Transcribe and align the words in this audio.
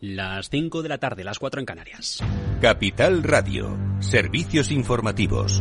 Las 0.00 0.48
5 0.48 0.80
de 0.80 0.88
la 0.88 0.96
tarde, 0.96 1.24
las 1.24 1.38
4 1.38 1.60
en 1.60 1.66
Canarias. 1.66 2.24
Capital 2.62 3.22
Radio, 3.22 3.76
servicios 4.00 4.70
informativos. 4.70 5.60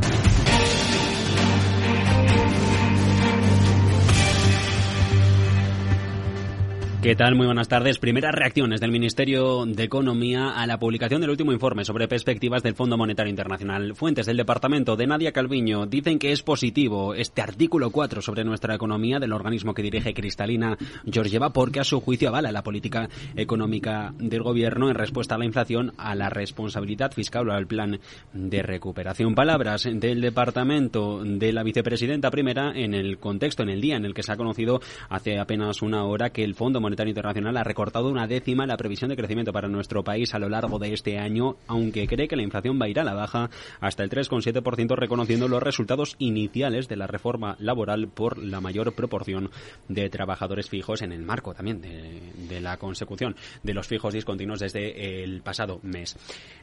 ¿Qué 7.02 7.16
tal? 7.16 7.34
Muy 7.36 7.46
buenas 7.46 7.70
tardes. 7.70 7.98
Primeras 7.98 8.36
reacciones 8.36 8.82
del 8.82 8.92
Ministerio 8.92 9.66
de 9.66 9.84
Economía 9.84 10.50
a 10.50 10.68
la 10.68 10.80
publicación 10.80 11.22
del 11.22 11.30
último 11.30 11.54
informe 11.54 11.86
sobre 11.86 12.10
perspectivas 12.10 12.62
del 12.62 12.76
Fondo 12.76 12.98
Monetario 12.98 13.30
Internacional. 13.30 13.96
Fuentes 13.96 14.26
del 14.26 14.36
departamento 14.36 14.98
de 14.98 15.08
Nadia 15.08 15.32
Calviño 15.32 15.86
dicen 15.86 16.20
que 16.20 16.34
es 16.34 16.44
positivo 16.44 17.14
este 17.14 17.42
artículo 17.42 17.92
4 17.92 18.22
sobre 18.22 18.44
nuestra 18.44 18.76
economía 18.76 19.18
del 19.18 19.32
organismo 19.32 19.74
que 19.74 19.82
dirige 19.82 20.14
Cristalina 20.14 20.78
Georgieva 21.10 21.54
porque 21.54 21.80
a 21.80 21.86
su 21.86 22.02
juicio 22.02 22.28
avala 22.28 22.52
la 22.52 22.64
política 22.64 23.08
económica 23.38 24.14
del 24.20 24.44
gobierno 24.44 24.90
en 24.90 24.96
respuesta 24.96 25.36
a 25.36 25.38
la 25.38 25.46
inflación, 25.46 25.94
a 25.98 26.16
la 26.16 26.30
responsabilidad 26.30 27.14
fiscal 27.14 27.48
o 27.48 27.54
al 27.54 27.66
plan 27.66 27.98
de 28.34 28.62
recuperación. 28.62 29.36
Palabras 29.36 29.88
del 29.90 30.20
departamento 30.20 31.24
de 31.24 31.54
la 31.54 31.64
vicepresidenta 31.64 32.30
primera 32.30 32.74
en 32.76 32.94
el 32.94 33.20
contexto, 33.20 33.64
en 33.64 33.70
el 33.70 33.80
día 33.80 33.96
en 33.96 34.04
el 34.04 34.14
que 34.14 34.24
se 34.24 34.34
ha 34.34 34.38
conocido 34.38 34.82
hace 35.08 35.40
apenas 35.40 35.82
una 35.82 36.04
hora 36.04 36.32
que 36.32 36.44
el 36.44 36.56
Fondo 36.56 36.89
Internacional 36.94 37.58
ha 37.58 37.64
recortado 37.64 38.10
una 38.10 38.28
décima 38.28 38.66
la 38.66 38.78
previsión 38.78 39.10
de 39.10 39.16
crecimiento 39.16 39.52
para 39.52 39.68
nuestro 39.68 40.04
país 40.04 40.34
a 40.34 40.40
lo 40.40 40.50
largo 40.50 40.80
de 40.80 40.94
este 40.94 41.18
año, 41.18 41.58
aunque 41.68 42.08
cree 42.08 42.28
que 42.28 42.36
la 42.36 42.44
inflación 42.44 42.80
va 42.82 42.86
a 42.86 42.90
ir 42.90 43.00
a 43.00 43.04
la 43.04 43.14
baja 43.14 43.50
hasta 43.80 44.04
el 44.04 44.10
3,7%, 44.10 44.96
reconociendo 44.96 45.48
los 45.48 45.62
resultados 45.62 46.16
iniciales 46.20 46.88
de 46.88 46.96
la 46.96 47.08
reforma 47.08 47.56
laboral 47.60 48.08
por 48.08 48.38
la 48.38 48.62
mayor 48.62 48.94
proporción 48.94 49.50
de 49.88 50.10
trabajadores 50.10 50.70
fijos 50.70 51.02
en 51.02 51.12
el 51.12 51.22
marco 51.22 51.54
también 51.54 51.82
de, 51.82 52.62
la 52.62 52.78
consecución 52.78 53.36
de 53.64 53.74
los 53.74 53.88
fijos 53.88 54.14
discontinuos 54.14 54.60
desde 54.60 55.24
el 55.24 55.42
pasado 55.42 55.80
mes 55.84 56.18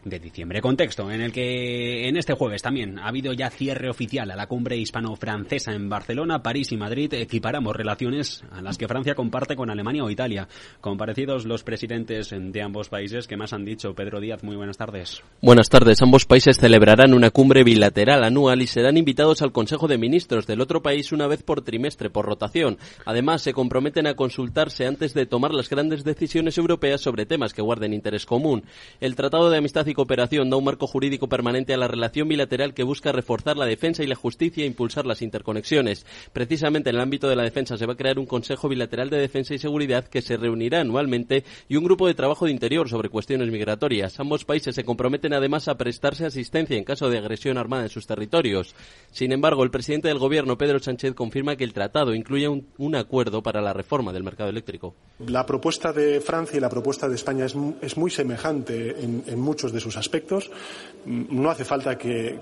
de 0.05 0.19
diciembre. 0.19 0.61
Contexto 0.61 1.11
en 1.11 1.21
el 1.21 1.33
que 1.33 2.09
en 2.09 2.17
este 2.17 2.35
jueves 2.35 2.63
también 2.63 2.99
ha 2.99 3.09
habido 3.09 3.33
ya 3.33 3.51
cierre 3.51 3.89
oficial 3.89 4.31
a 4.31 4.37
la 4.37 4.47
cumbre 4.47 4.77
hispano-francesa 4.77 5.73
en 5.73 5.89
Barcelona, 5.89 6.43
París 6.43 6.73
y 6.73 6.77
Madrid. 6.77 7.13
Equiparamos 7.15 7.75
relaciones 7.75 8.45
a 8.51 8.61
las 8.61 8.79
que 8.79 8.89
Francia 8.89 9.15
comparte 9.15 9.57
con 9.57 9.71
Alemania 9.71 10.05
hoy 10.05 10.16
Italia. 10.17 10.49
Comparecidos 10.81 11.45
los 11.45 11.63
presidentes 11.63 12.35
de 12.35 12.63
ambos 12.63 12.89
países, 12.89 13.27
¿qué 13.27 13.37
más 13.37 13.53
han 13.53 13.67
dicho? 13.67 13.95
Pedro 13.95 14.19
Díaz, 14.19 14.43
muy 14.43 14.57
buenas 14.57 14.79
tardes. 14.79 15.23
Buenas 15.43 15.69
tardes. 15.69 16.01
Ambos 16.01 16.25
países 16.25 16.57
celebrarán 16.57 17.13
una 17.13 17.31
cumbre 17.31 17.65
bilateral 17.65 18.25
anual 18.25 18.63
y 18.63 18.67
serán 18.67 18.97
invitados 18.97 19.43
al 19.43 19.53
Consejo 19.53 19.89
de 19.89 19.99
Ministros 19.99 20.47
del 20.47 20.63
otro 20.63 20.81
país 20.81 21.13
una 21.13 21.27
vez 21.27 21.43
por 21.43 21.61
trimestre, 21.61 22.09
por 22.09 22.25
rotación. 22.25 22.79
Además, 23.05 23.43
se 23.43 23.53
comprometen 23.53 24.07
a 24.07 24.15
consultarse 24.15 24.87
antes 24.87 25.13
de 25.13 25.27
tomar 25.27 25.53
las 25.53 25.69
grandes 25.69 26.03
decisiones 26.03 26.57
europeas 26.57 27.03
sobre 27.03 27.27
temas 27.27 27.53
que 27.53 27.61
guarden 27.61 27.93
interés 27.93 28.25
común. 28.25 28.65
El 29.01 29.17
Tratado 29.17 29.51
de 29.51 29.59
Amistad 29.59 29.87
y 29.87 29.93
Cooperación 29.93 30.49
da 30.49 30.57
un 30.57 30.65
marco 30.65 30.87
jurídico 30.87 31.29
permanente 31.29 31.75
a 31.75 31.77
la 31.77 31.89
relación 31.89 32.27
bilateral 32.27 32.73
que 32.73 32.85
busca 32.85 33.13
reforzar 33.13 33.59
la 33.59 33.67
defensa 33.67 34.03
y 34.03 34.07
la 34.07 34.15
justicia 34.15 34.65
e 34.65 34.67
impulsar 34.67 35.05
las 35.05 35.21
interconexiones. 35.21 36.07
Precisamente 36.33 36.89
en 36.89 36.97
el 36.97 37.03
ámbito 37.03 37.29
de 37.29 37.37
la 37.37 37.43
defensa 37.43 37.77
se 37.77 37.85
va 37.85 37.93
a 37.93 37.97
crear 37.97 38.19
un 38.19 38.25
Consejo 38.25 38.69
Bilateral 38.69 39.11
de 39.11 39.19
Defensa 39.19 39.55
y 39.55 39.59
Seguridad 39.59 40.06
que 40.09 40.23
se 40.23 40.37
reunirá 40.37 40.81
anualmente 40.81 41.45
y 41.69 41.77
un 41.77 41.85
grupo 41.85 42.07
de 42.07 42.15
trabajo 42.15 42.47
de 42.47 42.53
interior 42.53 42.89
sobre 42.89 43.09
cuestiones 43.09 43.51
migratorias. 43.51 44.19
Ambos 44.21 44.45
países 44.45 44.75
se 44.75 44.85
comprometen 44.85 45.33
además 45.33 45.69
a 45.69 45.77
prestarse 45.77 46.27
asistencia 46.27 46.77
en 46.77 46.85
caso 46.85 47.11
de 47.11 47.19
agresión 47.19 47.59
armada 47.59 47.85
en 47.85 47.89
sus 47.89 48.07
territorios. 48.07 48.75
Sin 49.11 49.33
embargo, 49.33 49.63
el 49.65 49.71
presidente 49.71 50.09
del 50.09 50.19
gobierno, 50.19 50.59
Pedro 50.59 50.79
Sánchez, 50.79 51.15
confirma 51.15 51.57
que 51.57 51.65
el 51.65 51.73
tratado 51.73 52.15
incluye 52.15 52.49
un, 52.49 52.95
acuerdo 52.97 53.43
para 53.43 53.61
la 53.61 53.73
reforma 53.73 54.13
del 54.13 54.23
mercado 54.23 54.49
eléctrico. 54.49 54.95
La 55.27 55.45
propuesta 55.45 55.93
de 55.93 56.21
Francia 56.21 56.57
y 56.57 56.61
la 56.61 56.69
propuesta 56.69 57.09
de 57.09 57.15
España 57.15 57.45
es, 57.45 57.97
muy 57.97 58.11
semejante 58.11 58.97
en, 59.01 59.39
muchos 59.41 59.73
de 59.73 59.81
sus 59.81 59.97
aspectos. 59.97 60.51
No 61.05 61.51
hace 61.51 61.65
falta 61.65 61.97
que, 61.99 62.41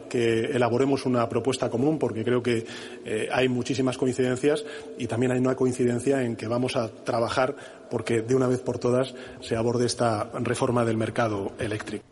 elaboremos 0.55 1.06
una 1.06 1.28
propuesta 1.28 1.69
común 1.69 1.99
porque 1.99 2.25
creo 2.25 2.43
que 2.43 2.65
eh, 3.05 3.28
hay 3.33 3.49
muchísimas 3.49 3.99
coincidencias 3.99 4.65
y 4.99 5.06
también 5.06 5.33
hay 5.33 5.38
una 5.38 5.55
coincidencia 5.55 6.22
en 6.22 6.37
que 6.37 6.47
vamos 6.47 6.77
a 6.77 6.88
trabajar 6.88 7.53
porque 7.91 8.22
de 8.22 8.34
una 8.34 8.47
vez 8.48 8.60
por 8.60 8.78
todas 8.78 9.15
se 9.41 9.56
aborde 9.56 9.87
esta 9.87 10.31
reforma 10.34 10.84
del 10.84 10.97
mercado 10.97 11.53
eléctrico. 11.59 12.04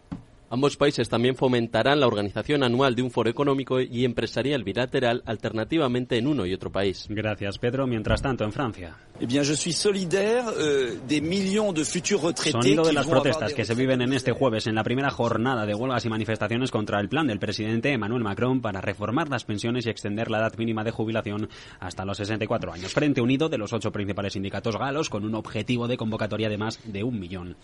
Ambos 0.53 0.77
países 0.77 1.09
también 1.09 1.35
fomentarán 1.35 1.99
la 1.99 2.07
organización 2.07 2.63
anual 2.63 2.95
de 2.95 3.01
un 3.01 3.11
foro 3.11 3.31
económico 3.31 3.81
y 3.81 4.05
empresarial 4.05 4.65
bilateral 4.65 5.23
alternativamente 5.25 6.19
en 6.19 6.27
uno 6.27 6.45
y 6.45 6.53
otro 6.53 6.71
país. 6.71 7.07
Gracias, 7.09 7.57
Pedro. 7.59 7.87
Mientras 7.87 8.21
tanto, 8.21 8.45
en 8.45 8.53
Francia. 8.53 8.95
Eh 9.19 9.25
bien, 9.25 9.45
je 9.45 9.55
suis 9.57 9.75
solidaire 9.75 10.45
euh, 10.59 10.99
des 11.09 11.23
millions 11.23 11.73
de 11.73 11.85
futurs 11.85 12.23
retraités 12.23 12.53
Sonido 12.53 12.85
de 12.85 12.93
las 12.93 13.07
protestas 13.07 13.55
que 13.55 13.65
se 13.65 13.75
viven 13.75 14.03
en 14.03 14.13
este 14.13 14.33
jueves 14.33 14.67
en 14.67 14.75
la 14.75 14.85
primera 14.85 15.11
jornada 15.11 15.65
de 15.65 15.75
huelgas 15.75 16.05
y 16.05 16.11
manifestaciones 16.11 16.71
contra 16.71 17.01
el 17.01 17.09
plan 17.09 17.27
del 17.27 17.39
presidente 17.39 17.91
Emmanuel 17.91 18.23
Macron 18.23 18.61
para 18.61 18.83
reformar 18.83 19.31
las 19.31 19.45
pensiones 19.45 19.87
y 19.87 19.91
extender 19.91 20.31
la 20.31 20.41
edad 20.41 20.55
mínima 20.59 20.85
de 20.85 20.91
jubilación 20.91 21.49
hasta 21.81 22.05
los 22.05 22.19
64 22.19 22.73
años. 22.75 22.93
Frente 22.93 23.23
Unido 23.23 23.49
de 23.49 23.57
los 23.57 23.73
ocho 23.73 23.91
principales 23.91 24.35
sindicatos 24.35 24.77
galos 24.77 25.09
con 25.09 25.25
un 25.25 25.35
objetivo 25.35 25.89
de 25.89 25.97
convocatoria 25.97 26.51
de 26.51 26.59
más 26.59 26.79
de 26.85 27.05
un 27.05 27.19
millón 27.19 27.57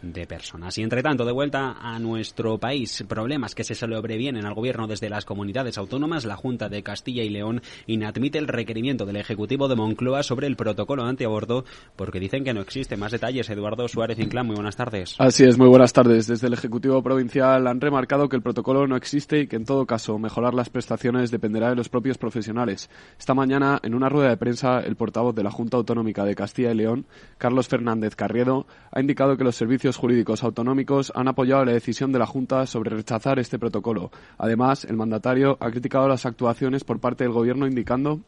de 0.00 0.26
personas. 0.26 0.76
Y 0.78 0.82
entre 0.82 1.02
tanto, 1.04 1.24
de 1.24 1.32
vuelta 1.32 1.76
a 1.80 2.00
nuestro 2.00 2.31
nuestro 2.32 2.56
país. 2.56 3.04
Problemas 3.06 3.54
que 3.54 3.62
se 3.62 3.74
sobrevienen 3.74 4.46
al 4.46 4.54
gobierno 4.54 4.86
desde 4.86 5.10
las 5.10 5.26
comunidades 5.26 5.76
autónomas. 5.76 6.24
La 6.24 6.34
Junta 6.34 6.70
de 6.70 6.82
Castilla 6.82 7.22
y 7.22 7.28
León 7.28 7.60
inadmite 7.86 8.38
el 8.38 8.48
requerimiento 8.48 9.04
del 9.04 9.16
Ejecutivo 9.16 9.68
de 9.68 9.76
Moncloa 9.76 10.22
sobre 10.22 10.46
el 10.46 10.56
protocolo 10.56 11.04
antiaborto 11.04 11.66
porque 11.94 12.20
dicen 12.20 12.42
que 12.42 12.54
no 12.54 12.62
existe. 12.62 12.96
Más 12.96 13.12
detalles, 13.12 13.50
Eduardo 13.50 13.86
Suárez 13.86 14.18
Inclán, 14.18 14.46
muy 14.46 14.54
buenas 14.54 14.76
tardes. 14.76 15.14
Así 15.18 15.44
es, 15.44 15.58
muy 15.58 15.68
buenas 15.68 15.92
tardes. 15.92 16.26
Desde 16.26 16.46
el 16.46 16.54
Ejecutivo 16.54 17.02
Provincial 17.02 17.66
han 17.66 17.82
remarcado 17.82 18.30
que 18.30 18.36
el 18.36 18.42
protocolo 18.42 18.86
no 18.86 18.96
existe 18.96 19.40
y 19.40 19.46
que 19.46 19.56
en 19.56 19.66
todo 19.66 19.84
caso 19.84 20.18
mejorar 20.18 20.54
las 20.54 20.70
prestaciones 20.70 21.30
dependerá 21.30 21.68
de 21.68 21.76
los 21.76 21.90
propios 21.90 22.16
profesionales. 22.16 22.88
Esta 23.18 23.34
mañana, 23.34 23.78
en 23.82 23.94
una 23.94 24.08
rueda 24.08 24.30
de 24.30 24.38
prensa, 24.38 24.80
el 24.80 24.96
portavoz 24.96 25.34
de 25.34 25.42
la 25.42 25.50
Junta 25.50 25.76
Autonómica 25.76 26.24
de 26.24 26.34
Castilla 26.34 26.70
y 26.70 26.76
León, 26.76 27.04
Carlos 27.36 27.68
Fernández 27.68 28.16
Carriedo, 28.16 28.66
ha 28.90 29.02
indicado 29.02 29.36
que 29.36 29.44
los 29.44 29.54
servicios 29.54 29.98
jurídicos 29.98 30.42
autonómicos 30.42 31.12
han 31.14 31.28
apoyado 31.28 31.66
la 31.66 31.72
decisión 31.72 32.10
de 32.10 32.21
la 32.22 32.26
Junta 32.26 32.66
sobre 32.66 32.94
rechazar 32.94 33.38
este 33.38 33.58
protocolo. 33.58 34.10
Además, 34.38 34.84
el 34.84 34.96
mandatario 34.96 35.58
ha 35.60 35.70
criticado 35.70 36.06
las 36.08 36.24
actuaciones 36.24 36.84
por 36.84 37.00
parte 37.00 37.24
del 37.24 37.32
Gobierno 37.32 37.66
indicando 37.66 38.20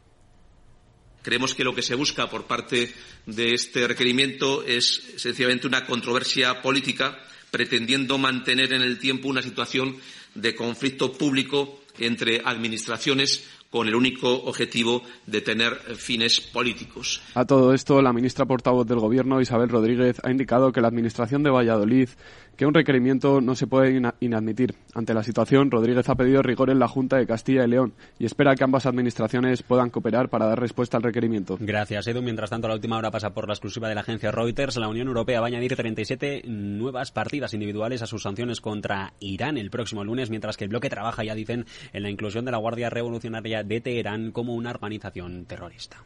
Creemos 1.22 1.54
que 1.54 1.64
lo 1.64 1.74
que 1.74 1.80
se 1.80 1.94
busca 1.94 2.28
por 2.28 2.44
parte 2.44 2.92
de 3.24 3.54
este 3.54 3.88
requerimiento 3.88 4.62
es 4.62 5.14
sencillamente 5.16 5.66
una 5.66 5.86
controversia 5.86 6.60
política 6.60 7.16
pretendiendo 7.50 8.18
mantener 8.18 8.74
en 8.74 8.82
el 8.82 8.98
tiempo 8.98 9.28
una 9.28 9.40
situación 9.40 9.96
de 10.34 10.54
conflicto 10.54 11.14
público 11.14 11.80
entre 11.98 12.42
administraciones 12.44 13.48
con 13.74 13.88
el 13.88 13.96
único 13.96 14.32
objetivo 14.32 15.02
de 15.26 15.40
tener 15.40 15.72
fines 15.96 16.40
políticos. 16.40 17.20
A 17.34 17.44
todo 17.44 17.74
esto, 17.74 18.00
la 18.02 18.12
ministra 18.12 18.46
portavoz 18.46 18.86
del 18.86 19.00
Gobierno, 19.00 19.40
Isabel 19.40 19.68
Rodríguez, 19.68 20.20
ha 20.22 20.30
indicado 20.30 20.70
que 20.70 20.80
la 20.80 20.86
Administración 20.86 21.42
de 21.42 21.50
Valladolid 21.50 22.08
que 22.56 22.66
un 22.66 22.74
requerimiento 22.74 23.40
no 23.40 23.54
se 23.54 23.66
puede 23.66 24.00
inadmitir. 24.20 24.74
Ante 24.94 25.14
la 25.14 25.22
situación, 25.22 25.70
Rodríguez 25.70 26.08
ha 26.08 26.14
pedido 26.14 26.42
rigor 26.42 26.70
en 26.70 26.78
la 26.78 26.88
Junta 26.88 27.16
de 27.16 27.26
Castilla 27.26 27.64
y 27.64 27.68
León 27.68 27.94
y 28.18 28.26
espera 28.26 28.54
que 28.54 28.64
ambas 28.64 28.86
administraciones 28.86 29.62
puedan 29.62 29.90
cooperar 29.90 30.28
para 30.28 30.46
dar 30.46 30.60
respuesta 30.60 30.96
al 30.96 31.02
requerimiento. 31.02 31.56
Gracias, 31.60 32.06
Edu. 32.06 32.22
Mientras 32.22 32.50
tanto, 32.50 32.68
la 32.68 32.74
última 32.74 32.96
hora 32.96 33.10
pasa 33.10 33.34
por 33.34 33.48
la 33.48 33.54
exclusiva 33.54 33.88
de 33.88 33.94
la 33.94 34.02
agencia 34.02 34.30
Reuters. 34.30 34.76
La 34.76 34.88
Unión 34.88 35.08
Europea 35.08 35.40
va 35.40 35.46
a 35.46 35.48
añadir 35.48 35.74
37 35.74 36.42
nuevas 36.46 37.10
partidas 37.10 37.54
individuales 37.54 38.02
a 38.02 38.06
sus 38.06 38.22
sanciones 38.22 38.60
contra 38.60 39.14
Irán 39.18 39.58
el 39.58 39.70
próximo 39.70 40.04
lunes, 40.04 40.30
mientras 40.30 40.56
que 40.56 40.64
el 40.64 40.70
bloque 40.70 40.88
trabaja, 40.88 41.24
ya 41.24 41.34
dicen, 41.34 41.66
en 41.92 42.02
la 42.02 42.10
inclusión 42.10 42.44
de 42.44 42.52
la 42.52 42.58
Guardia 42.58 42.88
Revolucionaria 42.88 43.63
de 43.64 43.80
Teherán 43.80 44.32
como 44.32 44.54
una 44.54 44.70
organización 44.70 45.46
terrorista. 45.46 46.04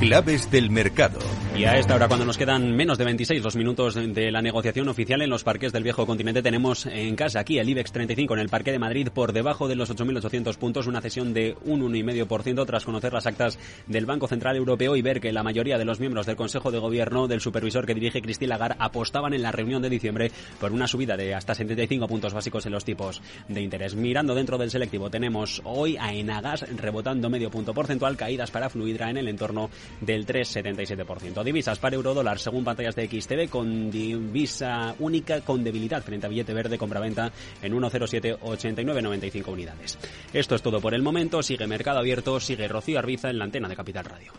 Claves 0.00 0.50
del 0.50 0.70
mercado. 0.70 1.18
Y 1.54 1.64
a 1.64 1.76
esta 1.76 1.94
hora, 1.94 2.08
cuando 2.08 2.24
nos 2.24 2.38
quedan 2.38 2.74
menos 2.74 2.96
de 2.96 3.04
26 3.04 3.42
los 3.42 3.54
minutos 3.54 3.94
de 3.94 4.30
la 4.30 4.40
negociación 4.40 4.88
oficial 4.88 5.20
en 5.20 5.28
los 5.28 5.44
parques 5.44 5.72
del 5.72 5.82
viejo 5.82 6.06
continente, 6.06 6.42
tenemos 6.42 6.86
en 6.86 7.14
casa 7.16 7.40
aquí 7.40 7.58
el 7.58 7.68
IBEX 7.68 7.92
35 7.92 8.32
en 8.32 8.40
el 8.40 8.48
Parque 8.48 8.72
de 8.72 8.78
Madrid 8.78 9.08
por 9.12 9.34
debajo 9.34 9.68
de 9.68 9.76
los 9.76 9.90
8.800 9.94 10.56
puntos, 10.56 10.86
una 10.86 11.02
cesión 11.02 11.34
de 11.34 11.58
un 11.66 11.82
1,5% 11.82 12.64
tras 12.64 12.86
conocer 12.86 13.12
las 13.12 13.26
actas 13.26 13.58
del 13.88 14.06
Banco 14.06 14.26
Central 14.26 14.56
Europeo 14.56 14.96
y 14.96 15.02
ver 15.02 15.20
que 15.20 15.32
la 15.32 15.42
mayoría 15.42 15.76
de 15.76 15.84
los 15.84 16.00
miembros 16.00 16.24
del 16.24 16.36
Consejo 16.36 16.70
de 16.70 16.78
Gobierno 16.78 17.28
del 17.28 17.42
supervisor 17.42 17.84
que 17.84 17.92
dirige 17.92 18.22
Christine 18.22 18.48
Lagarde 18.48 18.76
apostaban 18.78 19.34
en 19.34 19.42
la 19.42 19.52
reunión 19.52 19.82
de 19.82 19.90
diciembre 19.90 20.32
por 20.58 20.72
una 20.72 20.86
subida 20.86 21.18
de 21.18 21.34
hasta 21.34 21.54
75 21.54 22.08
puntos 22.08 22.32
básicos 22.32 22.64
en 22.64 22.72
los 22.72 22.86
tipos 22.86 23.20
de 23.48 23.60
interés. 23.60 23.94
Mirando 23.96 24.34
dentro 24.34 24.56
del 24.56 24.70
selectivo, 24.70 25.10
tenemos 25.10 25.60
hoy 25.64 25.98
a 25.98 26.14
Enagas 26.14 26.64
rebotando 26.74 27.28
medio 27.28 27.50
punto 27.50 27.74
porcentual, 27.74 28.16
caídas 28.16 28.50
para 28.50 28.70
Fluidra 28.70 29.10
en 29.10 29.18
el 29.18 29.28
entorno 29.28 29.68
del 30.00 30.26
3,77%. 30.26 31.42
Divisas 31.42 31.78
para 31.78 31.96
eurodólar 31.96 32.38
según 32.38 32.64
pantallas 32.64 32.96
de 32.96 33.08
XTV 33.08 33.48
con 33.48 33.90
divisa 33.90 34.94
única 34.98 35.40
con 35.42 35.64
debilidad 35.64 36.02
frente 36.02 36.26
a 36.26 36.28
billete 36.28 36.54
verde 36.54 36.78
compraventa 36.78 37.32
en 37.62 37.72
1,0789,95 37.74 39.48
unidades. 39.48 39.98
Esto 40.32 40.54
es 40.54 40.62
todo 40.62 40.80
por 40.80 40.94
el 40.94 41.02
momento. 41.02 41.42
Sigue 41.42 41.66
Mercado 41.66 41.98
Abierto, 41.98 42.40
sigue 42.40 42.68
Rocío 42.68 42.98
Arbiza 42.98 43.30
en 43.30 43.38
la 43.38 43.44
antena 43.44 43.68
de 43.68 43.76
Capital 43.76 44.04
Radio. 44.04 44.32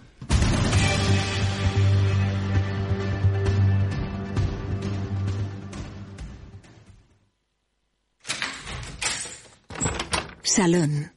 Salón. 10.44 11.14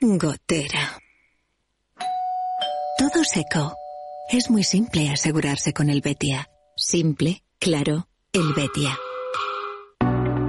Gotera. 0.00 0.98
Todo 2.98 3.22
seco. 3.22 3.76
Es 4.28 4.50
muy 4.50 4.64
simple 4.64 5.08
asegurarse 5.08 5.72
con 5.72 5.88
el 5.88 6.00
Betia. 6.00 6.50
Simple, 6.74 7.44
claro, 7.60 8.08
el 8.32 8.52
Betia. 8.54 8.98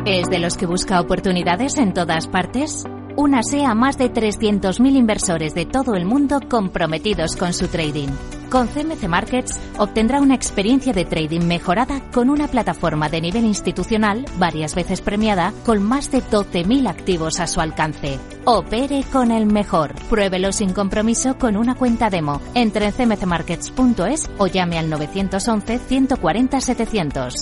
¿Es 0.08 0.28
de 0.32 0.40
los 0.40 0.58
que 0.58 0.66
busca 0.66 1.00
oportunidades 1.00 1.78
en 1.78 1.94
todas 1.94 2.26
partes? 2.26 2.86
Únase 3.22 3.66
a 3.66 3.76
más 3.76 3.98
de 3.98 4.14
300.000 4.14 4.96
inversores 4.96 5.54
de 5.54 5.66
todo 5.66 5.96
el 5.96 6.06
mundo 6.06 6.40
comprometidos 6.50 7.36
con 7.36 7.52
su 7.52 7.68
trading. 7.68 8.08
Con 8.50 8.68
CMC 8.68 9.10
Markets 9.10 9.60
obtendrá 9.78 10.22
una 10.22 10.36
experiencia 10.36 10.94
de 10.94 11.04
trading 11.04 11.42
mejorada 11.42 12.00
con 12.14 12.30
una 12.30 12.48
plataforma 12.48 13.10
de 13.10 13.20
nivel 13.20 13.44
institucional 13.44 14.24
varias 14.38 14.74
veces 14.74 15.02
premiada 15.02 15.52
con 15.66 15.84
más 15.84 16.12
de 16.12 16.20
12.000 16.24 16.88
activos 16.88 17.42
a 17.42 17.48
su 17.48 17.60
alcance. 17.60 18.22
Opere 18.46 19.04
con 19.12 19.32
el 19.32 19.48
mejor. 19.48 19.96
Pruébelo 20.10 20.54
sin 20.54 20.72
compromiso 20.72 21.38
con 21.38 21.58
una 21.58 21.76
cuenta 21.76 22.10
demo. 22.10 22.40
Entre 22.54 22.86
en 22.86 22.94
cmcmarkets.es 22.94 24.30
o 24.38 24.48
llame 24.48 24.80
al 24.80 24.90
911 24.90 25.78
140 25.78 26.62
700. 26.62 27.34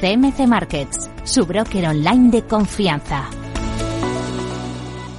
CMC 0.00 0.46
Markets, 0.46 1.10
su 1.24 1.44
broker 1.44 1.88
online 1.88 2.30
de 2.30 2.42
confianza. 2.46 3.28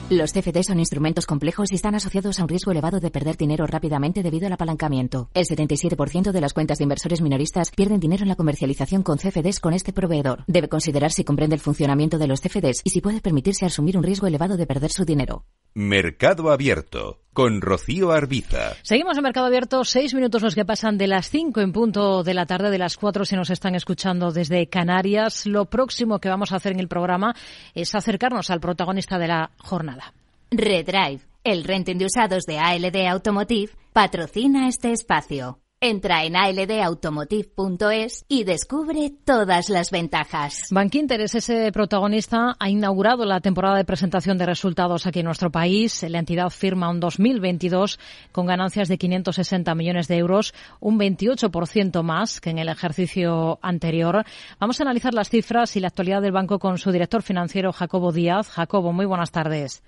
Los 0.10 0.32
CFD 0.32 0.64
son 0.64 0.80
instrumentos 0.80 1.26
complejos 1.26 1.70
y 1.70 1.76
están 1.76 1.94
asociados 1.94 2.40
a 2.40 2.44
un 2.44 2.48
riesgo 2.48 2.72
elevado 2.72 3.02
de 3.02 3.12
perder 3.12 3.36
dinero 3.36 3.68
rápidamente 3.68 4.24
debido 4.24 4.48
al 4.48 4.54
apalancamiento. 4.54 5.30
El 5.34 5.46
77% 5.46 6.32
de 6.32 6.40
las 6.40 6.54
cuentas 6.54 6.78
de 6.78 6.86
inversores 6.86 7.20
minoristas 7.20 7.72
pierden 7.72 8.00
dinero 8.00 8.24
en 8.24 8.30
la 8.30 8.38
comercialización 8.38 9.04
con 9.04 9.18
CFDs 9.18 9.60
con 9.60 9.74
este 9.74 9.92
proveedor. 9.92 10.46
Debe 10.48 10.70
considerar 10.70 11.12
si 11.12 11.26
comprende 11.26 11.56
el 11.56 11.62
funcionamiento 11.62 12.20
de 12.20 12.28
los 12.28 12.40
CFDs 12.40 12.84
y 12.86 12.92
si 12.92 13.02
puede 13.02 13.20
permitirse 13.20 13.66
asumir 13.66 13.98
un 13.98 14.04
riesgo 14.04 14.28
elevado 14.28 14.56
de 14.56 14.66
perder 14.66 14.92
su 14.92 15.04
dinero. 15.04 15.44
Mercado 15.74 16.52
Abierto 16.52 17.20
con 17.38 17.62
Rocío 17.62 18.12
Arbiza. 18.14 18.74
Seguimos 18.82 19.16
en 19.16 19.22
Mercado 19.22 19.46
Abierto, 19.46 19.84
seis 19.84 20.16
minutos 20.16 20.42
los 20.42 20.56
que 20.56 20.66
pasan 20.66 20.98
de 20.98 21.06
las 21.06 21.30
cinco 21.30 21.62
en 21.62 21.72
punto 21.72 22.24
de 22.24 22.34
la 22.34 22.48
tarde, 22.48 22.72
de 22.72 22.80
las 22.80 22.98
cuatro 22.98 23.26
si 23.26 23.36
nos 23.36 23.52
están 23.52 23.76
escuchando 23.76 24.32
desde 24.32 24.66
Canarias. 24.70 25.46
Lo 25.46 25.66
próximo 25.66 26.18
que 26.18 26.30
vamos 26.30 26.52
a 26.52 26.56
hacer 26.56 26.72
en 26.72 26.80
el 26.80 26.88
programa 26.88 27.36
es 27.76 27.94
acercarnos 27.94 28.50
al 28.50 28.60
protagonista 28.60 29.20
de 29.20 29.28
la 29.28 29.52
jornada. 29.60 30.16
Redrive, 30.50 31.20
el 31.44 31.64
renting 31.64 32.00
de 32.00 32.06
usados 32.06 32.46
de 32.48 32.58
ALD 32.58 33.06
Automotive, 33.08 33.72
patrocina 33.94 34.68
este 34.68 34.92
espacio. 34.92 35.60
Entra 35.80 36.24
en 36.24 36.36
aldautomotive.es 36.36 38.26
y 38.28 38.46
descubre 38.46 39.12
todas 39.24 39.70
las 39.70 39.92
ventajas. 39.92 40.64
Bankinter 40.72 41.22
es 41.22 41.36
ese 41.36 41.72
protagonista, 41.72 42.56
ha 42.58 42.68
inaugurado 42.68 43.26
la 43.26 43.42
temporada 43.42 43.78
de 43.78 43.86
presentación 43.86 44.40
de 44.40 44.48
resultados 44.48 45.06
aquí 45.06 45.20
en 45.20 45.28
nuestro 45.28 45.52
país. 45.52 46.04
La 46.10 46.18
entidad 46.18 46.50
firma 46.50 46.90
un 46.90 47.00
2022 47.00 48.00
con 48.32 48.48
ganancias 48.48 48.88
de 48.88 48.98
560 48.98 49.76
millones 49.76 50.08
de 50.08 50.18
euros, 50.18 50.56
un 50.80 50.98
28% 50.98 52.02
más 52.02 52.42
que 52.42 52.50
en 52.50 52.58
el 52.58 52.70
ejercicio 52.70 53.60
anterior. 53.62 54.26
Vamos 54.60 54.80
a 54.80 54.84
analizar 54.84 55.14
las 55.14 55.30
cifras 55.30 55.76
y 55.76 55.80
la 55.80 55.90
actualidad 55.90 56.24
del 56.24 56.32
banco 56.32 56.58
con 56.58 56.80
su 56.80 56.92
director 56.92 57.22
financiero, 57.22 57.72
Jacobo 57.72 58.12
Díaz. 58.12 58.50
Jacobo, 58.50 58.94
muy 58.94 59.06
buenas 59.06 59.30
tardes. 59.30 59.84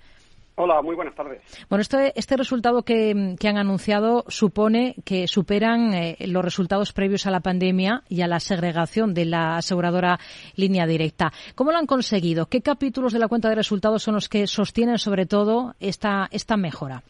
Hola, 0.62 0.82
muy 0.82 0.94
buenas 0.94 1.14
tardes. 1.14 1.40
Bueno, 1.70 1.80
este, 1.80 2.12
este 2.16 2.36
resultado 2.36 2.82
que, 2.82 3.12
han 3.12 3.56
anunciado 3.56 4.24
supone 4.28 4.94
que 5.06 5.26
superan 5.26 5.94
eh, 5.94 6.18
los 6.26 6.44
resultados 6.44 6.92
previos 6.92 7.26
a 7.26 7.30
la 7.30 7.40
pandemia 7.40 8.02
y 8.10 8.20
a 8.20 8.26
la 8.26 8.40
segregación 8.40 9.14
de 9.14 9.24
la 9.24 9.56
aseguradora 9.56 10.18
línea 10.56 10.86
directa. 10.86 11.32
¿Cómo 11.54 11.72
lo 11.72 11.78
han 11.78 11.86
conseguido? 11.86 12.44
¿Qué 12.44 12.60
capítulos 12.60 13.14
de 13.14 13.20
la 13.20 13.28
cuenta 13.28 13.48
de 13.48 13.54
resultados 13.54 14.02
son 14.02 14.12
los 14.16 14.28
que 14.28 14.46
sostienen 14.46 14.98
sobre 14.98 15.24
todo 15.24 15.76
esta, 15.80 16.28
esta 16.30 16.58
mejora? 16.58 17.02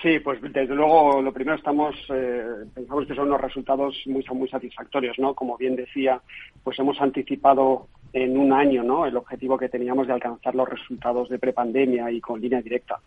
Sí, 0.00 0.20
pues 0.20 0.40
desde 0.40 0.72
luego 0.72 1.20
lo 1.20 1.32
primero 1.32 1.56
estamos 1.56 1.96
eh, 2.14 2.44
pensamos 2.72 3.08
que 3.08 3.14
son 3.16 3.26
unos 3.26 3.40
resultados 3.40 4.00
muy 4.06 4.24
muy 4.34 4.48
satisfactorios, 4.48 5.18
¿no? 5.18 5.34
Como 5.34 5.56
bien 5.56 5.74
decía, 5.74 6.20
pues 6.62 6.78
hemos 6.78 7.00
anticipado 7.00 7.88
en 8.14 8.38
un 8.38 8.52
año 8.52 8.84
¿no? 8.84 9.06
el 9.06 9.16
objetivo 9.16 9.58
que 9.58 9.68
teníamos 9.68 10.06
de 10.06 10.12
alcanzar 10.12 10.54
los 10.54 10.68
resultados 10.68 11.28
de 11.28 11.40
prepandemia 11.40 12.10
y 12.12 12.20
con 12.20 12.40
línea 12.40 12.62
directa. 12.62 13.00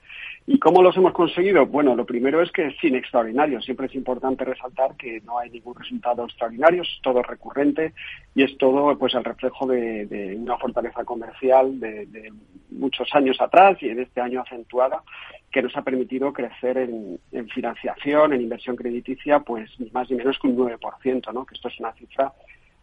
¿Y 0.45 0.59
cómo 0.59 0.83
los 0.83 0.98
hemos 0.98 1.13
conseguido? 1.13 1.65
Bueno, 1.65 1.95
lo 1.95 2.06
primero 2.06 2.42
es 2.42 2.51
que 2.51 2.71
sin 2.81 2.94
extraordinarios. 2.94 3.63
Siempre 3.63 3.88
es 3.88 3.95
importante 3.95 4.44
resaltar 4.44 4.98
que 4.98 5.21
no 5.21 5.39
hay 5.39 5.50
ningún 5.50 5.75
resultado 5.75 6.25
extraordinario, 6.25 6.81
es 6.81 7.00
todo 7.01 7.24
recurrente 7.24 7.94
y 8.36 8.44
es 8.44 8.57
todo 8.57 8.98
pues 8.98 9.15
el 9.15 9.24
reflejo 9.24 9.65
de, 9.65 10.38
una 10.38 10.57
fortaleza 10.57 11.06
comercial 11.06 11.80
de, 11.80 12.31
muchos 12.69 13.07
años 13.13 13.39
atrás 13.39 13.77
y 13.81 13.88
en 13.88 14.01
este 14.01 14.19
año 14.19 14.42
acentuada 14.42 15.01
que 15.50 15.62
nos 15.62 15.75
ha 15.77 15.83
permitido 15.83 16.33
crecer 16.33 16.77
en, 16.77 17.18
en 17.31 17.48
financiación, 17.48 18.33
en 18.33 18.42
inversión 18.42 18.75
crediticia, 18.75 19.39
pues 19.39 19.71
ni 19.80 19.89
más 19.92 20.10
ni 20.12 20.18
menos 20.18 20.38
que 20.38 20.48
un 20.48 20.57
9%, 20.57 21.33
¿no? 21.33 21.45
que 21.45 21.56
esto 21.56 21.69
es 21.69 21.80
una 21.80 21.94
cifra 21.94 22.33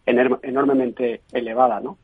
enormemente 0.05 1.21
elevada, 1.31 1.79
¿no? 1.79 1.97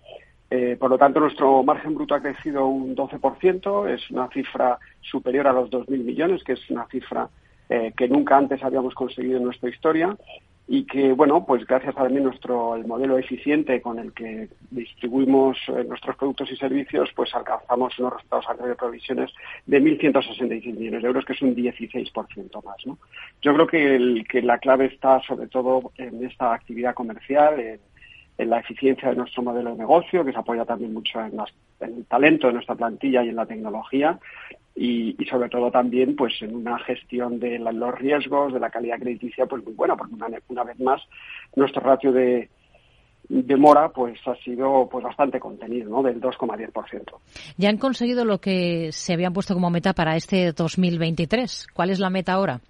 Eh, 0.49 0.75
por 0.77 0.89
lo 0.89 0.97
tanto, 0.97 1.21
nuestro 1.21 1.63
margen 1.63 1.95
bruto 1.95 2.13
ha 2.13 2.21
crecido 2.21 2.67
un 2.67 2.93
12%, 2.93 3.87
es 3.87 4.11
una 4.11 4.27
cifra 4.27 4.77
superior 4.99 5.47
a 5.47 5.53
los 5.53 5.69
2.000 5.69 6.03
millones, 6.03 6.43
que 6.43 6.53
es 6.53 6.69
una 6.69 6.85
cifra 6.87 7.29
eh, 7.69 7.93
que 7.95 8.09
nunca 8.09 8.35
antes 8.35 8.61
habíamos 8.61 8.93
conseguido 8.93 9.37
en 9.37 9.45
nuestra 9.45 9.69
historia 9.69 10.17
y 10.67 10.83
que, 10.85 11.13
bueno, 11.13 11.45
pues 11.45 11.65
gracias 11.65 11.95
también 11.95 12.25
nuestro 12.25 12.75
el 12.75 12.85
modelo 12.85 13.17
eficiente 13.17 13.81
con 13.81 13.97
el 13.97 14.11
que 14.13 14.49
distribuimos 14.69 15.57
eh, 15.67 15.85
nuestros 15.85 16.17
productos 16.17 16.51
y 16.51 16.57
servicios, 16.57 17.09
pues 17.15 17.33
alcanzamos 17.33 17.97
unos 17.99 18.13
resultados 18.13 18.45
a 18.49 18.67
de 18.67 18.75
provisiones 18.75 19.31
de 19.65 19.81
1.166 19.81 20.77
millones 20.77 21.01
de 21.01 21.07
euros, 21.07 21.25
que 21.25 21.33
es 21.33 21.41
un 21.41 21.55
16% 21.55 22.63
más, 22.63 22.77
¿no? 22.85 22.97
Yo 23.41 23.53
creo 23.53 23.67
que, 23.67 23.95
el, 23.95 24.27
que 24.27 24.41
la 24.41 24.59
clave 24.59 24.85
está 24.85 25.21
sobre 25.21 25.47
todo 25.47 25.91
en 25.97 26.25
esta 26.25 26.53
actividad 26.53 26.93
comercial, 26.93 27.59
en, 27.59 27.79
en 28.37 28.49
la 28.49 28.59
eficiencia 28.59 29.09
de 29.09 29.15
nuestro 29.15 29.43
modelo 29.43 29.71
de 29.71 29.77
negocio, 29.77 30.25
que 30.25 30.31
se 30.31 30.39
apoya 30.39 30.65
también 30.65 30.93
mucho 30.93 31.19
en, 31.21 31.39
el 31.81 32.05
talento 32.05 32.47
de 32.47 32.53
nuestra 32.53 32.75
plantilla 32.75 33.23
y 33.23 33.29
en 33.29 33.35
la 33.35 33.45
tecnología, 33.45 34.17
y, 34.75 35.15
sobre 35.29 35.49
todo 35.49 35.69
también 35.69 36.15
pues 36.15 36.41
en 36.41 36.55
una 36.55 36.79
gestión 36.79 37.39
de 37.39 37.59
los 37.59 37.95
riesgos, 37.99 38.53
de 38.53 38.59
la 38.59 38.69
calidad 38.69 38.99
crediticia, 38.99 39.45
pues 39.45 39.63
muy 39.63 39.73
buena, 39.73 39.95
porque 39.95 40.15
una, 40.49 40.63
vez 40.63 40.79
más 40.79 41.01
nuestro 41.55 41.81
ratio 41.81 42.11
de, 42.11 42.49
de 43.29 43.57
mora 43.57 43.89
pues 43.89 44.17
ha 44.25 44.35
sido 44.37 44.87
pues 44.89 45.03
bastante 45.03 45.39
contenido, 45.39 45.89
¿no? 45.89 46.01
Del 46.01 46.21
2,10%. 46.21 47.03
Ya 47.57 47.69
han 47.69 47.77
conseguido 47.77 48.25
lo 48.25 48.39
que 48.39 48.91
se 48.91 49.13
habían 49.13 49.33
puesto 49.33 49.53
como 49.53 49.69
meta 49.69 49.93
para 49.93 50.15
este 50.15 50.51
2023. 50.53 51.67
¿Cuál 51.73 51.89
es 51.89 51.99
la 51.99 52.09
meta 52.09 52.33
ahora? 52.33 52.61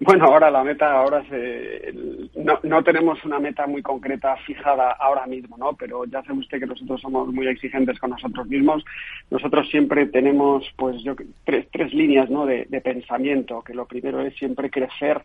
Bueno, 0.00 0.24
ahora 0.24 0.50
la 0.50 0.64
meta, 0.64 0.92
ahora 0.92 1.22
se, 1.28 1.92
no, 2.34 2.58
no, 2.64 2.82
tenemos 2.82 3.24
una 3.24 3.38
meta 3.38 3.68
muy 3.68 3.82
concreta 3.82 4.36
fijada 4.38 4.90
ahora 4.92 5.26
mismo, 5.26 5.56
¿no? 5.56 5.74
Pero 5.74 6.04
ya 6.06 6.24
sabe 6.24 6.40
usted 6.40 6.58
que 6.58 6.66
nosotros 6.66 7.00
somos 7.00 7.28
muy 7.28 7.46
exigentes 7.46 8.00
con 8.00 8.10
nosotros 8.10 8.48
mismos. 8.48 8.84
Nosotros 9.30 9.68
siempre 9.70 10.06
tenemos, 10.06 10.64
pues, 10.76 11.00
yo 11.04 11.14
tres, 11.44 11.68
tres 11.70 11.94
líneas, 11.94 12.28
¿no? 12.30 12.46
De, 12.46 12.66
pensamiento. 12.82 13.62
Que 13.62 13.74
lo 13.74 13.86
primero 13.86 14.20
es 14.22 14.34
siempre 14.34 14.70
crecer 14.70 15.22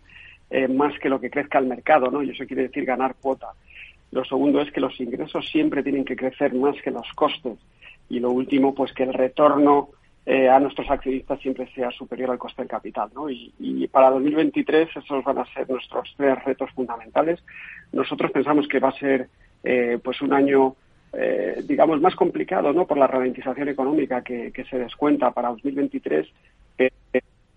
eh, 0.51 0.67
más 0.67 0.93
que 0.99 1.09
lo 1.09 1.19
que 1.19 1.31
crezca 1.31 1.57
el 1.57 1.65
mercado, 1.65 2.11
¿no? 2.11 2.21
Y 2.21 2.29
eso 2.29 2.45
quiere 2.45 2.63
decir 2.63 2.85
ganar 2.85 3.15
cuota. 3.19 3.47
Lo 4.11 4.23
segundo 4.25 4.61
es 4.61 4.71
que 4.71 4.79
los 4.79 4.99
ingresos 4.99 5.49
siempre 5.49 5.81
tienen 5.81 6.05
que 6.05 6.15
crecer 6.15 6.53
más 6.53 6.79
que 6.83 6.91
los 6.91 7.07
costes. 7.15 7.57
Y 8.09 8.19
lo 8.19 8.29
último, 8.29 8.75
pues, 8.75 8.93
que 8.93 9.03
el 9.03 9.13
retorno 9.13 9.89
eh, 10.29 10.49
a 10.49 10.59
nuestros 10.59 10.89
accionistas 10.89 11.39
siempre 11.39 11.71
sea 11.73 11.89
superior 11.89 12.29
al 12.31 12.37
coste 12.37 12.61
del 12.61 12.67
capital. 12.67 13.09
¿no? 13.15 13.29
Y, 13.29 13.53
y, 13.59 13.87
para 13.87 14.09
2023 14.09 14.89
esos 14.97 15.23
van 15.23 15.37
a 15.37 15.45
ser 15.53 15.69
nuestros 15.69 16.13
tres 16.17 16.43
retos 16.43 16.69
fundamentales. 16.71 17.41
Nosotros 17.93 18.31
pensamos 18.31 18.67
que 18.67 18.81
va 18.81 18.89
a 18.89 18.99
ser 18.99 19.29
eh, 19.63 19.97
pues 20.03 20.21
un 20.21 20.33
año 20.33 20.75
eh, 21.13 21.63
digamos 21.65 22.01
más 22.01 22.13
complicado 22.15 22.73
¿no? 22.73 22.85
por 22.85 22.97
la 22.97 23.07
ralentización 23.07 23.69
económica 23.69 24.21
que, 24.21 24.51
que 24.51 24.65
se 24.65 24.77
descuenta 24.77 25.31
para 25.31 25.47
2023 25.47 26.27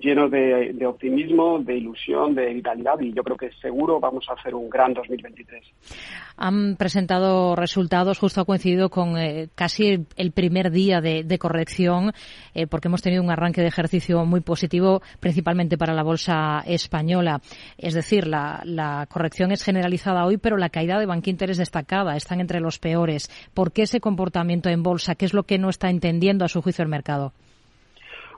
lleno 0.01 0.29
de, 0.29 0.87
optimismo, 0.87 1.59
de 1.59 1.77
ilusión, 1.77 2.35
de 2.35 2.53
vitalidad 2.55 2.99
y 3.01 3.13
yo 3.13 3.23
creo 3.23 3.37
que 3.37 3.51
seguro 3.61 4.01
vamos 4.01 4.27
a 4.29 4.35
hacer 4.35 4.55
un 4.55 4.69
gran 4.69 4.95
2023. 4.95 5.65
Han 6.37 6.77
presentado 6.77 7.55
resultados, 7.55 8.19
justo 8.19 8.41
ha 8.41 8.45
coincidido 8.45 8.91
con 8.91 9.19
eh, 9.19 9.49
casi 9.55 10.07
el 10.17 10.33
primer 10.33 10.71
día 10.71 11.01
de, 11.01 11.39
corrección, 11.39 12.13
eh, 12.55 12.67
porque 12.67 12.89
hemos 12.89 13.03
tenido 13.03 13.23
un 13.23 13.31
arranque 13.31 13.61
de 13.61 13.69
ejercicio 13.69 14.25
muy 14.25 14.41
positivo, 14.41 15.03
principalmente 15.21 15.79
para 15.79 15.95
la 15.95 16.03
bolsa 16.03 16.63
española. 16.67 17.41
Es 17.79 17.95
decir, 17.95 18.27
la, 18.27 18.63
la 18.65 19.07
corrección 19.11 19.53
es 19.53 19.63
generalizada 19.63 20.25
hoy, 20.25 20.37
pero 20.39 20.57
la 20.57 20.71
caída 20.71 20.99
de 20.99 21.07
Bankinter 21.07 21.51
es 21.51 21.59
destacada, 21.59 22.17
están 22.17 22.41
entre 22.41 22.61
los 22.61 22.79
peores. 22.79 23.31
¿Por 23.55 23.73
qué 23.73 23.83
ese 23.83 24.01
comportamiento 24.01 24.69
en 24.69 24.83
bolsa? 24.83 25.15
¿Qué 25.15 25.25
es 25.25 25.35
lo 25.35 25.45
que 25.45 25.59
no 25.59 25.69
está 25.69 25.91
entendiendo 25.91 26.45
a 26.45 26.49
su 26.49 26.63
juicio 26.63 26.83
el 26.83 26.89
mercado? 26.89 27.33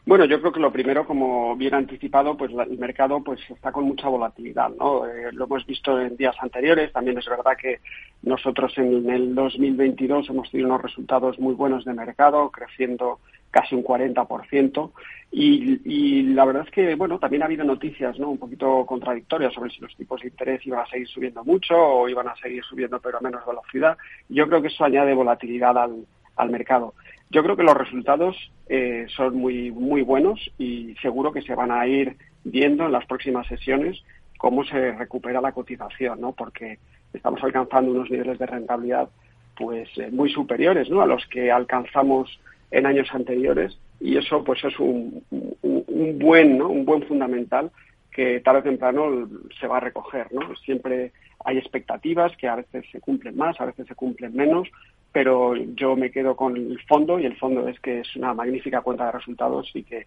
Bueno, 0.05 0.25
yo 0.25 0.41
creo 0.41 0.53
que 0.53 0.59
lo 0.59 0.73
primero, 0.73 1.07
como 1.07 1.55
bien 1.55 1.75
anticipado, 1.75 2.37
pues 2.37 2.51
el 2.51 2.77
mercado 2.77 3.23
pues 3.23 3.39
está 3.49 3.71
con 3.71 3.85
mucha 3.85 4.09
volatilidad, 4.09 4.71
¿no? 4.71 5.07
Eh, 5.07 5.31
lo 5.31 5.45
hemos 5.45 5.65
visto 5.65 6.01
en 6.01 6.17
días 6.17 6.35
anteriores. 6.41 6.93
También 6.93 7.19
es 7.19 7.27
verdad 7.27 7.57
que 7.57 7.79
nosotros 8.23 8.77
en 8.79 9.09
el 9.09 9.33
2022 9.33 10.29
hemos 10.29 10.51
tenido 10.51 10.71
unos 10.71 10.83
resultados 10.83 11.39
muy 11.39 11.55
buenos 11.55 11.85
de 11.85 11.95
mercado, 11.95 12.51
creciendo 12.51 13.21
casi 13.53 13.77
un 13.77 13.85
40%. 13.85 14.91
Y, 15.31 15.81
y 15.85 16.23
la 16.35 16.47
verdad 16.47 16.65
es 16.67 16.73
que, 16.73 16.97
bueno, 16.97 17.21
también 17.21 17.45
ha 17.45 17.47
habido 17.47 17.63
noticias, 17.65 18.19
¿no? 18.19 18.31
Un 18.31 18.39
poquito 18.39 18.85
contradictorias 18.85 19.55
sobre 19.55 19.71
si 19.71 19.81
los 19.81 19.95
tipos 19.95 20.21
de 20.21 20.29
interés 20.29 20.67
iban 20.67 20.81
a 20.81 20.87
seguir 20.87 21.07
subiendo 21.07 21.45
mucho 21.45 21.77
o 21.77 22.09
iban 22.09 22.27
a 22.27 22.35
seguir 22.35 22.65
subiendo 22.65 22.99
pero 23.01 23.19
a 23.19 23.21
menos 23.21 23.47
velocidad. 23.47 23.97
Yo 24.29 24.49
creo 24.49 24.61
que 24.63 24.69
eso 24.69 24.85
añade 24.85 25.15
volatilidad 25.15 25.79
al, 25.79 26.05
al 26.37 26.51
mercado. 26.51 26.95
Yo 27.33 27.43
creo 27.43 27.57
que 27.57 27.63
los 27.63 27.77
resultados 27.77 28.37
eh, 28.69 29.07
son 29.17 29.37
muy, 29.37 29.71
muy 29.71 30.03
buenos 30.03 30.39
y 30.59 30.95
seguro 31.01 31.33
que 31.33 31.41
se 31.41 31.55
van 31.55 31.73
a 31.73 31.87
ir 31.87 32.15
viendo 32.45 32.85
en 32.85 32.93
las 32.93 33.07
próximas 33.07 33.47
sesiones 33.47 34.05
cómo 34.37 34.65
se 34.65 34.93
recupera 34.93 35.41
la 35.41 35.53
cotización, 35.53 36.21
¿no? 36.21 36.33
Porque 36.33 36.79
estamos 37.11 37.43
alcanzando 37.43 37.91
unos 37.91 38.11
niveles 38.11 38.39
de 38.39 38.45
rentabilidad 38.45 39.09
pues 39.57 39.89
eh, 39.97 40.11
muy 40.11 40.31
superiores, 40.31 40.91
¿no? 40.91 41.01
A 41.01 41.07
los 41.07 41.27
que 41.29 41.51
alcanzamos 41.51 42.39
en 42.71 42.85
años 42.85 43.09
anteriores 43.15 43.79
y 43.99 44.19
eso 44.19 44.45
pues 44.45 44.63
es 44.65 44.79
un, 44.79 45.23
un, 45.31 46.19
buen, 46.19 46.59
¿no? 46.59 46.69
Un 46.69 46.85
buen 46.85 47.03
fundamental 47.05 47.71
que 48.11 48.41
tarde 48.41 48.59
o 48.59 48.63
temprano 48.65 49.27
se 49.59 49.67
va 49.67 49.79
a 49.79 49.81
recoger, 49.81 50.31
¿no? 50.35 50.55
Siempre 50.57 51.13
hay 51.45 51.59
expectativas 51.59 52.37
que 52.37 52.49
a 52.49 52.57
veces 52.57 52.85
se 52.91 53.01
cumplen 53.01 53.37
más, 53.37 53.61
a 53.61 53.67
veces 53.67 53.87
se 53.87 53.95
cumplen 53.95 54.35
menos, 54.35 54.69
pero 55.13 55.55
yo 55.55 55.97
me 55.97 56.11
quedo 56.11 56.37
con 56.37 56.57
el 56.57 56.81
fondo 56.89 57.19
y 57.19 57.27
el 57.27 57.37
fondo 57.37 57.69
es 57.69 57.79
que 57.81 58.01
es 58.01 58.17
una 58.17 58.35
magnífica 58.35 58.81
cuenta 58.81 59.07
de 59.07 59.13
resultados 59.13 59.71
y 59.75 59.83
que 59.83 60.07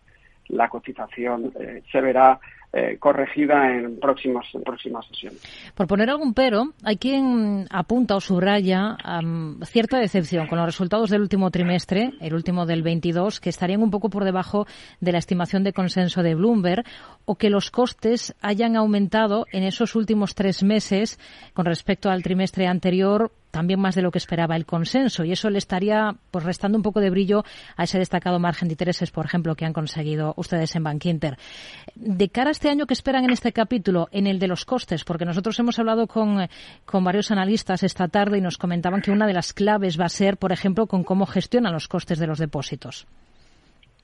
la 0.50 0.70
cotización 0.70 1.52
eh, 1.60 1.82
se 1.92 2.02
verá 2.02 2.40
eh, 2.78 2.98
corregida 3.00 3.72
en, 3.72 4.00
próximos, 4.02 4.46
en 4.54 4.62
próximas 4.62 5.06
sesiones. 5.08 5.42
Por 5.76 5.88
poner 5.88 6.10
algún 6.10 6.34
pero, 6.34 6.74
hay 6.84 6.98
quien 6.98 7.68
apunta 7.72 8.18
o 8.18 8.20
subraya 8.20 8.98
cierta 9.64 9.98
decepción 9.98 10.48
con 10.48 10.58
los 10.58 10.66
resultados 10.66 11.10
del 11.10 11.22
último 11.22 11.52
trimestre, 11.52 12.12
el 12.20 12.34
último 12.34 12.66
del 12.66 12.84
22, 12.84 13.40
que 13.40 13.50
estarían 13.50 13.82
un 13.82 13.92
poco 13.92 14.10
por 14.10 14.26
debajo 14.26 14.68
de 15.00 15.14
la 15.14 15.20
estimación 15.20 15.64
de 15.64 15.72
consenso 15.72 16.22
de 16.22 16.36
Bloomberg 16.36 16.84
o 17.26 17.36
que 17.36 17.50
los 17.50 17.72
costes 17.72 18.34
hayan 18.42 18.76
aumentado 18.76 19.46
en 19.52 19.64
esos 19.64 19.96
últimos 19.96 20.36
tres 20.36 20.64
meses 20.64 21.20
con 21.54 21.66
respecto 21.66 22.10
al 22.10 22.24
trimestre 22.24 22.68
anterior 22.68 23.32
también 23.56 23.80
más 23.80 23.96
de 23.96 24.02
lo 24.02 24.12
que 24.12 24.18
esperaba 24.18 24.58
el 24.58 24.66
consenso 24.66 25.24
y 25.24 25.32
eso 25.32 25.50
le 25.50 25.60
estaría 25.60 26.14
pues 26.30 26.44
restando 26.44 26.78
un 26.78 26.84
poco 26.84 27.00
de 27.00 27.10
brillo 27.10 27.46
a 27.78 27.86
ese 27.86 27.98
destacado 27.98 28.38
margen 28.38 28.68
de 28.68 28.74
intereses, 28.74 29.12
por 29.12 29.26
ejemplo, 29.26 29.56
que 29.56 29.64
han 29.64 29.72
conseguido 29.72 30.34
ustedes 30.36 30.76
en 30.76 30.84
Bank 30.84 31.06
Inter. 31.06 31.38
De 31.96 32.28
cara 32.28 32.50
a 32.50 32.52
este 32.52 32.70
año, 32.70 32.86
¿qué 32.86 32.94
esperan 32.94 33.24
en 33.24 33.30
este 33.30 33.54
capítulo? 33.54 34.10
En 34.12 34.28
el 34.28 34.40
de 34.40 34.50
los 34.50 34.66
costes, 34.66 35.06
porque 35.06 35.24
nosotros 35.24 35.58
hemos 35.58 35.80
hablado 35.80 36.06
con, 36.08 36.50
con 36.86 37.06
varios 37.06 37.32
analistas 37.32 37.84
esta 37.84 38.10
tarde 38.10 38.40
y 38.40 38.42
nos 38.42 38.58
comentaban 38.58 39.02
que 39.02 39.12
una 39.12 39.26
de 39.26 39.34
las 39.34 39.54
claves 39.54 39.98
va 39.98 40.06
a 40.06 40.10
ser, 40.10 40.36
por 40.36 40.52
ejemplo, 40.52 40.88
con 40.88 41.06
cómo 41.06 41.26
gestionan 41.26 41.72
los 41.72 41.88
costes 41.88 42.20
de 42.20 42.28
los 42.28 42.40
depósitos. 42.40 43.08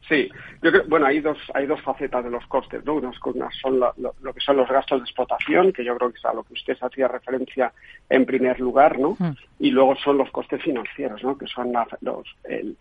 Sí, 0.08 0.30
yo 0.62 0.72
creo, 0.72 0.84
bueno, 0.88 1.06
hay 1.06 1.22
dos, 1.22 1.38
hay 1.54 1.68
dos 1.68 1.82
facetas 1.82 2.24
de 2.24 2.32
los 2.32 2.46
costes, 2.48 2.84
¿no? 2.86 2.96
Unas, 2.96 3.16
son 3.62 3.80
lo, 3.80 3.94
que 4.34 4.40
son 4.40 4.58
los 4.58 4.68
gastos 4.68 5.00
de 5.00 5.04
explotación, 5.04 5.72
que 5.72 5.86
yo 5.86 5.96
creo 5.96 6.12
que 6.12 6.18
es 6.18 6.26
a 6.26 6.34
lo 6.34 6.44
que 6.44 6.54
usted 6.54 6.78
hacía 6.82 7.08
referencia 7.08 7.72
en 8.10 8.26
primer 8.26 8.60
lugar, 8.60 9.00
¿no? 9.00 9.16
Mm. 9.20 9.32
Y 9.60 9.72
luego 9.72 9.96
son 9.96 10.18
los 10.18 10.30
costes 10.32 10.62
financieros, 10.62 11.24
¿no? 11.24 11.38
Que 11.38 11.48
son 11.48 11.72
los, 12.02 12.28
el, 12.44 12.76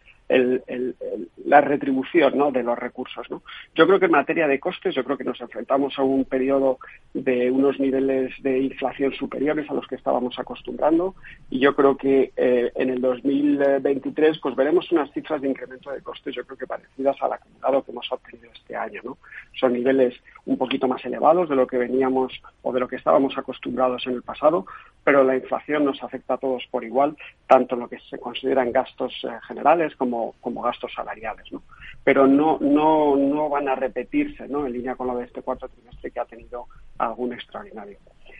la 1.45 1.61
retribución 1.61 2.39
¿no? 2.39 2.53
de 2.53 2.63
los 2.63 2.79
recursos. 2.79 3.27
Yo 3.75 3.87
creo 3.87 3.99
que 3.99 4.07
en 4.07 4.13
materia 4.13 4.47
de 4.47 4.61
costes, 4.61 4.95
yo 4.95 5.05
creo 5.05 5.17
que 5.17 5.25
nos 5.25 5.41
enfrentamos 5.41 5.99
a 5.99 6.03
un 6.03 6.25
periodo 6.25 6.79
de 7.15 7.51
unos 7.51 7.81
niveles 7.81 8.33
de 8.43 8.61
inflación 8.61 9.13
superiores 9.13 9.69
a 9.69 9.75
los 9.75 9.87
que 9.87 9.97
estábamos 9.97 10.39
acostumbrando 10.39 11.15
y 11.51 11.59
yo 11.59 11.75
creo 11.75 11.97
que 11.97 12.33
eh, 12.37 12.71
en 12.77 12.91
el 12.91 13.01
2023 13.01 14.39
pues 14.41 14.55
veremos 14.55 14.91
unas 14.93 15.13
cifras 15.13 15.41
de 15.43 15.49
incremento 15.49 15.91
de 15.91 16.03
costes 16.03 16.35
yo 16.35 16.45
creo 16.45 16.57
que 16.57 16.67
parecidas 16.67 17.17
al 17.21 17.33
acumulado 17.33 17.83
que 17.83 17.91
hemos 17.91 18.13
obtenido 18.13 18.51
este 18.55 18.77
año. 18.77 19.17
Son 19.59 19.73
niveles 19.73 20.15
un 20.45 20.57
poquito 20.57 20.87
más 20.87 21.05
elevados 21.05 21.49
de 21.49 21.57
lo 21.57 21.67
que 21.67 21.79
veníamos 21.79 22.33
o 22.63 22.73
de 22.73 22.81
lo 22.81 22.89
que 22.89 22.97
estábamos 22.97 23.37
acostumbrados 23.37 24.07
en 24.07 24.15
el 24.15 24.23
pasado, 24.23 24.67
pero 25.05 25.25
la 25.25 25.37
inflación 25.37 25.85
nos 25.85 26.03
afecta 26.03 26.35
a 26.35 26.39
todos 26.39 26.67
por 26.71 26.85
igual, 26.85 27.17
tanto 27.47 27.75
en 27.75 27.81
lo 27.81 27.89
que 27.89 27.99
se 28.11 28.19
consideran 28.19 28.73
gastos 28.73 29.13
eh, 29.25 29.29
generales 29.47 29.97
como, 29.97 30.20
como 30.41 30.63
gastos 30.63 30.93
salariales. 30.95 31.51
¿no? 31.53 31.63
Pero 32.05 32.27
no, 32.27 32.59
no, 32.61 33.17
no 33.17 33.49
van 33.49 33.69
a 33.69 33.75
repetirse 33.75 34.45
en 34.45 34.73
línea 34.73 34.95
con 34.95 35.09
lo 35.09 35.17
de 35.17 35.25
este 35.25 35.43
cuarto 35.43 35.69
trimestre 35.69 36.11
que 36.11 36.21
ha 36.21 36.25
tenido 36.25 36.67
algún 36.99 37.33
extraordinario. 37.33 37.99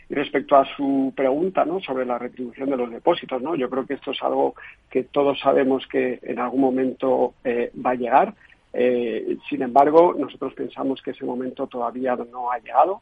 Y 0.09 0.13
respecto 0.13 0.57
a 0.57 0.65
su 0.75 1.13
pregunta 1.15 1.63
¿no? 1.63 1.79
sobre 1.79 2.05
la 2.05 2.17
retribución 2.17 2.69
de 2.69 2.77
los 2.77 2.91
depósitos, 2.91 3.41
¿no? 3.41 3.55
yo 3.55 3.69
creo 3.69 3.85
que 3.85 3.93
esto 3.93 4.11
es 4.11 4.21
algo 4.21 4.55
que 4.89 5.03
todos 5.03 5.39
sabemos 5.39 5.87
que 5.87 6.19
en 6.23 6.39
algún 6.39 6.61
momento 6.61 7.33
eh, 7.43 7.71
va 7.85 7.91
a 7.91 7.95
llegar. 7.95 8.33
Eh, 8.73 9.37
sin 9.49 9.61
embargo, 9.61 10.15
nosotros 10.17 10.53
pensamos 10.53 11.01
que 11.01 11.11
ese 11.11 11.25
momento 11.25 11.67
todavía 11.67 12.15
no 12.15 12.51
ha 12.51 12.59
llegado 12.59 13.01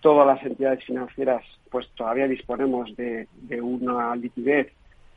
todas 0.00 0.26
las 0.26 0.44
entidades 0.44 0.84
financieras 0.84 1.42
pues 1.74 1.88
todavía 1.96 2.28
disponemos 2.28 2.94
de, 2.94 3.26
una 3.60 4.14
liquidez 4.14 4.70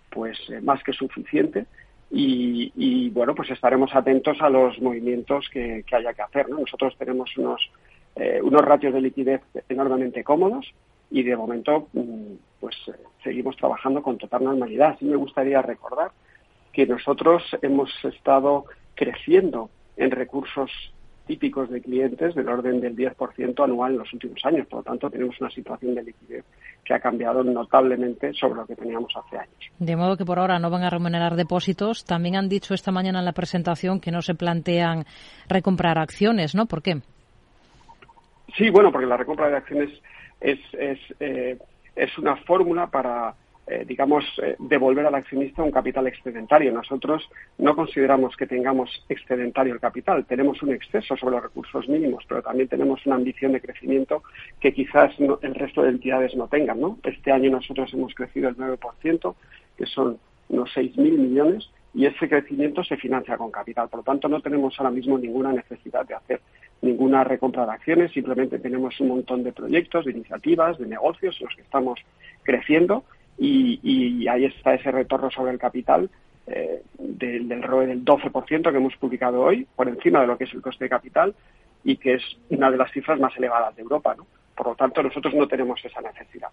pues 0.10 0.36
eh, 0.50 0.60
más 0.60 0.82
que 0.82 0.92
suficiente 0.92 1.68
y, 2.10 3.10
bueno 3.10 3.36
pues 3.36 3.50
estaremos 3.50 3.94
atentos 3.94 4.38
a 4.42 4.50
los 4.50 4.80
movimientos 4.82 5.50
que, 5.52 5.84
haya 5.92 6.14
que 6.14 6.22
hacer 6.22 6.50
nosotros 6.50 6.96
tenemos 6.98 7.36
unos 7.38 7.70
eh, 8.16 8.40
unos 8.42 8.62
ratios 8.62 8.94
de 8.94 9.02
liquidez 9.02 9.42
enormemente 9.70 10.24
cómodos 10.24 10.74
y 11.10 11.24
de 11.24 11.36
momento 11.36 11.88
mm, 11.94 12.34
pues 12.60 12.76
eh, 12.88 12.92
seguimos 13.24 13.56
trabajando 13.58 14.02
con 14.02 14.18
total 14.18 14.44
normalidad. 14.44 14.98
Sí 15.00 15.06
me 15.06 15.16
gustaría 15.16 15.62
recordar 15.62 16.12
que 16.72 16.86
nosotros 16.86 17.44
hemos 17.62 17.90
estado 18.04 18.66
creciendo 18.96 19.70
en 19.96 20.12
recursos 20.12 20.72
típicos 21.28 21.70
de 21.70 21.82
clientes 21.82 22.34
del 22.34 22.48
orden 22.48 22.80
del 22.80 22.96
10% 22.96 23.64
anual 23.64 23.92
en 23.92 24.00
los 24.00 24.14
últimos 24.14 24.40
años. 24.46 24.66
Por 24.68 24.80
lo 24.80 24.84
tanto, 24.84 25.10
tenemos 25.10 25.40
una 25.40 25.50
situación 25.50 25.94
de 25.94 26.04
liquidez 26.04 26.46
que 26.84 26.94
ha 26.94 27.00
cambiado 27.00 27.44
notablemente 27.44 28.34
sobre 28.34 28.56
lo 28.56 28.66
que 28.66 28.76
teníamos 28.76 29.14
hace 29.16 29.38
años. 29.38 29.72
De 29.78 29.96
modo 29.96 30.18
que 30.18 30.26
por 30.26 30.40
ahora 30.40 30.58
no 30.58 30.70
van 30.70 30.84
a 30.84 30.90
remunerar 30.90 31.36
depósitos. 31.36 32.06
También 32.06 32.36
han 32.38 32.50
dicho 32.50 32.74
esta 32.74 32.92
mañana 32.92 33.20
en 33.20 33.26
la 33.26 33.34
presentación 33.34 34.00
que 34.00 34.12
no 34.12 34.22
se 34.22 34.34
plantean 34.34 35.06
recomprar 35.48 35.98
acciones, 35.98 36.56
¿no? 36.56 36.66
¿Por 36.66 36.82
qué? 36.82 37.02
Sí, 38.58 38.70
bueno, 38.70 38.92
porque 38.92 39.08
la 39.08 39.18
recompra 39.18 39.50
de 39.50 39.58
acciones 39.58 39.90
es, 40.40 40.60
es, 40.74 41.00
eh, 41.20 41.58
es 41.96 42.18
una 42.18 42.38
fórmula 42.38 42.88
para 42.88 43.36
eh, 43.70 43.84
digamos, 43.86 44.24
eh, 44.42 44.56
devolver 44.60 45.06
al 45.06 45.16
accionista 45.16 45.62
un 45.62 45.72
capital 45.72 46.08
excedentario. 46.08 46.72
Nosotros 46.72 47.30
no 47.58 47.76
consideramos 47.76 48.38
que 48.38 48.48
tengamos 48.48 49.04
excedentario 49.10 49.74
el 49.74 49.82
capital, 49.82 50.26
tenemos 50.26 50.62
un 50.64 50.72
exceso 50.72 51.18
sobre 51.18 51.36
los 51.36 51.44
recursos 51.44 51.90
mínimos, 51.90 52.24
pero 52.30 52.42
también 52.42 52.70
tenemos 52.70 53.06
una 53.06 53.16
ambición 53.16 53.52
de 53.52 53.60
crecimiento 53.60 54.24
que 54.62 54.74
quizás 54.74 55.12
el 55.20 55.56
resto 55.56 55.84
de 55.84 55.90
entidades 55.90 56.34
no 56.36 56.48
tengan. 56.48 56.80
¿no? 56.80 56.98
Este 57.04 57.32
año 57.32 57.52
nosotros 57.52 57.94
hemos 57.94 58.14
crecido 58.14 58.48
el 58.48 58.56
9%, 58.56 59.36
que 59.78 59.86
son 59.86 60.18
unos 60.48 60.70
6.000 60.74 61.18
millones, 61.18 61.70
y 61.94 62.06
ese 62.06 62.30
crecimiento 62.30 62.84
se 62.84 62.96
financia 62.96 63.38
con 63.38 63.52
capital. 63.52 63.90
Por 63.90 64.00
lo 64.00 64.04
tanto, 64.04 64.30
no 64.30 64.40
tenemos 64.40 64.76
ahora 64.78 64.92
mismo 64.92 65.18
ninguna 65.18 65.52
necesidad 65.52 66.06
de 66.06 66.14
hacer 66.14 66.42
ninguna 66.82 67.24
recompra 67.24 67.66
de 67.66 67.72
acciones, 67.72 68.12
simplemente 68.12 68.60
tenemos 68.60 69.00
un 69.00 69.08
montón 69.08 69.44
de 69.44 69.52
proyectos, 69.52 70.06
de 70.06 70.12
iniciativas, 70.12 70.78
de 70.78 70.86
negocios 70.86 71.36
en 71.40 71.48
los 71.48 71.56
que 71.56 71.64
estamos 71.64 72.00
creciendo 72.44 73.04
y, 73.38 74.28
ahí 74.28 74.46
está 74.46 74.74
ese 74.74 74.92
retorno 74.92 75.30
sobre 75.30 75.52
el 75.52 75.60
capital 75.60 76.10
eh, 76.48 76.82
del, 76.98 77.48
del 77.48 77.64
ROE 77.64 77.88
del 77.88 78.04
12% 78.04 78.72
que 78.72 78.78
hemos 78.78 78.96
publicado 78.98 79.42
hoy, 79.42 79.68
por 79.76 79.88
encima 79.88 80.22
de 80.22 80.28
lo 80.28 80.38
que 80.38 80.46
es 80.46 80.54
el 80.54 80.62
coste 80.62 80.86
de 80.86 80.90
capital 80.90 81.36
y 81.84 81.98
que 81.98 82.16
es 82.16 82.24
una 82.50 82.72
de 82.72 82.78
las 82.78 82.92
cifras 82.92 83.20
más 83.20 83.36
elevadas 83.38 83.76
de 83.76 83.82
Europa. 83.82 84.16
¿no? 84.16 84.26
Por 84.58 84.70
lo 84.70 84.76
tanto, 84.76 85.04
nosotros 85.04 85.36
no 85.36 85.48
tenemos 85.48 85.80
esa 85.86 86.02
necesidad. 86.02 86.50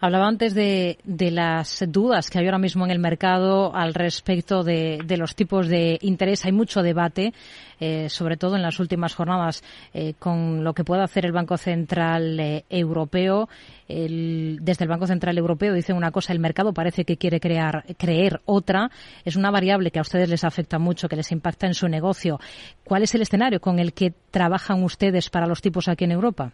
Hablaba 0.00 0.26
antes 0.26 0.54
de, 0.54 0.96
las 1.04 1.84
dudas 1.88 2.30
que 2.30 2.38
hay 2.38 2.46
ahora 2.46 2.58
mismo 2.58 2.86
en 2.86 2.90
el 2.90 2.98
mercado 2.98 3.74
al 3.74 3.92
respecto 3.92 4.62
de, 4.62 5.04
los 5.18 5.34
tipos 5.34 5.68
de 5.68 5.98
interés. 6.00 6.46
Hay 6.46 6.52
mucho 6.52 6.82
debate, 6.82 7.34
eh, 7.78 8.08
sobre 8.08 8.38
todo 8.38 8.56
en 8.56 8.62
las 8.62 8.80
últimas 8.80 9.14
jornadas, 9.14 9.62
eh, 9.92 10.14
con 10.18 10.64
lo 10.64 10.72
que 10.72 10.84
puede 10.84 11.02
hacer 11.02 11.26
el 11.26 11.32
Banco 11.32 11.58
Central 11.58 12.40
eh, 12.40 12.64
Europeo. 12.70 13.50
desde 13.86 14.84
el 14.84 14.88
Banco 14.88 15.06
Central 15.06 15.36
Europeo 15.36 15.74
dicen 15.74 15.96
una 15.96 16.10
cosa, 16.12 16.32
el 16.32 16.40
mercado 16.40 16.72
parece 16.72 17.04
que 17.04 17.18
quiere 17.18 17.38
crear, 17.38 17.84
creer 17.98 18.40
otra. 18.46 18.90
Es 19.26 19.36
una 19.36 19.50
variable 19.50 19.90
que 19.90 19.98
a 19.98 20.02
ustedes 20.02 20.30
les 20.30 20.44
afecta 20.44 20.78
mucho, 20.78 21.06
que 21.06 21.16
les 21.16 21.32
impacta 21.32 21.66
en 21.66 21.74
su 21.74 21.86
negocio. 21.86 22.38
¿Cuál 22.82 23.02
es 23.02 23.14
el 23.14 23.20
escenario 23.20 23.60
con 23.60 23.78
el 23.78 23.92
que 23.92 24.14
trabajan 24.30 24.82
ustedes 24.82 25.28
para 25.28 25.46
los 25.46 25.60
tipos 25.60 25.88
aquí 25.88 26.04
en 26.04 26.12
Europa? 26.12 26.52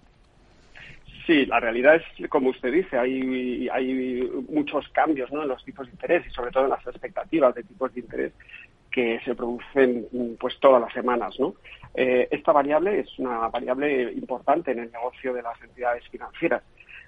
Sí, 1.26 1.47
la 1.47 1.61
realidad 1.61 1.97
es, 1.97 2.29
como 2.29 2.50
usted 2.50 2.73
dice, 2.73 2.99
hay, 2.99 3.69
hay 3.69 4.29
muchos 4.49 4.88
cambios 4.88 5.31
¿no? 5.31 5.43
en 5.43 5.49
los 5.49 5.64
tipos 5.64 5.87
de 5.87 5.93
interés 5.93 6.26
y 6.26 6.31
sobre 6.31 6.50
todo 6.50 6.64
en 6.64 6.71
las 6.71 6.87
expectativas 6.87 7.55
de 7.55 7.62
tipos 7.62 7.95
de 7.95 8.00
interés. 8.00 8.33
que 8.91 9.21
se 9.25 9.35
producen 9.35 10.07
pues 10.38 10.59
todas 10.61 10.81
las 10.81 10.93
semanas, 10.93 11.35
¿no? 11.41 11.55
Eh, 11.95 12.29
esta 12.31 12.52
variable 12.52 13.00
es 13.00 13.19
una 13.19 13.49
variable 13.49 14.12
importante 14.12 14.71
en 14.73 14.81
el 14.81 14.93
negocio 14.93 15.33
de 15.33 15.43
las 15.43 15.61
entidades 15.62 16.07
financieras. 16.09 16.62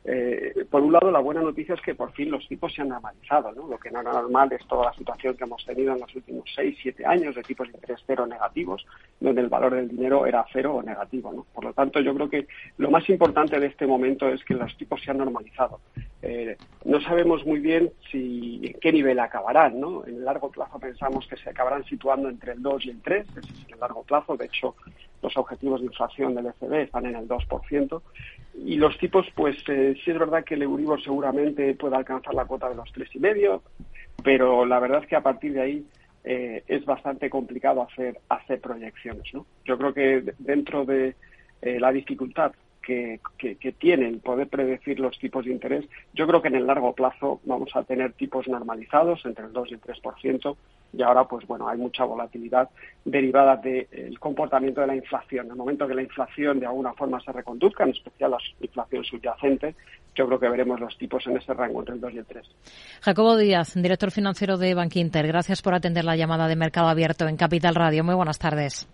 Eh, 0.06 0.66
por 0.70 0.82
un 0.82 0.92
lado, 0.92 1.10
la 1.10 1.20
buena 1.20 1.40
noticia 1.40 1.74
es 1.74 1.80
que 1.80 1.94
por 1.94 2.12
fin 2.12 2.30
los 2.30 2.46
tipos 2.46 2.74
se 2.74 2.82
han 2.82 2.88
normalizado. 2.88 3.52
¿no? 3.52 3.68
Lo 3.68 3.78
que 3.78 3.90
no 3.90 4.00
era 4.00 4.12
normal 4.12 4.52
es 4.52 4.66
toda 4.66 4.86
la 4.86 4.94
situación 4.94 5.34
que 5.36 5.44
hemos 5.44 5.64
tenido 5.64 5.94
en 5.94 6.00
los 6.00 6.14
últimos 6.14 6.44
seis, 6.54 6.76
siete 6.82 7.06
años 7.06 7.34
de 7.34 7.42
tipos 7.42 7.68
de 7.68 7.74
interés 7.74 8.00
cero 8.06 8.26
negativos, 8.26 8.84
donde 9.18 9.40
el 9.40 9.48
valor 9.48 9.74
del 9.74 9.88
dinero 9.88 10.26
era 10.26 10.44
cero 10.52 10.74
o 10.76 10.82
negativo. 10.82 11.32
¿no? 11.32 11.46
Por 11.54 11.64
lo 11.64 11.72
tanto, 11.72 12.00
yo 12.00 12.14
creo 12.14 12.28
que 12.28 12.46
lo 12.76 12.90
más 12.90 13.08
importante 13.08 13.58
de 13.58 13.66
este 13.66 13.86
momento 13.86 14.28
es 14.28 14.44
que 14.44 14.54
los 14.54 14.76
tipos 14.76 15.02
se 15.02 15.10
han 15.10 15.18
normalizado. 15.18 15.80
Eh, 16.20 16.56
no 16.84 17.00
sabemos 17.00 17.44
muy 17.46 17.60
bien 17.60 17.90
si 18.10 18.60
en 18.62 18.80
qué 18.80 18.92
nivel 18.92 19.18
acabarán. 19.18 19.80
¿no? 19.80 20.06
En 20.06 20.16
el 20.16 20.24
largo 20.24 20.50
plazo 20.50 20.78
pensamos 20.78 21.26
que 21.26 21.36
se 21.36 21.48
acabarán 21.48 21.84
situando 21.84 22.28
entre 22.28 22.52
el 22.52 22.62
2 22.62 22.86
y 22.86 22.90
el 22.90 23.00
3, 23.00 23.26
ese 23.28 23.40
es 23.40 23.72
el 23.72 23.80
largo 23.80 24.02
plazo. 24.02 24.36
De 24.36 24.46
hecho, 24.46 24.74
los 25.24 25.36
objetivos 25.38 25.80
de 25.80 25.86
inflación 25.86 26.34
del 26.34 26.46
ECB 26.46 26.74
están 26.74 27.06
en 27.06 27.16
el 27.16 27.26
2%. 27.26 28.02
Y 28.66 28.76
los 28.76 28.96
tipos, 28.98 29.26
pues 29.34 29.56
eh, 29.68 29.96
sí 30.04 30.10
es 30.10 30.18
verdad 30.18 30.44
que 30.44 30.54
el 30.54 30.62
Euribor 30.62 31.02
seguramente 31.02 31.74
pueda 31.74 31.96
alcanzar 31.96 32.34
la 32.34 32.44
cuota 32.44 32.68
de 32.68 32.76
los 32.76 32.92
tres 32.92 33.08
y 33.14 33.18
medio, 33.18 33.62
pero 34.22 34.64
la 34.66 34.78
verdad 34.78 35.02
es 35.02 35.08
que 35.08 35.16
a 35.16 35.22
partir 35.22 35.54
de 35.54 35.60
ahí 35.62 35.86
eh, 36.24 36.62
es 36.68 36.84
bastante 36.84 37.28
complicado 37.30 37.82
hacer, 37.82 38.20
hacer 38.28 38.60
proyecciones. 38.60 39.24
¿no? 39.32 39.46
Yo 39.64 39.78
creo 39.78 39.94
que 39.94 40.34
dentro 40.38 40.84
de 40.84 41.16
eh, 41.62 41.80
la 41.80 41.90
dificultad 41.90 42.52
que, 42.84 43.20
que, 43.38 43.56
que, 43.56 43.72
tienen 43.72 44.20
poder 44.20 44.48
predecir 44.48 45.00
los 45.00 45.18
tipos 45.18 45.44
de 45.44 45.52
interés, 45.52 45.84
yo 46.12 46.26
creo 46.26 46.42
que 46.42 46.48
en 46.48 46.56
el 46.56 46.66
largo 46.66 46.92
plazo 46.92 47.40
vamos 47.44 47.70
a 47.74 47.82
tener 47.82 48.12
tipos 48.12 48.46
normalizados 48.48 49.24
entre 49.24 49.46
el 49.46 49.52
2 49.52 49.70
y 49.70 49.74
el 49.74 49.80
3%, 49.80 50.56
y 50.96 51.02
ahora 51.02 51.24
pues 51.24 51.46
bueno 51.46 51.68
hay 51.68 51.78
mucha 51.78 52.04
volatilidad 52.04 52.68
derivada 53.04 53.56
del 53.56 54.18
comportamiento 54.18 54.80
de 54.80 54.86
la 54.86 54.96
inflación. 54.96 55.46
En 55.46 55.52
el 55.52 55.58
momento 55.58 55.88
que 55.88 55.94
la 55.94 56.02
inflación 56.02 56.60
de 56.60 56.66
alguna 56.66 56.92
forma 56.92 57.20
se 57.20 57.32
reconduzca, 57.32 57.84
en 57.84 57.90
especial 57.90 58.32
la 58.32 58.38
inflación 58.60 59.04
subyacente, 59.04 59.74
yo 60.14 60.26
creo 60.26 60.38
que 60.38 60.48
veremos 60.48 60.78
los 60.78 60.96
tipos 60.96 61.26
en 61.26 61.36
ese 61.36 61.52
rango 61.54 61.80
entre 61.80 61.96
el 61.96 62.00
2 62.00 62.12
y 62.14 62.18
el 62.18 62.26
3. 62.26 62.46
Jacobo 63.00 63.36
Díaz, 63.36 63.74
director 63.74 64.10
financiero 64.10 64.56
de 64.56 64.74
Bankinter, 64.74 65.26
gracias 65.26 65.62
por 65.62 65.74
atender 65.74 66.04
la 66.04 66.16
llamada 66.16 66.46
de 66.46 66.56
Mercado 66.56 66.88
Abierto 66.88 67.26
en 67.26 67.36
Capital 67.36 67.74
Radio. 67.74 68.04
Muy 68.04 68.14
buenas 68.14 68.38
tardes. 68.38 68.88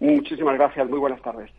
Muchísimas 0.00 0.54
gracias, 0.56 0.88
muy 0.88 0.98
buenas 0.98 1.22
tardes. 1.22 1.50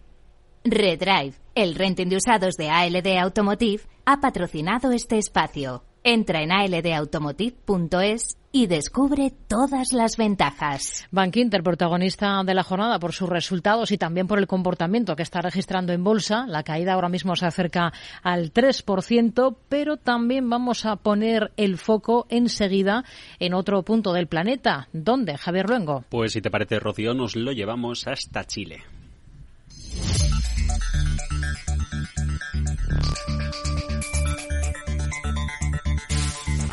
Redrive, 0.63 1.33
el 1.55 1.73
renting 1.73 2.07
de 2.07 2.17
usados 2.17 2.55
de 2.55 2.69
ALD 2.69 3.17
Automotive, 3.17 3.81
ha 4.05 4.19
patrocinado 4.19 4.91
este 4.91 5.17
espacio. 5.17 5.83
Entra 6.03 6.43
en 6.43 6.51
aldautomotive.es 6.51 8.37
y 8.51 8.67
descubre 8.67 9.31
todas 9.47 9.91
las 9.91 10.17
ventajas. 10.17 11.07
Bank 11.09 11.37
Inter, 11.37 11.63
protagonista 11.63 12.43
de 12.43 12.53
la 12.53 12.63
jornada 12.63 12.99
por 12.99 13.13
sus 13.13 13.29
resultados 13.29 13.91
y 13.91 13.97
también 13.97 14.27
por 14.27 14.37
el 14.37 14.45
comportamiento 14.45 15.15
que 15.15 15.23
está 15.23 15.41
registrando 15.41 15.93
en 15.93 16.03
bolsa. 16.03 16.45
La 16.47 16.63
caída 16.63 16.93
ahora 16.93 17.09
mismo 17.09 17.35
se 17.35 17.47
acerca 17.47 17.91
al 18.21 18.53
3%, 18.53 19.55
pero 19.67 19.97
también 19.97 20.47
vamos 20.49 20.85
a 20.85 20.97
poner 20.97 21.53
el 21.57 21.77
foco 21.77 22.27
enseguida 22.29 23.03
en 23.39 23.53
otro 23.53 23.81
punto 23.83 24.13
del 24.13 24.27
planeta. 24.27 24.89
¿Dónde, 24.93 25.37
Javier 25.37 25.69
Luengo? 25.69 26.03
Pues 26.09 26.33
si 26.33 26.41
te 26.41 26.51
parece, 26.51 26.79
Rocío, 26.79 27.13
nos 27.13 27.35
lo 27.35 27.51
llevamos 27.51 28.05
hasta 28.07 28.43
Chile. 28.45 28.83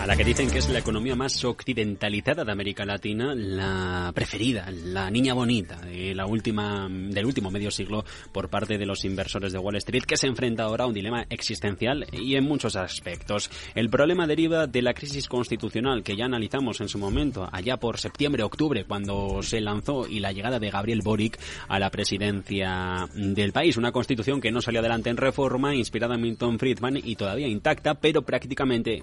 La 0.09 0.17
que 0.17 0.25
dicen 0.25 0.51
que 0.51 0.57
es 0.57 0.71
la 0.71 0.79
economía 0.79 1.15
más 1.15 1.45
occidentalizada 1.45 2.43
de 2.43 2.51
América 2.51 2.87
Latina, 2.87 3.35
la 3.35 4.11
preferida, 4.15 4.71
la 4.71 5.11
niña 5.11 5.35
bonita 5.35 5.77
de 5.83 6.15
la 6.15 6.25
última, 6.25 6.89
del 6.89 7.27
último 7.27 7.51
medio 7.51 7.71
siglo 7.71 8.07
por 8.33 8.49
parte 8.49 8.79
de 8.79 8.87
los 8.87 9.05
inversores 9.05 9.53
de 9.53 9.59
Wall 9.59 9.77
Street, 9.77 10.05
que 10.05 10.17
se 10.17 10.27
enfrenta 10.27 10.63
ahora 10.63 10.85
a 10.85 10.87
un 10.87 10.95
dilema 10.95 11.27
existencial 11.29 12.07
y 12.11 12.37
en 12.37 12.45
muchos 12.45 12.75
aspectos. 12.75 13.51
El 13.75 13.91
problema 13.91 14.27
deriva 14.27 14.67
de 14.67 14.81
la 14.81 14.95
crisis 14.95 15.29
constitucional 15.29 16.03
que 16.03 16.17
ya 16.17 16.25
analizamos 16.25 16.81
en 16.81 16.89
su 16.89 16.97
momento, 16.97 17.47
allá 17.53 17.77
por 17.77 17.99
septiembre-octubre, 17.99 18.85
cuando 18.85 19.43
se 19.43 19.61
lanzó 19.61 20.09
y 20.09 20.21
la 20.21 20.33
llegada 20.33 20.59
de 20.59 20.71
Gabriel 20.71 21.03
Boric 21.05 21.39
a 21.69 21.79
la 21.79 21.91
presidencia 21.91 23.07
del 23.13 23.53
país. 23.53 23.77
Una 23.77 23.93
constitución 23.93 24.41
que 24.41 24.53
no 24.53 24.63
salió 24.63 24.81
adelante 24.81 25.11
en 25.11 25.19
reforma, 25.19 25.75
inspirada 25.75 26.15
en 26.15 26.23
Milton 26.23 26.59
Friedman 26.59 26.97
y 26.97 27.15
todavía 27.17 27.47
intacta, 27.47 28.01
pero 28.01 28.23
prácticamente 28.23 29.03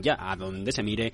ya 0.00 0.29
a 0.30 0.36
donde 0.36 0.70
se 0.72 0.82
mire 0.82 1.12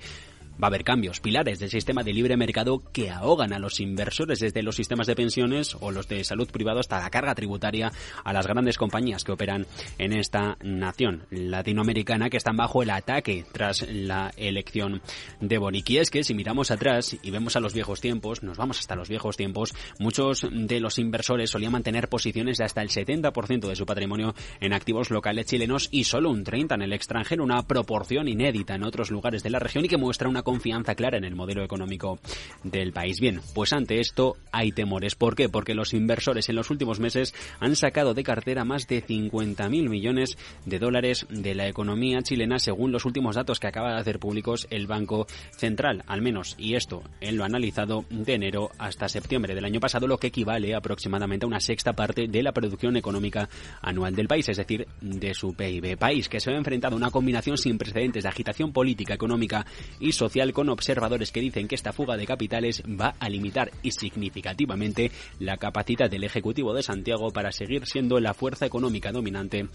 Va 0.61 0.67
a 0.67 0.69
haber 0.69 0.83
cambios, 0.83 1.19
pilares 1.19 1.59
del 1.59 1.69
sistema 1.69 2.03
de 2.03 2.13
libre 2.13 2.35
mercado 2.35 2.81
que 2.91 3.11
ahogan 3.11 3.53
a 3.53 3.59
los 3.59 3.79
inversores 3.79 4.39
desde 4.39 4.63
los 4.63 4.75
sistemas 4.75 5.05
de 5.05 5.15
pensiones 5.15 5.77
o 5.79 5.91
los 5.91 6.07
de 6.07 6.23
salud 6.23 6.49
privado 6.49 6.79
hasta 6.79 6.99
la 6.99 7.09
carga 7.11 7.35
tributaria 7.35 7.91
a 8.23 8.33
las 8.33 8.47
grandes 8.47 8.77
compañías 8.77 9.23
que 9.23 9.31
operan 9.31 9.67
en 9.99 10.13
esta 10.13 10.57
nación 10.63 11.25
latinoamericana 11.29 12.29
que 12.29 12.37
están 12.37 12.57
bajo 12.57 12.81
el 12.81 12.89
ataque 12.89 13.45
tras 13.51 13.87
la 13.87 14.31
elección 14.35 15.01
de 15.39 15.57
Boric. 15.59 15.89
Y 15.91 15.97
es 15.99 16.09
que 16.09 16.23
si 16.23 16.33
miramos 16.33 16.71
atrás 16.71 17.15
y 17.21 17.29
vemos 17.29 17.55
a 17.55 17.59
los 17.59 17.73
viejos 17.73 18.01
tiempos, 18.01 18.41
nos 18.41 18.57
vamos 18.57 18.79
hasta 18.79 18.95
los 18.95 19.09
viejos 19.09 19.37
tiempos, 19.37 19.75
muchos 19.99 20.47
de 20.51 20.79
los 20.79 20.97
inversores 20.97 21.51
solían 21.51 21.71
mantener 21.71 22.09
posiciones 22.09 22.57
de 22.57 22.65
hasta 22.65 22.81
el 22.81 22.89
70% 22.89 23.67
de 23.67 23.75
su 23.75 23.85
patrimonio 23.85 24.33
en 24.59 24.73
activos 24.73 25.11
locales 25.11 25.45
chilenos 25.45 25.87
y 25.91 26.05
solo 26.05 26.31
un 26.31 26.43
30% 26.43 26.73
en 26.73 26.81
el 26.81 26.93
extranjero, 26.93 27.43
una 27.43 27.61
proporción 27.67 28.27
inédita 28.27 28.75
en 28.75 28.83
otros 28.83 29.11
lugares 29.11 29.43
de 29.43 29.49
la 29.49 29.59
región 29.59 29.85
y 29.85 29.87
que 29.87 29.97
muestra 29.97 30.29
una 30.29 30.43
confianza 30.47 30.95
clara 30.95 31.17
en 31.17 31.25
el 31.25 31.35
modelo 31.35 31.61
económico 31.61 32.19
del 32.63 32.93
país. 32.93 33.19
Bien, 33.19 33.41
pues 33.53 33.73
ante 33.73 33.99
esto 33.99 34.37
hay 34.53 34.71
temores. 34.71 35.13
¿Por 35.15 35.35
qué? 35.35 35.49
Porque 35.49 35.75
los 35.75 35.93
inversores 35.93 36.47
en 36.47 36.55
los 36.55 36.69
últimos 36.69 37.01
meses 37.01 37.35
han 37.59 37.75
sacado 37.75 38.13
de 38.13 38.23
cartera 38.23 38.63
más 38.63 38.87
de 38.87 39.05
50.000 39.05 39.89
millones 39.89 40.37
de 40.63 40.79
dólares 40.79 41.25
de 41.29 41.53
la 41.53 41.67
economía 41.67 42.21
chilena 42.21 42.59
según 42.59 42.93
los 42.93 43.03
últimos 43.03 43.35
datos 43.35 43.59
que 43.59 43.67
acaba 43.67 43.91
de 43.91 43.99
hacer 43.99 44.19
públicos 44.19 44.67
el 44.69 44.87
Banco 44.87 45.27
Central, 45.51 46.05
al 46.07 46.21
menos, 46.21 46.55
y 46.57 46.75
esto 46.75 47.03
él 47.19 47.35
lo 47.35 47.43
analizado 47.43 48.05
de 48.09 48.35
enero 48.35 48.69
hasta 48.77 49.09
septiembre 49.09 49.53
del 49.53 49.65
año 49.65 49.81
pasado, 49.81 50.07
lo 50.07 50.17
que 50.17 50.27
equivale 50.27 50.75
aproximadamente 50.75 51.45
a 51.45 51.49
una 51.49 51.59
sexta 51.59 51.91
parte 51.91 52.29
de 52.29 52.41
la 52.41 52.53
producción 52.53 52.95
económica 52.95 53.49
anual 53.81 54.15
del 54.15 54.29
país, 54.29 54.47
es 54.47 54.55
decir, 54.55 54.87
de 55.01 55.33
su 55.33 55.53
PIB. 55.53 55.97
País 55.97 56.29
que 56.29 56.39
se 56.39 56.51
ha 56.51 56.55
enfrentado 56.55 56.95
a 56.95 56.97
una 56.99 57.11
combinación 57.11 57.57
sin 57.57 57.77
precedentes 57.77 58.23
de 58.23 58.29
agitación 58.29 58.71
política, 58.71 59.13
económica 59.13 59.65
y 59.99 60.13
social 60.13 60.36
con 60.53 60.69
observadores 60.69 61.31
que 61.31 61.41
dicen 61.41 61.67
que 61.67 61.75
esta 61.75 61.93
fuga 61.93 62.15
de 62.15 62.27
capitales 62.27 62.83
va 62.83 63.15
a 63.19 63.27
limitar 63.27 63.71
y 63.81 63.91
significativamente 63.91 65.11
la 65.39 65.57
capacidad 65.57 66.11
del 66.11 66.23
Ejecutivo 66.23 66.73
de 66.73 66.83
Santiago 66.83 67.31
para 67.31 67.51
seguir 67.51 67.87
siendo 67.87 68.19
la 68.19 68.35
fuerza 68.35 68.67
económica 68.67 69.11
dominante 69.11 69.67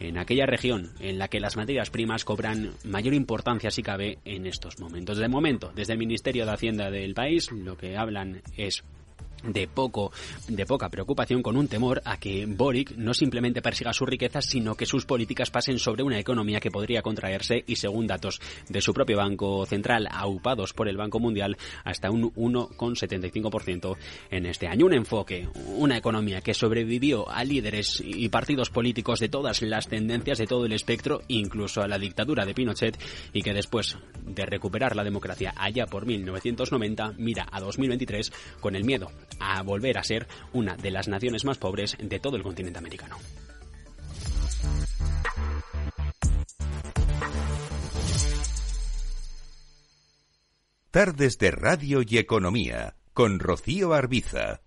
en 0.00 0.18
aquella 0.18 0.46
región 0.46 0.90
en 0.98 1.18
la 1.18 1.28
que 1.28 1.38
las 1.38 1.56
materias 1.56 1.90
primas 1.90 2.24
cobran 2.24 2.72
mayor 2.84 3.14
importancia 3.14 3.70
si 3.70 3.82
cabe 3.82 4.18
en 4.24 4.46
estos 4.46 4.80
momentos. 4.80 5.18
De 5.18 5.28
momento, 5.28 5.70
desde 5.74 5.92
el 5.92 5.98
Ministerio 6.00 6.44
de 6.44 6.52
Hacienda 6.52 6.90
del 6.90 7.14
país, 7.14 7.52
lo 7.52 7.76
que 7.76 7.96
hablan 7.96 8.42
es 8.56 8.82
de 9.42 9.68
poco 9.68 10.12
de 10.48 10.66
poca 10.66 10.88
preocupación 10.88 11.42
con 11.42 11.56
un 11.56 11.68
temor 11.68 12.02
a 12.04 12.18
que 12.18 12.46
Boric 12.46 12.92
no 12.96 13.14
simplemente 13.14 13.62
persiga 13.62 13.92
sus 13.92 14.08
riquezas 14.08 14.46
sino 14.46 14.74
que 14.74 14.86
sus 14.86 15.06
políticas 15.06 15.50
pasen 15.50 15.78
sobre 15.78 16.02
una 16.02 16.18
economía 16.18 16.60
que 16.60 16.70
podría 16.70 17.02
contraerse 17.02 17.64
y 17.66 17.76
según 17.76 18.06
datos 18.06 18.40
de 18.68 18.80
su 18.80 18.92
propio 18.92 19.16
Banco 19.16 19.66
Central 19.66 20.08
aupados 20.10 20.72
por 20.72 20.88
el 20.88 20.96
Banco 20.96 21.18
Mundial 21.18 21.56
hasta 21.84 22.10
un 22.10 22.32
1,75% 22.34 23.96
en 24.30 24.46
este 24.46 24.66
año. 24.66 24.86
Un 24.86 24.94
enfoque 24.94 25.48
una 25.76 25.96
economía 25.96 26.40
que 26.40 26.54
sobrevivió 26.54 27.28
a 27.30 27.44
líderes 27.44 28.02
y 28.04 28.28
partidos 28.28 28.70
políticos 28.70 29.20
de 29.20 29.28
todas 29.28 29.62
las 29.62 29.88
tendencias 29.88 30.38
de 30.38 30.46
todo 30.46 30.66
el 30.66 30.72
espectro 30.72 31.22
incluso 31.28 31.82
a 31.82 31.88
la 31.88 31.98
dictadura 31.98 32.44
de 32.44 32.54
Pinochet 32.54 32.98
y 33.32 33.42
que 33.42 33.52
después 33.52 33.96
de 34.24 34.46
recuperar 34.46 34.96
la 34.96 35.04
democracia 35.04 35.54
allá 35.56 35.86
por 35.86 36.06
1990 36.06 37.14
mira 37.18 37.46
a 37.50 37.60
2023 37.60 38.32
con 38.60 38.74
el 38.74 38.84
miedo 38.84 39.10
a 39.38 39.62
volver 39.62 39.98
a 39.98 40.04
ser 40.04 40.26
una 40.52 40.76
de 40.76 40.90
las 40.90 41.08
naciones 41.08 41.44
más 41.44 41.58
pobres 41.58 41.96
de 42.00 42.18
todo 42.18 42.36
el 42.36 42.42
continente 42.42 42.78
americano. 42.78 43.16
Tardes 50.90 51.38
de 51.38 51.52
Radio 51.52 52.02
y 52.04 52.18
Economía 52.18 52.96
con 53.12 53.38
Rocío 53.38 53.94
Arbiza. 53.94 54.60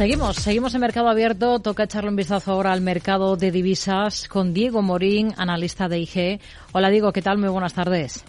Seguimos, 0.00 0.36
seguimos 0.36 0.74
en 0.74 0.80
Mercado 0.80 1.08
Abierto. 1.08 1.58
Toca 1.58 1.82
echarle 1.82 2.08
un 2.08 2.16
vistazo 2.16 2.52
ahora 2.52 2.72
al 2.72 2.80
mercado 2.80 3.36
de 3.36 3.50
divisas 3.50 4.28
con 4.28 4.54
Diego 4.54 4.80
Morín, 4.80 5.34
analista 5.36 5.88
de 5.88 5.98
IG. 5.98 6.40
Hola 6.72 6.88
Diego, 6.88 7.12
¿qué 7.12 7.20
tal? 7.20 7.36
Muy 7.36 7.48
buenas 7.48 7.74
tardes. 7.74 8.24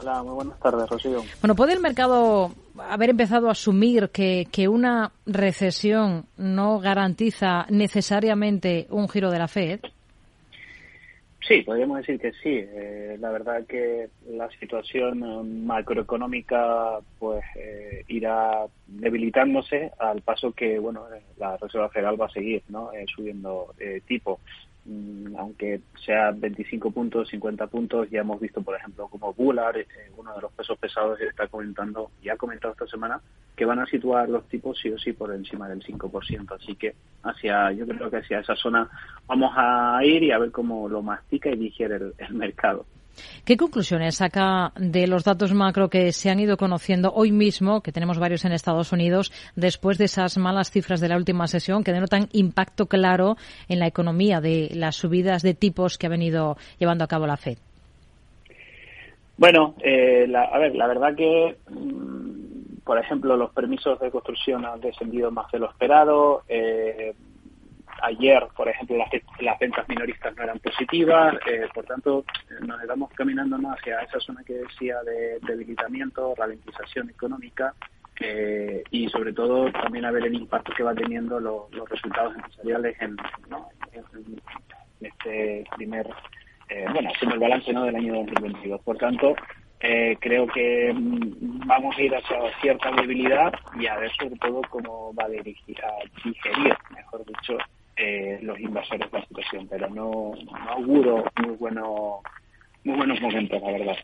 Hola, 0.00 0.22
muy 0.22 0.34
buenas 0.34 0.60
tardes, 0.60 0.88
Rocío. 0.88 1.22
Bueno, 1.42 1.56
¿puede 1.56 1.72
el 1.72 1.80
mercado 1.80 2.52
haber 2.78 3.10
empezado 3.10 3.48
a 3.48 3.52
asumir 3.52 4.10
que, 4.10 4.46
que 4.52 4.68
una 4.68 5.10
recesión 5.26 6.26
no 6.36 6.78
garantiza 6.78 7.66
necesariamente 7.68 8.86
un 8.90 9.08
giro 9.08 9.30
de 9.30 9.38
la 9.38 9.48
Fed? 9.48 9.80
Sí, 11.48 11.62
podríamos 11.62 11.96
decir 11.98 12.20
que 12.20 12.30
sí. 12.32 12.60
Eh, 12.62 13.16
la 13.18 13.30
verdad 13.30 13.64
que 13.66 14.10
la 14.28 14.50
situación 14.60 15.66
macroeconómica 15.66 16.98
pues 17.18 17.42
eh, 17.56 18.04
irá 18.08 18.66
debilitándose 18.86 19.90
al 19.98 20.20
paso 20.20 20.52
que 20.52 20.78
bueno 20.78 21.06
la 21.38 21.56
Reserva 21.56 21.88
Federal 21.88 22.20
va 22.20 22.26
a 22.26 22.30
seguir 22.30 22.62
¿no? 22.68 22.92
Eh, 22.92 23.06
subiendo 23.16 23.74
tipo. 24.06 24.40
Mm, 24.84 25.36
aunque 25.36 25.80
sea 26.04 26.30
25 26.30 26.90
puntos, 26.90 27.28
50 27.28 27.66
puntos, 27.66 28.08
ya 28.10 28.20
hemos 28.20 28.40
visto, 28.40 28.62
por 28.62 28.74
ejemplo, 28.74 29.08
como 29.08 29.34
Bullard, 29.34 29.76
eh, 29.78 29.86
uno 30.16 30.34
de 30.34 30.40
los 30.40 30.52
pesos 30.52 30.78
pesados, 30.78 31.20
está 31.20 31.46
comentando, 31.48 32.10
y 32.22 32.28
ha 32.28 32.36
comentado 32.36 32.72
esta 32.72 32.86
semana, 32.86 33.20
que 33.54 33.64
van 33.64 33.80
a 33.80 33.86
situar 33.86 34.28
los 34.28 34.48
tipos 34.48 34.78
sí 34.78 34.90
o 34.90 34.98
sí 34.98 35.12
por 35.12 35.34
encima 35.34 35.68
del 35.68 35.82
5%. 35.82 36.54
Así 36.54 36.74
que 36.76 36.94
hacia, 37.22 37.72
yo 37.72 37.86
creo 37.86 38.10
que 38.10 38.18
hacia 38.18 38.40
esa 38.40 38.54
zona 38.56 38.88
vamos 39.26 39.52
a 39.56 40.00
ir 40.04 40.22
y 40.22 40.30
a 40.30 40.38
ver 40.38 40.52
cómo 40.52 40.88
lo 40.88 41.02
mastica 41.02 41.50
y 41.50 41.56
digiere 41.56 41.96
el 42.18 42.34
mercado. 42.34 42.86
¿Qué 43.44 43.56
conclusiones 43.56 44.16
saca 44.16 44.72
de 44.76 45.06
los 45.06 45.24
datos 45.24 45.54
macro 45.54 45.88
que 45.88 46.12
se 46.12 46.30
han 46.30 46.40
ido 46.40 46.56
conociendo 46.56 47.12
hoy 47.14 47.32
mismo, 47.32 47.80
que 47.80 47.92
tenemos 47.92 48.18
varios 48.18 48.44
en 48.44 48.52
Estados 48.52 48.92
Unidos, 48.92 49.32
después 49.56 49.98
de 49.98 50.04
esas 50.04 50.38
malas 50.38 50.70
cifras 50.70 51.00
de 51.00 51.08
la 51.08 51.16
última 51.16 51.46
sesión 51.46 51.84
que 51.84 51.92
denotan 51.92 52.28
impacto 52.32 52.86
claro 52.86 53.36
en 53.68 53.78
la 53.78 53.86
economía 53.86 54.40
de 54.40 54.70
las 54.74 54.96
subidas 54.96 55.42
de 55.42 55.54
tipos 55.54 55.98
que 55.98 56.06
ha 56.06 56.10
venido 56.10 56.56
llevando 56.78 57.04
a 57.04 57.08
cabo 57.08 57.26
la 57.26 57.36
Fed? 57.36 57.58
Bueno, 59.36 59.74
eh, 59.82 60.30
a 60.34 60.58
ver, 60.58 60.74
la 60.74 60.88
verdad 60.88 61.14
que, 61.14 61.56
mm, 61.70 62.80
por 62.84 62.98
ejemplo, 62.98 63.36
los 63.36 63.52
permisos 63.52 63.98
de 64.00 64.10
construcción 64.10 64.66
han 64.66 64.80
descendido 64.80 65.30
más 65.30 65.50
de 65.52 65.60
lo 65.60 65.70
esperado. 65.70 66.42
Eh, 66.48 67.14
ayer, 68.02 68.46
por 68.56 68.68
ejemplo, 68.68 68.96
las, 69.40 69.58
ventas 69.58 69.88
minoristas 69.88 70.36
no 70.36 70.42
eran 70.42 70.58
positivas, 70.58 71.34
eh, 71.46 71.66
por 71.74 71.84
tanto, 71.84 72.24
nos 72.60 72.80
estamos 72.80 73.10
caminando 73.12 73.58
más 73.58 73.78
hacia 73.78 74.00
esa 74.00 74.20
zona 74.20 74.42
que 74.44 74.54
decía 74.54 75.02
de 75.02 75.38
debilitamiento, 75.40 76.34
ralentización 76.36 77.10
económica 77.10 77.74
eh, 78.20 78.82
y 78.90 79.08
sobre 79.08 79.32
todo 79.32 79.70
también 79.72 80.04
a 80.04 80.10
ver 80.10 80.26
el 80.26 80.34
impacto 80.34 80.72
que 80.76 80.82
va 80.82 80.94
teniendo 80.94 81.38
los 81.38 81.88
resultados 81.88 82.34
empresariales 82.34 82.96
en, 83.00 83.16
este 85.00 85.64
primer, 85.76 86.08
eh, 86.68 86.86
bueno, 86.92 87.10
haciendo 87.14 87.34
el 87.34 87.40
balance 87.40 87.72
¿no? 87.72 87.84
del 87.84 87.96
año 87.96 88.14
2022. 88.14 88.80
Por 88.82 88.98
tanto, 88.98 89.36
creo 89.78 90.46
que 90.48 90.92
mm, 90.92 91.66
vamos 91.66 91.96
a 91.96 92.02
ir 92.02 92.14
hacia 92.14 92.60
cierta 92.60 92.90
debilidad 92.90 93.52
y 93.78 93.86
a 93.86 93.96
ver 93.96 94.10
sobre 94.16 94.36
todo 94.36 94.62
cómo 94.68 95.14
va 95.14 95.24
a, 95.24 95.28
dirigir, 95.28 95.76
a 95.84 95.92
digerir, 96.24 96.76
mejor 96.96 97.24
dicho, 97.24 97.58
eh, 97.98 98.38
los 98.42 98.58
inversores 98.60 99.10
de 99.10 99.18
la 99.18 99.26
situación, 99.26 99.66
pero 99.68 99.88
no, 99.90 100.32
auguro 100.70 101.24
muy 101.42 101.56
bueno 101.56 102.20
muy 102.84 102.96
buenos 102.96 103.20
momentos, 103.20 103.60
la 103.60 103.72
verdad. 103.72 103.96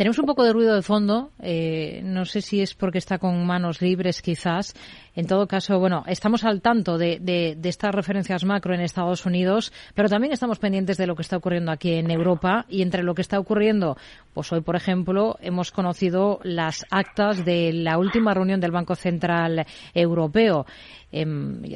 Tenemos 0.00 0.18
un 0.18 0.24
poco 0.24 0.44
de 0.44 0.54
ruido 0.54 0.74
de 0.74 0.80
fondo. 0.80 1.30
Eh, 1.42 2.00
no 2.02 2.24
sé 2.24 2.40
si 2.40 2.62
es 2.62 2.74
porque 2.74 2.96
está 2.96 3.18
con 3.18 3.44
manos 3.44 3.82
libres, 3.82 4.22
quizás. 4.22 4.72
En 5.14 5.26
todo 5.26 5.46
caso, 5.46 5.78
bueno, 5.78 6.04
estamos 6.06 6.42
al 6.44 6.62
tanto 6.62 6.96
de, 6.96 7.58
estas 7.62 7.94
referencias 7.94 8.44
macro 8.44 8.72
en 8.72 8.80
Estados 8.80 9.26
Unidos, 9.26 9.74
pero 9.94 10.08
también 10.08 10.32
estamos 10.32 10.58
pendientes 10.58 10.96
de 10.96 11.06
lo 11.06 11.16
que 11.16 11.20
está 11.20 11.36
ocurriendo 11.36 11.70
aquí 11.70 11.92
en 11.92 12.10
Europa. 12.10 12.64
Y 12.70 12.80
entre 12.80 13.02
lo 13.02 13.14
que 13.14 13.20
está 13.20 13.38
ocurriendo, 13.38 13.98
pues 14.32 14.50
hoy, 14.52 14.62
por 14.62 14.74
ejemplo, 14.74 15.36
hemos 15.42 15.70
conocido 15.70 16.40
las 16.44 16.86
actas 16.90 17.44
de 17.44 17.70
la 17.74 17.98
última 17.98 18.32
reunión 18.32 18.58
del 18.58 18.70
Banco 18.70 18.94
Central 18.94 19.66
Europeo. 19.92 20.64
Eh, 21.12 21.26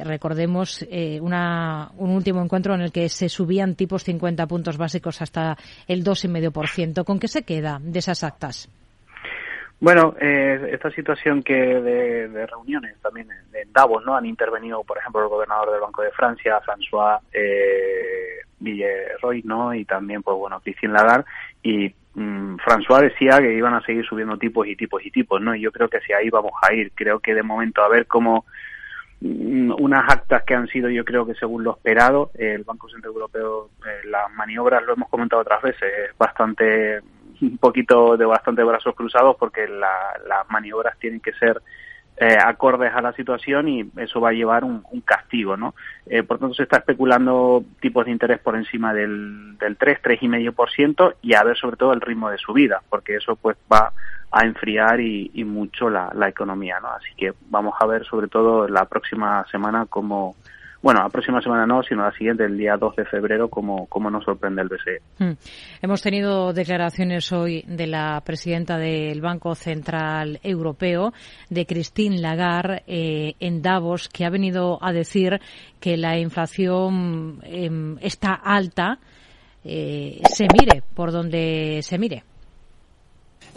recordemos 0.03 0.85
eh, 0.89 1.19
una, 1.21 1.91
un 1.97 2.11
último 2.11 2.41
encuentro 2.41 2.73
en 2.73 2.81
el 2.81 2.91
que 2.91 3.09
se 3.09 3.27
subían 3.27 3.75
tipos 3.75 4.03
50 4.03 4.47
puntos 4.47 4.77
básicos 4.77 5.21
hasta 5.21 5.57
el 5.87 6.03
2,5%. 6.03 7.03
¿Con 7.03 7.19
qué 7.19 7.27
se 7.27 7.43
queda 7.43 7.79
de 7.83 8.01
esas 8.17 8.31
actas? 8.31 8.69
Bueno, 9.79 10.15
eh, 10.19 10.69
esta 10.71 10.89
situación 10.91 11.43
que 11.43 11.53
de, 11.53 12.47
reuniones 12.47 12.97
también 13.01 13.27
en 13.53 13.73
Davos, 13.73 14.05
¿no? 14.05 14.15
Han 14.15 14.25
intervenido, 14.25 14.83
por 14.83 14.97
ejemplo, 14.97 15.21
el 15.21 15.27
gobernador 15.27 15.71
del 15.71 15.81
Banco 15.81 16.01
de 16.01 16.11
Francia, 16.11 16.61
François 16.61 17.19
eh, 17.33 18.39
Villeroy, 18.59 19.41
¿no? 19.43 19.73
Y 19.73 19.83
también, 19.83 20.23
pues 20.23 20.37
bueno, 20.37 20.61
Christine 20.61 20.93
Lagarde. 20.93 21.25
Y 21.61 21.93
mm, 22.13 22.55
François 22.55 23.01
decía 23.01 23.37
que 23.39 23.53
iban 23.53 23.73
a 23.73 23.81
seguir 23.81 24.05
subiendo 24.05 24.37
tipos 24.37 24.65
y 24.65 24.75
tipos 24.77 25.05
y 25.05 25.11
tipos, 25.11 25.41
¿no? 25.41 25.53
Y 25.53 25.61
yo 25.61 25.71
creo 25.71 25.89
que 25.89 25.97
hacia 25.97 26.17
ahí 26.17 26.29
vamos 26.29 26.53
a 26.61 26.73
ir. 26.73 26.91
Creo 26.95 27.19
que 27.19 27.33
de 27.33 27.43
momento 27.43 27.83
a 27.83 27.89
ver 27.89 28.07
cómo 28.07 28.45
mm, 29.19 29.73
unas 29.77 30.09
actas 30.09 30.43
que 30.43 30.55
han 30.55 30.67
sido, 30.67 30.89
yo 30.89 31.03
creo 31.03 31.25
que 31.25 31.35
según 31.35 31.65
lo 31.65 31.71
esperado, 31.75 32.31
el 32.35 32.63
Banco 32.63 32.87
Central 32.87 33.13
Europeo, 33.13 33.69
eh, 33.85 34.07
las 34.07 34.31
maniobras, 34.31 34.83
lo 34.83 34.93
hemos 34.93 35.09
comentado 35.09 35.41
otras 35.41 35.61
veces, 35.61 35.91
es 36.09 36.17
bastante 36.17 37.01
un 37.41 37.57
poquito 37.57 38.17
de 38.17 38.25
bastante 38.25 38.63
brazos 38.63 38.95
cruzados 38.95 39.35
porque 39.37 39.67
las 39.67 40.49
maniobras 40.49 40.97
tienen 40.99 41.19
que 41.19 41.33
ser 41.33 41.61
eh, 42.17 42.37
acordes 42.41 42.93
a 42.95 43.01
la 43.01 43.11
situación 43.11 43.67
y 43.67 43.91
eso 43.97 44.21
va 44.21 44.29
a 44.29 44.33
llevar 44.33 44.63
un, 44.63 44.81
castigo, 45.03 45.57
¿no? 45.57 45.75
Eh, 46.05 46.23
por 46.23 46.39
tanto, 46.39 46.55
se 46.55 46.63
está 46.63 46.77
especulando 46.77 47.63
tipos 47.81 48.05
de 48.05 48.11
interés 48.11 48.39
por 48.39 48.55
encima 48.55 48.93
del, 48.93 49.57
del 49.57 49.75
3, 49.75 49.99
3,5% 50.01 51.15
y 51.21 51.33
a 51.33 51.43
ver 51.43 51.57
sobre 51.57 51.75
todo 51.75 51.91
el 51.91 51.99
ritmo 51.99 52.29
de 52.29 52.37
subida, 52.37 52.81
porque 52.89 53.17
eso 53.17 53.35
pues 53.35 53.57
va 53.71 53.91
a 54.31 54.45
enfriar 54.45 55.01
y, 55.01 55.29
y 55.33 55.43
mucho 55.43 55.89
la, 55.89 56.09
la 56.15 56.29
economía, 56.29 56.79
¿no? 56.81 56.87
Así 56.87 57.13
que 57.17 57.33
vamos 57.49 57.75
a 57.79 57.85
ver 57.85 58.05
sobre 58.05 58.29
todo 58.29 58.67
la 58.69 58.85
próxima 58.85 59.45
semana 59.51 59.85
cómo 59.89 60.35
bueno, 60.85 61.01
la 61.01 61.09
próxima 61.09 61.41
semana 61.41 61.65
no, 61.65 61.81
sino 61.81 62.03
la 62.03 62.11
siguiente, 62.11 62.45
el 62.45 62.59
día 62.59 62.77
2 62.77 62.97
de 62.97 63.05
febrero, 63.05 63.49
como, 63.49 63.87
como 63.87 64.11
nos 64.11 64.23
sorprende 64.23 64.61
el 64.61 64.67
BCE. 64.67 65.01
Hmm. 65.17 65.33
Hemos 65.81 65.99
tenido 66.03 66.53
declaraciones 66.53 67.31
hoy 67.31 67.63
de 67.65 67.87
la 67.87 68.21
presidenta 68.23 68.77
del 68.77 69.19
Banco 69.19 69.55
Central 69.55 70.39
Europeo, 70.43 71.11
de 71.49 71.65
Christine 71.65 72.19
Lagarde, 72.19 72.83
eh, 72.85 73.33
en 73.39 73.63
Davos, 73.63 74.09
que 74.09 74.25
ha 74.25 74.29
venido 74.29 74.77
a 74.79 74.93
decir 74.93 75.41
que 75.79 75.97
la 75.97 76.19
inflación 76.19 77.39
em, 77.41 77.97
está 77.99 78.35
alta, 78.35 78.99
eh, 79.63 80.21
se 80.31 80.45
mire 80.53 80.83
por 80.93 81.11
donde 81.11 81.79
se 81.81 81.97
mire. 81.97 82.23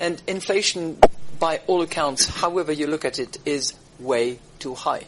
And 0.00 0.18
inflation, 0.26 0.96
by 1.38 1.60
all 1.66 1.82
accounts, 1.82 2.42
however 2.42 2.74
you 2.74 2.86
look 2.86 3.04
at 3.04 3.18
it, 3.18 3.36
is 3.44 3.78
way 4.00 4.38
too 4.58 4.74
high. 4.74 5.04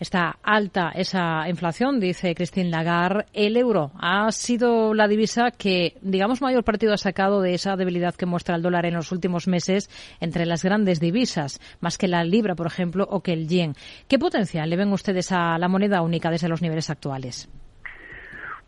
Está 0.00 0.38
alta 0.42 0.92
esa 0.94 1.46
inflación, 1.46 2.00
dice 2.00 2.34
Christine 2.34 2.70
Lagarde. 2.70 3.26
El 3.34 3.58
euro 3.58 3.92
ha 4.00 4.32
sido 4.32 4.94
la 4.94 5.06
divisa 5.06 5.50
que, 5.50 5.98
digamos, 6.00 6.40
mayor 6.40 6.64
partido 6.64 6.94
ha 6.94 6.96
sacado 6.96 7.42
de 7.42 7.52
esa 7.52 7.76
debilidad 7.76 8.14
que 8.14 8.24
muestra 8.24 8.56
el 8.56 8.62
dólar 8.62 8.86
en 8.86 8.94
los 8.94 9.12
últimos 9.12 9.46
meses 9.46 9.90
entre 10.18 10.46
las 10.46 10.64
grandes 10.64 11.00
divisas, 11.00 11.60
más 11.80 11.98
que 11.98 12.08
la 12.08 12.24
libra, 12.24 12.54
por 12.54 12.66
ejemplo, 12.66 13.06
o 13.10 13.20
que 13.20 13.34
el 13.34 13.46
yen. 13.46 13.74
¿Qué 14.08 14.18
potencial 14.18 14.70
le 14.70 14.76
ven 14.76 14.90
ustedes 14.90 15.32
a 15.32 15.58
la 15.58 15.68
moneda 15.68 16.00
única 16.00 16.30
desde 16.30 16.48
los 16.48 16.62
niveles 16.62 16.88
actuales? 16.88 17.50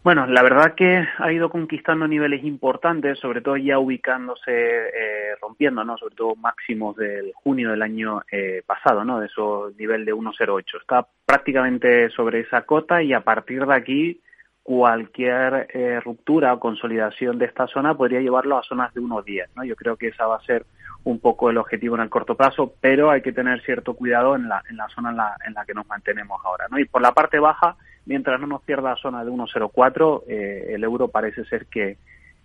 Bueno, 0.04 0.26
la 0.26 0.42
verdad 0.42 0.74
que 0.74 1.06
ha 1.18 1.32
ido 1.32 1.48
conquistando 1.48 2.08
niveles 2.08 2.42
importantes, 2.42 3.20
sobre 3.20 3.40
todo 3.40 3.56
ya 3.56 3.78
ubicándose, 3.78 4.50
eh, 4.50 5.36
rompiendo, 5.40 5.84
¿no? 5.84 5.96
Sobre 5.96 6.16
todo 6.16 6.34
máximos 6.34 6.96
del 6.96 7.32
junio 7.34 7.70
del 7.70 7.82
año 7.82 8.20
eh, 8.32 8.64
pasado, 8.66 9.04
¿no? 9.04 9.20
De 9.20 9.26
esos 9.26 9.76
nivel 9.76 10.04
de 10.04 10.12
1,08. 10.12 10.80
Está 10.80 11.06
prácticamente 11.24 12.10
sobre 12.10 12.40
esa 12.40 12.62
cota 12.62 13.00
y 13.00 13.12
a 13.12 13.20
partir 13.20 13.64
de 13.64 13.74
aquí 13.74 14.20
cualquier 14.64 15.68
eh, 15.72 16.00
ruptura 16.00 16.52
o 16.52 16.58
consolidación 16.58 17.38
de 17.38 17.46
esta 17.46 17.68
zona 17.68 17.96
podría 17.96 18.20
llevarlo 18.20 18.58
a 18.58 18.64
zonas 18.64 18.92
de 18.94 19.00
1,10, 19.00 19.50
¿no? 19.54 19.62
Yo 19.62 19.76
creo 19.76 19.96
que 19.96 20.08
esa 20.08 20.26
va 20.26 20.36
a 20.36 20.44
ser 20.44 20.66
un 21.04 21.20
poco 21.20 21.48
el 21.48 21.58
objetivo 21.58 21.94
en 21.94 22.02
el 22.02 22.10
corto 22.10 22.36
plazo, 22.36 22.74
pero 22.80 23.12
hay 23.12 23.22
que 23.22 23.32
tener 23.32 23.62
cierto 23.62 23.94
cuidado 23.94 24.34
en 24.34 24.48
la, 24.48 24.64
en 24.68 24.76
la 24.76 24.88
zona 24.88 25.10
en 25.10 25.16
la, 25.16 25.36
en 25.46 25.54
la 25.54 25.64
que 25.64 25.74
nos 25.74 25.86
mantenemos 25.86 26.40
ahora, 26.44 26.66
¿no? 26.68 26.78
Y 26.80 26.86
por 26.86 27.02
la 27.02 27.12
parte 27.12 27.38
baja, 27.38 27.76
mientras 28.06 28.40
no 28.40 28.46
nos 28.46 28.62
pierda 28.62 28.90
la 28.90 28.96
zona 28.96 29.24
de 29.24 29.30
1,04, 29.30 30.22
eh, 30.28 30.74
el 30.74 30.84
euro 30.84 31.08
parece 31.08 31.44
ser 31.44 31.66
que, 31.66 31.96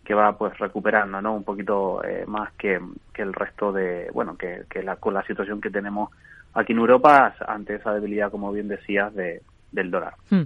que 0.03 0.13
va 0.13 0.37
pues 0.37 0.57
recuperando, 0.57 1.21
¿no? 1.21 1.35
Un 1.35 1.43
poquito 1.43 2.03
eh, 2.03 2.25
más 2.27 2.51
que, 2.53 2.79
que 3.13 3.21
el 3.21 3.33
resto 3.33 3.71
de, 3.71 4.09
bueno, 4.13 4.37
que, 4.37 4.63
que 4.69 4.83
la, 4.83 4.95
con 4.95 5.13
la 5.13 5.23
situación 5.23 5.61
que 5.61 5.69
tenemos 5.69 6.11
aquí 6.53 6.73
en 6.73 6.79
Europa 6.79 7.35
ante 7.47 7.75
esa 7.75 7.93
debilidad, 7.93 8.31
como 8.31 8.51
bien 8.51 8.67
decías, 8.67 9.13
de, 9.13 9.41
del 9.71 9.91
dólar. 9.91 10.15
Hmm. 10.29 10.43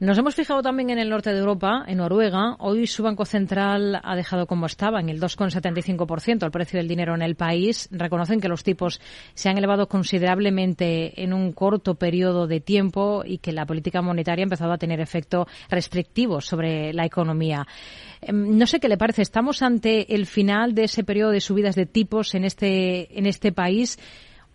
Nos 0.00 0.18
hemos 0.18 0.34
fijado 0.34 0.62
también 0.62 0.90
en 0.90 0.98
el 0.98 1.08
norte 1.08 1.32
de 1.32 1.38
Europa, 1.38 1.84
en 1.86 1.98
Noruega. 1.98 2.56
Hoy 2.58 2.86
su 2.86 3.02
Banco 3.02 3.24
Central 3.24 4.00
ha 4.02 4.16
dejado 4.16 4.46
como 4.46 4.66
estaba, 4.66 5.00
en 5.00 5.08
el 5.08 5.20
2,75% 5.20 6.44
el 6.44 6.50
precio 6.50 6.78
del 6.78 6.88
dinero 6.88 7.14
en 7.14 7.22
el 7.22 7.36
país. 7.36 7.88
Reconocen 7.92 8.40
que 8.40 8.48
los 8.48 8.62
tipos 8.62 9.00
se 9.34 9.48
han 9.48 9.58
elevado 9.58 9.88
considerablemente 9.88 11.22
en 11.22 11.32
un 11.32 11.52
corto 11.52 11.94
periodo 11.94 12.46
de 12.46 12.60
tiempo 12.60 13.22
y 13.24 13.38
que 13.38 13.52
la 13.52 13.66
política 13.66 14.02
monetaria 14.02 14.42
ha 14.42 14.44
empezado 14.44 14.72
a 14.72 14.78
tener 14.78 15.00
efecto 15.00 15.46
restrictivo 15.68 16.40
sobre 16.40 16.92
la 16.92 17.04
economía. 17.04 17.66
Em, 18.20 18.58
no 18.58 18.66
sé 18.66 18.80
qué 18.80 18.88
le 18.88 18.96
parece. 18.96 19.22
Estamos 19.22 19.62
ante 19.62 20.14
el 20.14 20.26
final 20.26 20.74
de 20.74 20.84
ese 20.84 21.04
periodo 21.04 21.30
de 21.30 21.40
subidas 21.40 21.74
de 21.74 21.86
tipos 21.86 22.34
en 22.34 22.44
este, 22.44 23.18
en 23.18 23.26
este 23.26 23.52
país 23.52 23.98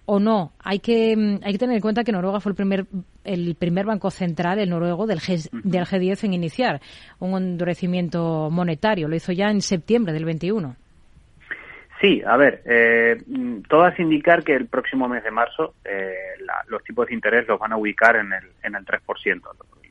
o 0.07 0.19
no? 0.19 0.53
Hay 0.59 0.79
que, 0.79 1.15
mm, 1.15 1.39
hay 1.43 1.51
que 1.51 1.59
tener 1.59 1.75
en 1.75 1.81
cuenta 1.81 2.03
que 2.03 2.13
Noruega 2.13 2.39
fue 2.39 2.51
el 2.51 2.55
primer, 2.55 2.87
el 3.27 3.55
primer 3.55 3.85
banco 3.85 4.09
central, 4.09 4.59
el 4.59 4.69
noruego, 4.69 5.05
del, 5.05 5.19
G, 5.19 5.49
del 5.63 5.85
G10 5.85 6.23
en 6.23 6.33
iniciar 6.33 6.81
un 7.19 7.37
endurecimiento 7.37 8.49
monetario. 8.49 9.07
Lo 9.07 9.15
hizo 9.15 9.31
ya 9.31 9.49
en 9.49 9.61
septiembre 9.61 10.13
del 10.13 10.25
21. 10.25 10.75
Sí, 11.99 12.21
a 12.25 12.37
ver, 12.37 12.61
eh, 12.65 13.17
todo 13.67 13.83
hace 13.83 14.03
indicar 14.03 14.43
que 14.43 14.53
el 14.53 14.67
próximo 14.67 15.07
mes 15.07 15.23
de 15.23 15.31
marzo 15.31 15.73
eh, 15.83 16.13
los 16.67 16.83
tipos 16.83 17.07
de 17.07 17.15
interés 17.15 17.47
los 17.47 17.59
van 17.59 17.73
a 17.73 17.77
ubicar 17.77 18.15
en 18.17 18.33
el, 18.33 18.43
en 18.61 18.75
el 18.75 18.85
3%. 18.85 19.41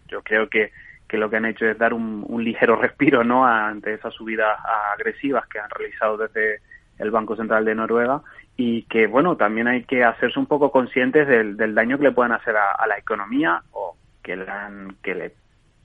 Yo 0.09 0.23
creo 0.23 0.49
que, 0.49 0.71
que 1.09 1.19
lo 1.19 1.29
que 1.29 1.37
han 1.37 1.47
hecho 1.47 1.67
es 1.67 1.77
dar 1.77 1.93
un, 1.93 2.25
un 2.29 2.45
ligero 2.45 2.77
respiro 2.81 3.25
no 3.25 3.45
ante 3.45 3.95
esas 3.95 4.15
subidas 4.15 4.57
agresivas 4.95 5.49
que 5.49 5.59
han 5.59 5.71
realizado 5.71 6.17
desde 6.17 6.61
el 6.99 7.11
Banco 7.11 7.37
Central 7.37 7.65
de 7.65 7.75
Noruega 7.75 8.23
y 8.57 8.83
que, 8.85 9.07
bueno, 9.07 9.37
también 9.37 9.69
hay 9.69 9.85
que 9.85 10.05
hacerse 10.05 10.39
un 10.39 10.47
poco 10.47 10.71
conscientes 10.71 11.29
del, 11.29 11.57
del 11.57 11.75
daño 11.75 11.99
que 11.99 12.05
le 12.05 12.13
pueden 12.13 12.33
hacer 12.33 12.57
a, 12.57 12.73
a 12.73 12.87
la 12.87 12.99
economía 12.99 13.63
o 13.73 13.97
que, 14.23 14.37
la, 14.37 14.71
que 15.03 15.15
le 15.15 15.33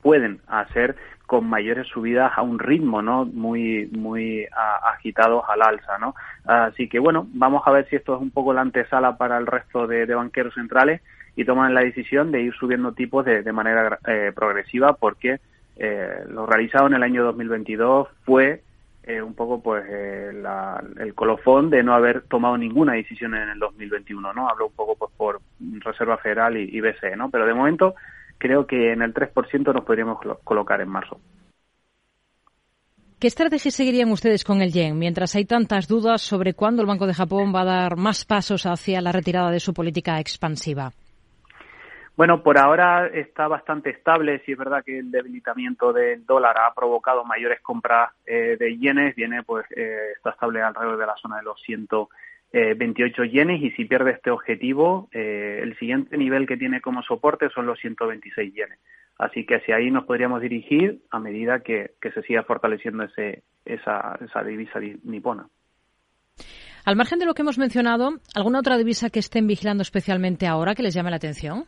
pueden 0.02 0.42
hacer 0.48 0.96
con 1.32 1.48
mayores 1.48 1.88
subidas 1.88 2.34
a 2.36 2.42
un 2.42 2.60
ritmo 2.60 3.02
no 3.02 3.24
muy 3.24 3.88
muy 3.94 4.46
agitados 4.84 5.46
al 5.48 5.62
alza 5.62 5.98
no 5.98 6.14
así 6.46 6.90
que 6.90 7.00
bueno 7.00 7.28
vamos 7.34 7.64
a 7.66 7.72
ver 7.72 7.88
si 7.88 7.96
esto 7.96 8.16
es 8.16 8.22
un 8.22 8.32
poco 8.32 8.52
la 8.52 8.62
antesala 8.62 9.16
para 9.16 9.38
el 9.38 9.48
resto 9.48 9.88
de, 9.88 10.06
banqueros 10.14 10.56
centrales 10.56 11.02
y 11.38 11.46
toman 11.46 11.74
la 11.74 11.82
decisión 11.82 12.32
de 12.32 12.42
ir 12.42 12.54
subiendo 12.56 12.92
tipos 12.92 13.24
de, 13.24 13.50
manera 13.54 13.98
eh, 14.06 14.34
progresiva 14.36 14.94
porque 14.94 15.40
eh, 15.78 16.26
lo 16.30 16.46
realizado 16.46 16.88
en 16.88 16.96
el 16.96 17.04
año 17.04 17.24
2022 17.24 18.10
fue 18.26 18.62
eh, 19.16 19.22
un 19.22 19.34
poco 19.34 19.62
pues 19.62 19.86
el 19.90 21.14
colofón 21.16 21.70
de 21.70 21.84
no 21.84 21.94
haber 21.94 22.24
tomado 22.24 22.58
ninguna 22.58 22.94
decisión 22.94 23.36
en 23.36 23.50
el 23.50 23.60
2021 23.60 24.34
no 24.34 24.50
hablo 24.50 24.68
un 24.68 24.74
poco 24.74 24.96
pues 24.96 25.12
por 25.16 25.42
Reserva 25.60 26.18
Federal 26.18 26.58
y, 26.58 26.70
y 26.76 26.82
BCE 26.82 27.16
no 27.16 27.30
pero 27.30 27.46
de 27.46 27.54
momento 27.54 27.96
creo 28.38 28.66
que 28.66 28.92
en 28.92 29.02
el 29.02 29.14
3% 29.14 29.74
nos 29.74 29.86
podríamos 29.86 30.20
colocar 30.44 30.82
en 30.82 30.90
marzo. 30.90 31.20
¿Qué 33.20 33.28
estrategia 33.28 33.70
seguirían 33.70 34.12
ustedes 34.12 34.44
con 34.44 34.64
el 34.64 34.74
yen 34.74 34.98
mientras 34.98 35.36
hay 35.36 35.46
tantas 35.46 35.88
dudas 35.88 36.24
sobre 36.24 36.56
cuándo 36.56 36.82
el 36.82 36.88
Banco 36.88 37.06
de 37.06 37.14
Japón 37.14 37.54
va 37.54 37.62
a 37.62 37.66
dar 37.66 37.96
más 37.96 38.26
pasos 38.26 38.66
hacia 38.66 39.00
la 39.00 39.12
retirada 39.12 39.52
de 39.52 39.60
su 39.60 39.76
política 39.76 40.20
expansiva? 40.20 40.92
Bueno, 42.22 42.44
por 42.44 42.60
ahora 42.60 43.08
está 43.08 43.48
bastante 43.48 43.90
estable. 43.90 44.44
Si 44.46 44.52
es 44.52 44.58
verdad 44.60 44.84
que 44.86 45.00
el 45.00 45.10
debilitamiento 45.10 45.92
del 45.92 46.24
dólar 46.24 46.56
ha 46.60 46.72
provocado 46.72 47.26
mayores 47.26 47.62
compras 47.62 48.12
eh, 48.28 48.58
de 48.60 48.78
yenes, 48.78 49.16
viene 49.16 49.42
pues 49.42 49.66
eh, 49.76 50.12
está 50.18 50.30
estable 50.30 50.62
alrededor 50.62 51.00
de 51.00 51.08
la 51.08 51.16
zona 51.20 51.38
de 51.38 51.44
los 51.46 51.60
100 51.64 51.88
28 52.78 53.24
eh, 53.24 53.30
yenes 53.32 53.64
y 53.64 53.72
si 53.72 53.86
pierde 53.86 54.12
este 54.12 54.30
objetivo, 54.30 55.10
eh, 55.12 55.62
el 55.64 55.76
siguiente 55.80 56.16
nivel 56.16 56.46
que 56.46 56.58
tiene 56.58 56.80
como 56.80 57.02
soporte 57.02 57.50
son 57.50 57.66
los 57.66 57.80
126 57.80 58.54
yenes. 58.54 58.78
Así 59.18 59.44
que 59.44 59.56
hacia 59.56 59.78
ahí 59.78 59.90
nos 59.90 60.06
podríamos 60.06 60.42
dirigir 60.42 61.02
a 61.10 61.18
medida 61.18 61.62
que, 61.62 61.96
se 62.04 62.22
siga 62.22 62.44
fortaleciendo 62.44 63.02
ese, 63.02 63.42
esa, 63.66 64.20
esa 64.24 64.44
divisa 64.44 64.80
nipona. 65.06 65.48
Al 66.86 66.96
margen 66.96 67.18
de 67.18 67.26
lo 67.26 67.34
que 67.34 67.42
hemos 67.42 67.58
mencionado, 67.58 68.20
¿alguna 68.36 68.60
otra 68.60 68.78
divisa 68.78 69.10
que 69.10 69.18
estén 69.18 69.48
vigilando 69.48 69.82
especialmente 69.82 70.46
ahora 70.46 70.76
que 70.76 70.84
les 70.84 70.94
llame 70.94 71.10
la 71.10 71.16
atención? 71.16 71.66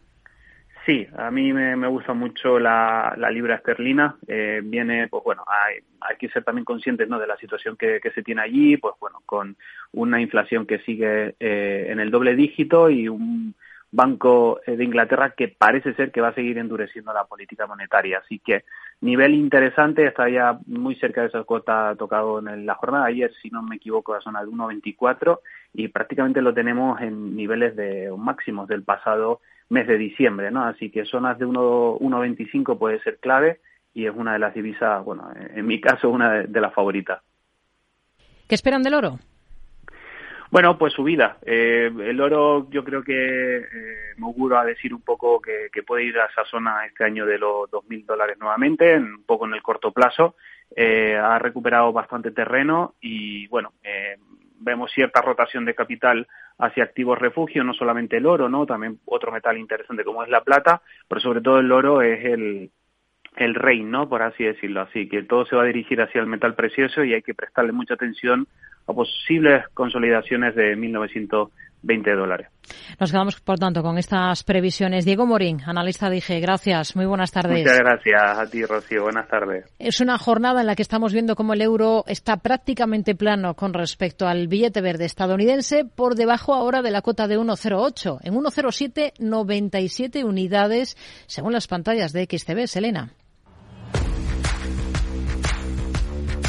Sí, 0.85 1.07
a 1.17 1.31
mí 1.31 1.53
me, 1.53 1.87
gusta 1.87 2.13
mucho 2.13 2.59
la, 2.59 3.15
libra 3.31 3.55
esterlina. 3.55 4.17
Eh, 4.27 4.61
viene, 4.63 5.07
pues 5.07 5.23
bueno, 5.23 5.45
hay, 5.47 5.77
hay, 6.01 6.17
que 6.17 6.27
ser 6.27 6.43
también 6.43 6.65
conscientes 6.65 7.07
¿no? 7.07 7.19
de 7.19 7.27
la 7.27 7.37
situación 7.37 7.77
que, 7.77 8.01
se 8.13 8.21
tiene 8.21 8.41
allí, 8.41 8.75
pues 8.75 8.95
bueno, 8.99 9.21
con 9.25 9.55
una 9.93 10.19
inflación 10.19 10.65
que 10.65 10.79
sigue 10.79 11.35
eh, 11.39 11.87
en 11.89 12.01
el 12.01 12.11
doble 12.11 12.35
dígito 12.35 12.89
y 12.89 13.07
un 13.07 13.55
Banco 13.95 14.59
de 14.65 14.83
Inglaterra 14.83 15.35
que 15.37 15.49
parece 15.49 15.93
ser 15.93 16.11
que 16.11 16.19
va 16.19 16.29
a 16.29 16.33
seguir 16.33 16.57
endureciendo 16.57 17.13
la 17.13 17.25
política 17.25 17.67
monetaria. 17.67 18.17
Así 18.17 18.39
que 18.39 18.63
nivel 19.01 19.35
interesante, 19.35 20.07
está 20.07 20.27
ya 20.29 20.57
muy 20.65 20.95
cerca 20.95 21.21
de 21.21 21.27
esa 21.27 21.43
cuota 21.43 21.95
tocado 21.95 22.39
en 22.39 22.65
la 22.65 22.73
jornada. 22.73 23.05
Ayer, 23.05 23.31
si 23.39 23.51
no 23.51 23.61
me 23.61 23.75
equivoco, 23.75 24.15
la 24.15 24.21
zona 24.21 24.41
de 24.43 24.47
1,24 24.47 25.39
y 25.75 25.89
prácticamente 25.89 26.41
lo 26.41 26.55
tenemos 26.55 26.99
en 27.01 27.35
niveles 27.35 27.75
de 27.75 28.11
máximos 28.17 28.67
del 28.67 28.81
pasado 28.81 29.41
mes 29.73 29.87
de 29.87 29.97
diciembre, 29.97 30.51
¿no? 30.51 30.63
Así 30.63 30.89
que 30.89 31.03
zonas 31.05 31.37
de 31.39 31.45
1,25 31.45 32.77
puede 32.77 33.01
ser 33.01 33.17
clave 33.17 33.59
y 33.93 34.05
es 34.05 34.13
una 34.15 34.33
de 34.33 34.39
las 34.39 34.53
divisas, 34.53 35.03
bueno, 35.03 35.31
en 35.35 35.65
mi 35.65 35.81
caso, 35.81 36.09
una 36.09 36.43
de, 36.43 36.61
las 36.61 36.73
favoritas. 36.73 37.21
¿Qué 38.47 38.55
esperan 38.55 38.83
del 38.83 38.93
oro? 38.93 39.19
Bueno, 40.49 40.77
pues 40.77 40.93
subida. 40.93 41.37
Eh, 41.43 41.91
el 41.99 42.21
oro 42.21 42.69
yo 42.69 42.83
creo 42.83 43.03
que 43.03 43.57
eh, 43.57 43.63
me 44.17 44.25
auguro 44.25 44.57
a 44.57 44.65
decir 44.65 44.93
un 44.93 45.01
poco 45.01 45.41
que, 45.41 45.69
puede 45.83 46.05
ir 46.05 46.17
a 46.19 46.25
esa 46.25 46.45
zona 46.45 46.85
este 46.85 47.03
año 47.03 47.25
de 47.25 47.39
los 47.39 47.69
2.000 47.69 48.05
dólares 48.05 48.37
nuevamente, 48.39 48.97
un 48.97 49.23
poco 49.25 49.45
en 49.47 49.53
el 49.53 49.61
corto 49.61 49.91
plazo. 49.91 50.35
Eh, 50.75 51.15
ha 51.15 51.37
recuperado 51.39 51.91
bastante 51.91 52.31
terreno 52.31 52.95
y 53.01 53.47
bueno, 53.47 53.73
eh, 53.83 54.17
vemos 54.63 54.91
cierta 54.91 55.21
rotación 55.21 55.65
de 55.65 55.75
capital 55.75 56.27
hacia 56.57 56.83
activos 56.83 57.19
refugio, 57.19 57.63
no 57.63 57.73
solamente 57.73 58.17
el 58.17 58.25
oro, 58.25 58.49
¿no? 58.49 58.65
También 58.65 58.99
otro 59.05 59.31
metal 59.31 59.57
interesante 59.57 60.03
como 60.03 60.23
es 60.23 60.29
la 60.29 60.43
plata, 60.43 60.81
pero 61.07 61.21
sobre 61.21 61.41
todo 61.41 61.59
el 61.59 61.71
oro 61.71 62.01
es 62.01 62.23
el, 62.25 62.71
el 63.37 63.55
rey, 63.55 63.83
¿no? 63.83 64.09
Por 64.09 64.21
así 64.21 64.43
decirlo. 64.43 64.81
Así 64.81 65.07
que 65.07 65.23
todo 65.23 65.45
se 65.45 65.55
va 65.55 65.63
a 65.63 65.67
dirigir 65.67 66.01
hacia 66.01 66.21
el 66.21 66.27
metal 66.27 66.55
precioso 66.55 67.03
y 67.03 67.13
hay 67.13 67.21
que 67.21 67.33
prestarle 67.33 67.71
mucha 67.71 67.95
atención 67.95 68.47
a 68.87 68.93
posibles 68.93 69.67
consolidaciones 69.73 70.55
de 70.55 70.75
1900 70.75 71.49
20 71.83 72.11
dólares. 72.15 72.47
Nos 72.99 73.11
quedamos, 73.11 73.39
por 73.41 73.59
tanto, 73.59 73.83
con 73.83 73.97
estas 73.97 74.43
previsiones. 74.43 75.05
Diego 75.05 75.25
Morín, 75.25 75.61
analista 75.65 76.09
dije, 76.09 76.39
gracias, 76.39 76.95
muy 76.95 77.05
buenas 77.05 77.31
tardes. 77.31 77.59
Muchas 77.59 77.77
gracias 77.77 78.39
a 78.39 78.45
ti, 78.49 78.63
Rocío, 78.63 79.03
buenas 79.03 79.27
tardes. 79.27 79.65
Es 79.79 79.99
una 79.99 80.17
jornada 80.17 80.61
en 80.61 80.67
la 80.67 80.75
que 80.75 80.81
estamos 80.81 81.13
viendo 81.13 81.35
cómo 81.35 81.53
el 81.53 81.61
euro 81.61 82.05
está 82.07 82.37
prácticamente 82.37 83.15
plano 83.15 83.55
con 83.55 83.73
respecto 83.73 84.27
al 84.27 84.47
billete 84.47 84.81
verde 84.81 85.05
estadounidense, 85.05 85.83
por 85.85 86.15
debajo 86.15 86.53
ahora 86.53 86.81
de 86.81 86.91
la 86.91 87.01
cota 87.01 87.27
de 87.27 87.37
1,08, 87.37 88.19
en 88.23 88.33
1,0797 88.33 90.23
unidades, 90.23 90.95
según 91.27 91.51
las 91.53 91.67
pantallas 91.67 92.13
de 92.13 92.25
XTB. 92.25 92.67
Selena. 92.67 93.13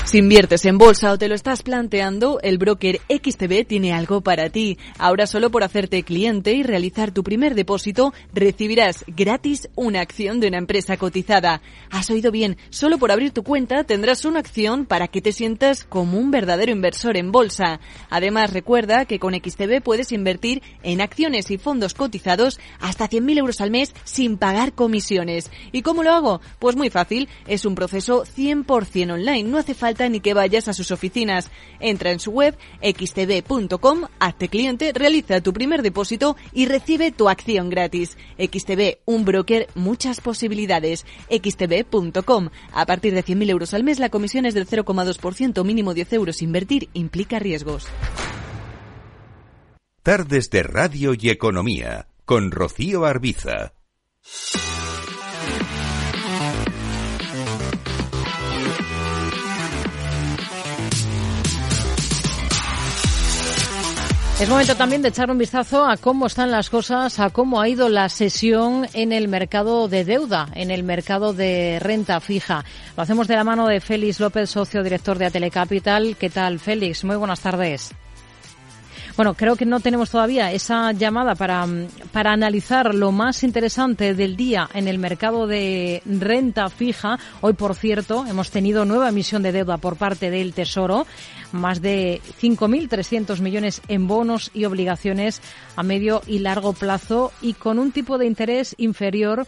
Si 0.04 0.18
inviertes 0.18 0.66
en 0.66 0.76
bolsa 0.76 1.12
o 1.12 1.18
te 1.18 1.28
lo 1.28 1.34
estás 1.34 1.62
planteando, 1.62 2.38
el 2.42 2.58
broker 2.58 3.00
XTB 3.08 3.66
tiene 3.66 3.94
algo 3.94 4.20
para 4.20 4.50
ti. 4.50 4.78
Ahora 4.98 5.26
solo 5.26 5.50
por 5.50 5.64
hacerte 5.64 6.02
cliente 6.02 6.52
y 6.52 6.62
realizar 6.62 7.10
tu 7.10 7.24
primer 7.24 7.54
depósito, 7.54 8.12
recibirás 8.34 9.04
gratis 9.08 9.70
una 9.74 10.02
acción 10.02 10.40
de 10.40 10.48
una 10.48 10.58
empresa 10.58 10.98
cotizada. 10.98 11.62
Has 11.90 12.10
oído 12.10 12.30
bien, 12.30 12.58
solo 12.68 12.98
por 12.98 13.12
abrir 13.12 13.32
tu 13.32 13.42
cuenta 13.44 13.84
tendrás 13.84 14.26
una 14.26 14.40
acción 14.40 14.84
para 14.84 15.08
que 15.08 15.22
te 15.22 15.32
sientas 15.32 15.84
como 15.84 16.18
un 16.18 16.30
verdadero 16.30 16.70
inversor 16.70 17.16
en 17.16 17.32
bolsa. 17.32 17.80
Además, 18.10 18.52
recuerda 18.52 19.06
que 19.06 19.18
con 19.18 19.34
XTB 19.34 19.82
puedes 19.82 20.12
invertir 20.12 20.62
en 20.82 21.00
acciones 21.00 21.50
y 21.50 21.56
fondos 21.56 21.94
cotizados 21.94 22.60
hasta 22.78 23.08
100.000 23.08 23.38
euros 23.38 23.60
al 23.62 23.70
mes 23.70 23.94
sin 24.04 24.36
pagar 24.36 24.74
comisiones. 24.74 25.50
¿Y 25.72 25.80
cómo 25.80 26.02
lo 26.02 26.12
hago? 26.12 26.40
Pues 26.58 26.76
muy 26.76 26.90
fácil, 26.90 27.28
es 27.46 27.64
un 27.64 27.74
proceso 27.74 28.24
100% 28.24 29.14
online, 29.14 29.44
no 29.44 29.56
hace 29.56 29.74
ni 30.08 30.20
que 30.20 30.34
vayas 30.34 30.68
a 30.68 30.74
sus 30.74 30.90
oficinas. 30.90 31.50
Entra 31.80 32.10
en 32.10 32.20
su 32.20 32.30
web 32.30 32.56
xtb.com, 32.82 34.02
hazte 34.18 34.48
cliente, 34.48 34.92
realiza 34.92 35.40
tu 35.40 35.52
primer 35.52 35.82
depósito 35.82 36.36
y 36.52 36.66
recibe 36.66 37.12
tu 37.12 37.28
acción 37.28 37.70
gratis. 37.70 38.16
XTB, 38.38 38.98
un 39.04 39.24
broker, 39.24 39.68
muchas 39.74 40.20
posibilidades. 40.20 41.06
xtb.com. 41.30 42.50
A 42.72 42.86
partir 42.86 43.14
de 43.14 43.24
100.000 43.24 43.50
euros 43.50 43.74
al 43.74 43.84
mes 43.84 43.98
la 43.98 44.08
comisión 44.10 44.46
es 44.46 44.54
del 44.54 44.66
0,2%, 44.66 45.64
mínimo 45.64 45.94
10 45.94 46.12
euros. 46.14 46.42
Invertir 46.42 46.88
implica 46.92 47.38
riesgos. 47.38 47.86
Tardes 50.02 50.50
de 50.50 50.62
Radio 50.62 51.14
y 51.18 51.30
Economía 51.30 52.08
con 52.24 52.50
Rocío 52.50 53.04
Arbiza. 53.04 53.72
Es 64.44 64.50
momento 64.50 64.76
también 64.76 65.00
de 65.00 65.08
echar 65.08 65.30
un 65.30 65.38
vistazo 65.38 65.86
a 65.86 65.96
cómo 65.96 66.26
están 66.26 66.50
las 66.50 66.68
cosas, 66.68 67.18
a 67.18 67.30
cómo 67.30 67.62
ha 67.62 67.68
ido 67.70 67.88
la 67.88 68.10
sesión 68.10 68.86
en 68.92 69.10
el 69.10 69.26
mercado 69.26 69.88
de 69.88 70.04
deuda, 70.04 70.50
en 70.54 70.70
el 70.70 70.82
mercado 70.82 71.32
de 71.32 71.78
renta 71.80 72.20
fija. 72.20 72.62
Lo 72.94 73.02
hacemos 73.02 73.26
de 73.26 73.36
la 73.36 73.44
mano 73.44 73.66
de 73.66 73.80
Félix 73.80 74.20
López, 74.20 74.50
socio 74.50 74.82
director 74.82 75.16
de 75.16 75.24
Atelecapital. 75.24 76.18
¿Qué 76.18 76.28
tal, 76.28 76.58
Félix? 76.58 77.04
Muy 77.04 77.16
buenas 77.16 77.40
tardes. 77.40 77.94
Bueno, 79.16 79.34
creo 79.34 79.54
que 79.54 79.64
no 79.64 79.78
tenemos 79.78 80.10
todavía 80.10 80.50
esa 80.50 80.90
llamada 80.90 81.36
para, 81.36 81.64
para 82.10 82.32
analizar 82.32 82.92
lo 82.92 83.12
más 83.12 83.44
interesante 83.44 84.12
del 84.12 84.34
día 84.36 84.68
en 84.74 84.88
el 84.88 84.98
mercado 84.98 85.46
de 85.46 86.02
renta 86.04 86.68
fija. 86.68 87.20
Hoy, 87.40 87.52
por 87.52 87.76
cierto, 87.76 88.26
hemos 88.26 88.50
tenido 88.50 88.84
nueva 88.84 89.10
emisión 89.10 89.44
de 89.44 89.52
deuda 89.52 89.76
por 89.76 89.94
parte 89.96 90.30
del 90.30 90.52
Tesoro, 90.52 91.06
más 91.52 91.80
de 91.80 92.20
5.300 92.42 93.38
millones 93.38 93.82
en 93.86 94.08
bonos 94.08 94.50
y 94.52 94.64
obligaciones 94.64 95.40
a 95.76 95.84
medio 95.84 96.20
y 96.26 96.40
largo 96.40 96.72
plazo 96.72 97.30
y 97.40 97.52
con 97.54 97.78
un 97.78 97.92
tipo 97.92 98.18
de 98.18 98.26
interés 98.26 98.74
inferior 98.78 99.46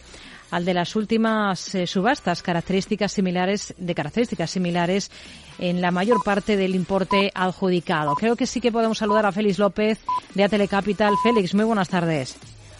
al 0.49 0.63
de 0.63 0.73
las 0.73 0.95
últimas 0.95 1.75
eh, 1.75 1.87
subastas, 1.87 2.41
características 2.41 3.11
similares, 3.11 3.73
de 3.77 3.93
características 3.93 4.49
similares 4.49 5.11
en 5.59 5.81
la 5.81 5.91
mayor 5.91 6.17
parte 6.23 6.57
del 6.57 6.75
importe 6.75 7.31
adjudicado. 7.33 8.13
Creo 8.15 8.35
que 8.35 8.45
sí 8.45 8.61
que 8.61 8.71
podemos 8.71 8.97
saludar 8.97 9.25
a 9.25 9.31
Félix 9.31 9.59
López 9.59 10.03
de 10.35 10.43
Atelecapital. 10.43 11.13
Félix, 11.23 11.53
muy 11.55 11.65
buenas 11.65 11.89
tardes. 11.89 12.39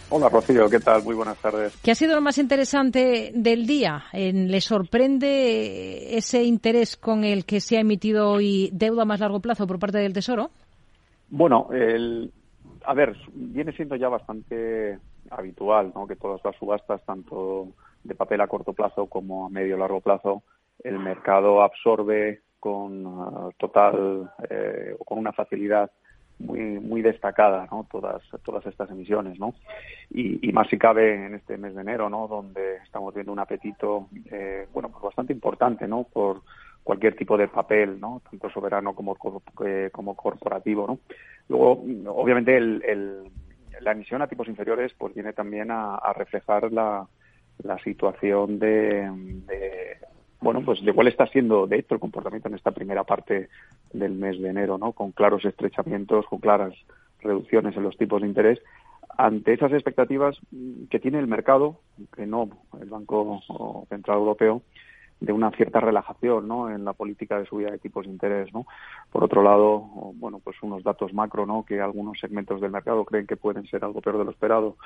Hola 0.10 0.30
Rocío, 0.30 0.70
¿qué 0.70 0.80
tal? 0.80 1.04
Muy 1.04 1.16
buenas 1.16 1.38
tardes. 1.38 1.78
¿Qué 1.84 1.92
ha 1.92 1.96
sido 1.96 2.16
lo 2.16 2.22
más 2.22 2.38
interesante 2.38 3.32
del 3.36 3.68
día? 3.68 4.06
¿Le 4.14 4.62
sorprende 4.62 6.16
ese 6.18 6.44
interés 6.44 6.96
con 6.96 7.26
el 7.26 7.44
que 7.46 7.60
se 7.60 7.78
ha 7.78 7.82
emitido 7.82 8.30
hoy 8.30 8.70
deuda 8.72 9.02
a 9.02 9.06
más 9.06 9.20
largo 9.20 9.42
plazo 9.42 9.68
por 9.68 9.80
parte 9.80 9.98
del 9.98 10.14
Tesoro? 10.14 10.50
Bueno, 11.30 11.68
el, 11.74 12.32
a 12.86 12.94
ver, 12.94 13.18
viene 13.34 13.74
siendo 13.74 13.98
ya 13.98 14.08
bastante 14.08 14.98
habitual, 15.30 15.92
¿no? 15.94 16.08
Que 16.08 16.16
todas 16.16 16.40
las 16.42 16.56
subastas, 16.56 17.04
tanto 17.06 17.68
de 18.06 18.16
papel 18.16 18.40
a 18.40 18.48
corto 18.48 18.72
plazo 18.72 19.08
como 19.08 19.46
a 19.46 19.50
medio 19.50 19.78
largo 19.78 20.00
plazo, 20.00 20.44
el 20.86 21.00
mercado 21.00 21.62
absorbe 21.62 22.44
con 22.68 23.06
uh, 23.06 23.52
total 23.58 24.30
eh, 24.50 24.94
o 25.00 25.06
con 25.06 25.18
una 25.18 25.32
facilidad 25.32 25.90
muy 26.40 26.60
muy 26.60 27.02
destacada 27.02 27.66
no 27.72 27.88
todas 27.90 28.22
todas 28.44 28.66
estas 28.66 28.92
emisiones 28.92 29.40
no 29.40 29.54
y, 30.12 30.48
y, 30.48 30.52
más 30.52 30.68
si 30.68 30.78
cabe 30.78 31.26
en 31.28 31.36
este 31.36 31.58
mes 31.58 31.74
de 31.74 31.82
enero 31.82 32.10
no 32.10 32.28
donde 32.28 32.76
estamos 32.84 33.14
viendo 33.14 33.32
un 33.32 33.40
apetito 33.40 34.10
eh, 34.30 34.68
bueno 34.74 34.90
pues 34.90 35.02
bastante 35.02 35.32
importante 35.32 35.88
no 35.88 36.04
por 36.04 36.42
cualquier 36.84 37.16
tipo 37.16 37.38
de 37.38 37.48
papel 37.48 38.02
no 38.02 38.22
tanto 38.30 38.50
soberano 38.50 38.94
como 38.94 39.16
eh, 39.66 39.90
como 39.94 40.14
corporativo 40.16 40.86
no 40.88 41.00
luego 41.48 41.84
obviamente 42.22 42.58
el, 42.58 42.84
el 42.86 43.32
la 43.80 43.94
emisión 43.94 44.22
a 44.22 44.28
tipos 44.28 44.50
inferiores 44.50 44.92
pues 44.98 45.14
viene 45.14 45.32
también 45.32 45.72
a, 45.72 46.14
reflejar 46.14 46.72
la, 46.74 47.08
la 47.64 47.78
situación 47.80 48.60
de, 48.60 49.10
bueno 50.42 50.62
pues 50.64 50.84
de 50.84 50.94
cuál 50.94 51.08
está 51.08 51.28
siendo 51.28 51.68
de 51.68 51.80
hecho 51.80 51.96
el 51.96 52.00
comportamiento 52.00 52.48
en 52.48 52.56
esta 52.56 52.72
primera 52.72 53.04
parte 53.04 53.50
del 53.94 54.14
mes 54.14 54.40
de 54.40 54.50
enero 54.50 54.78
no 54.78 54.92
con 54.92 55.12
claros 55.12 55.46
estrechamientos 55.46 56.26
con 56.28 56.40
claras 56.40 56.74
reducciones 57.22 57.76
en 57.76 57.84
los 57.84 57.98
tipos 57.98 58.22
de 58.22 58.28
interés 58.28 58.60
ante 59.18 59.54
esas 59.54 59.72
expectativas 59.72 60.38
que 60.90 61.00
tiene 61.00 61.20
el 61.20 61.28
mercado 61.28 61.80
que 62.16 62.26
no 62.26 62.50
el 62.80 62.90
Banco 62.90 63.42
Central 63.90 64.18
Europeo 64.18 64.62
de 65.20 65.34
una 65.34 65.52
cierta 65.52 65.80
relajación 65.80 66.48
¿no? 66.48 66.70
en 66.70 66.86
la 66.86 66.94
política 66.94 67.40
de 67.40 67.46
subida 67.46 67.72
de 67.72 67.80
tipos 67.80 68.06
de 68.06 68.12
interés. 68.12 68.54
¿no? 68.54 68.68
Por 69.12 69.24
otro 69.24 69.42
lado, 69.42 69.80
bueno, 70.16 70.40
pues 70.44 70.58
unos 70.62 70.84
datos 70.84 71.14
macro 71.14 71.46
¿no? 71.46 71.66
que 71.66 71.82
algunos 71.82 72.20
segmentos 72.20 72.62
del 72.62 72.72
mercado 72.72 73.04
creen 73.06 73.28
que 73.28 73.36
pueden 73.36 73.66
ser 73.68 73.84
algo 73.84 74.02
peor 74.02 74.20
de 74.20 74.26
lo 74.26 74.32
esperado, 74.32 74.78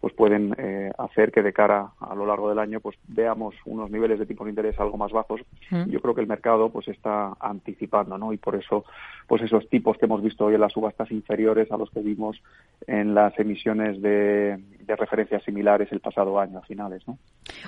pues 0.00 0.14
pueden 0.14 0.54
eh, 0.56 0.90
hacer 0.96 1.30
que 1.30 1.42
de 1.42 1.52
cara 1.52 1.90
a 2.00 2.14
lo 2.14 2.24
largo 2.24 2.48
del 2.48 2.58
año 2.58 2.80
pues 2.80 2.96
veamos 3.06 3.54
unos 3.66 3.90
niveles 3.90 4.18
de 4.18 4.26
tipos 4.26 4.46
de 4.46 4.50
interés 4.50 4.80
algo 4.80 4.96
más 4.96 5.12
bajos. 5.12 5.42
Mm. 5.70 5.90
Yo 5.90 6.00
creo 6.00 6.14
que 6.14 6.22
el 6.22 6.26
mercado 6.26 6.70
pues 6.70 6.88
está 6.88 7.34
anticipando, 7.38 8.16
¿no? 8.16 8.32
Y 8.32 8.38
por 8.38 8.56
eso 8.56 8.84
pues 9.26 9.42
esos 9.42 9.68
tipos 9.68 9.98
que 9.98 10.06
hemos 10.06 10.22
visto 10.22 10.46
hoy 10.46 10.54
en 10.54 10.60
las 10.60 10.72
subastas 10.72 11.10
inferiores 11.10 11.70
a 11.70 11.76
los 11.76 11.90
que 11.90 12.00
vimos 12.00 12.40
en 12.86 13.14
las 13.14 13.38
emisiones 13.38 14.00
de, 14.00 14.58
de 14.80 14.96
referencias 14.96 15.44
similares 15.44 15.92
el 15.92 16.00
pasado 16.00 16.40
año 16.40 16.58
a 16.58 16.62
finales, 16.62 17.06
¿no? 17.06 17.18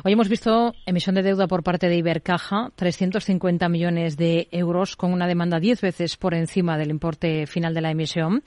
Hoy 0.04 0.12
hemos 0.12 0.28
visto 0.28 0.72
emisión 0.86 1.14
de 1.14 1.22
deuda 1.22 1.46
por 1.46 1.62
parte 1.62 1.88
de 1.88 1.96
Ibercaja, 1.96 2.70
350 2.76 3.68
millones 3.68 4.16
de 4.16 4.48
euros 4.52 4.96
con 4.96 5.12
una 5.12 5.26
demanda 5.26 5.60
10 5.60 5.82
veces 5.82 6.16
por 6.16 6.32
encima 6.34 6.78
del 6.78 6.90
importe 6.90 7.46
final 7.46 7.74
de 7.74 7.80
la 7.82 7.90
emisión. 7.90 8.42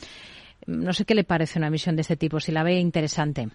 No 0.66 0.94
sé 0.94 1.06
qué 1.06 1.14
le 1.14 1.24
parece 1.24 1.60
una 1.60 1.68
emisión 1.68 1.96
de 1.96 2.02
este 2.02 2.16
tipo, 2.16 2.40
si 2.40 2.52
la 2.52 2.64
ve 2.64 2.80
interesante. 2.80 3.50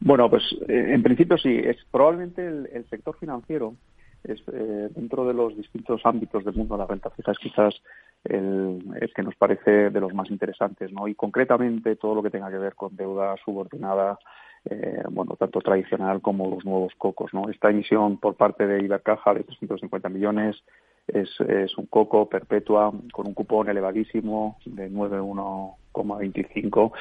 Bueno, 0.00 0.30
pues 0.30 0.44
eh, 0.68 0.92
en 0.92 1.02
principio 1.02 1.36
sí. 1.38 1.60
Es 1.62 1.76
probablemente 1.90 2.46
el, 2.46 2.86
sector 2.88 3.16
financiero 3.18 3.74
es 4.24 4.40
eh, 4.52 4.88
dentro 4.94 5.26
de 5.26 5.34
los 5.34 5.56
distintos 5.56 6.00
ámbitos 6.04 6.44
del 6.44 6.54
mundo 6.54 6.74
de 6.74 6.80
la 6.80 6.86
renta 6.86 7.10
fija 7.10 7.32
es 7.32 7.38
quizás 7.38 7.74
el, 8.24 8.82
que 9.14 9.22
nos 9.22 9.36
parece 9.36 9.90
de 9.90 10.00
los 10.00 10.12
más 10.14 10.30
interesantes, 10.30 10.90
¿no? 10.92 11.06
Y 11.06 11.14
concretamente 11.14 11.96
todo 11.96 12.16
lo 12.16 12.22
que 12.22 12.30
tenga 12.30 12.50
que 12.50 12.58
ver 12.58 12.74
con 12.74 12.96
deuda 12.96 13.36
subordinada, 13.44 14.18
eh, 14.64 15.02
bueno, 15.10 15.36
tanto 15.38 15.60
tradicional 15.60 16.20
como 16.20 16.50
los 16.50 16.64
nuevos 16.64 16.92
cocos, 16.98 17.32
¿no? 17.32 17.48
Esta 17.48 17.70
emisión 17.70 18.18
por 18.18 18.34
parte 18.34 18.66
de 18.66 18.82
Ibercaja 18.82 19.32
de 19.32 19.44
350 19.44 20.08
millones 20.08 20.56
es, 21.06 21.30
es 21.40 21.78
un 21.78 21.86
coco 21.86 22.28
perpetua 22.28 22.92
con 23.12 23.28
un 23.28 23.34
cupón 23.34 23.68
elevadísimo 23.68 24.58
de 24.64 24.90
9,1,25 24.90 26.92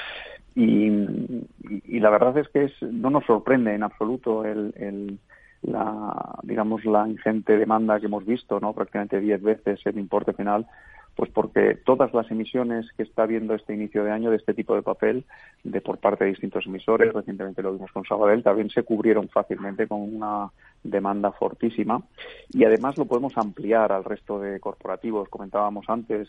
y, 0.55 1.99
la 1.99 2.09
verdad 2.09 2.37
es 2.37 2.47
que 2.49 2.65
es, 2.65 2.81
no 2.81 3.09
nos 3.09 3.25
sorprende 3.25 3.73
en 3.73 3.83
absoluto 3.83 4.45
el 4.45 5.19
la 5.65 6.37
digamos 6.43 6.85
la 6.85 7.07
ingente 7.07 7.57
demanda 7.57 7.99
que 7.99 8.05
hemos 8.05 8.25
visto 8.25 8.59
no 8.59 8.73
prácticamente 8.73 9.19
10 9.19 9.41
veces 9.41 9.79
el 9.85 9.97
importe 9.97 10.33
final 10.33 10.67
pues 11.15 11.31
porque 11.31 11.75
todas 11.85 12.13
las 12.13 12.29
emisiones 12.29 12.91
que 12.97 13.03
está 13.03 13.25
viendo 13.25 13.55
este 13.55 13.73
inicio 13.73 14.03
de 14.03 14.11
año 14.11 14.31
de 14.31 14.35
este 14.35 14.53
tipo 14.53 14.75
de 14.75 14.81
papel 14.81 15.23
de 15.63 15.79
por 15.79 15.97
parte 15.97 16.25
de 16.25 16.31
distintos 16.31 16.65
emisores, 16.65 17.13
recientemente 17.13 17.61
lo 17.61 17.71
vimos 17.71 17.89
con 17.93 18.03
Sabadell, 18.03 18.43
también 18.43 18.69
se 18.69 18.83
cubrieron 18.83 19.29
fácilmente 19.29 19.87
con 19.87 20.01
una 20.01 20.49
demanda 20.83 21.31
fortísima 21.31 22.01
y 22.49 22.65
además 22.65 22.97
lo 22.97 23.05
podemos 23.05 23.37
ampliar 23.37 23.93
al 23.93 24.03
resto 24.03 24.41
de 24.41 24.59
corporativos. 24.59 25.29
Comentábamos 25.29 25.85
antes 25.87 26.27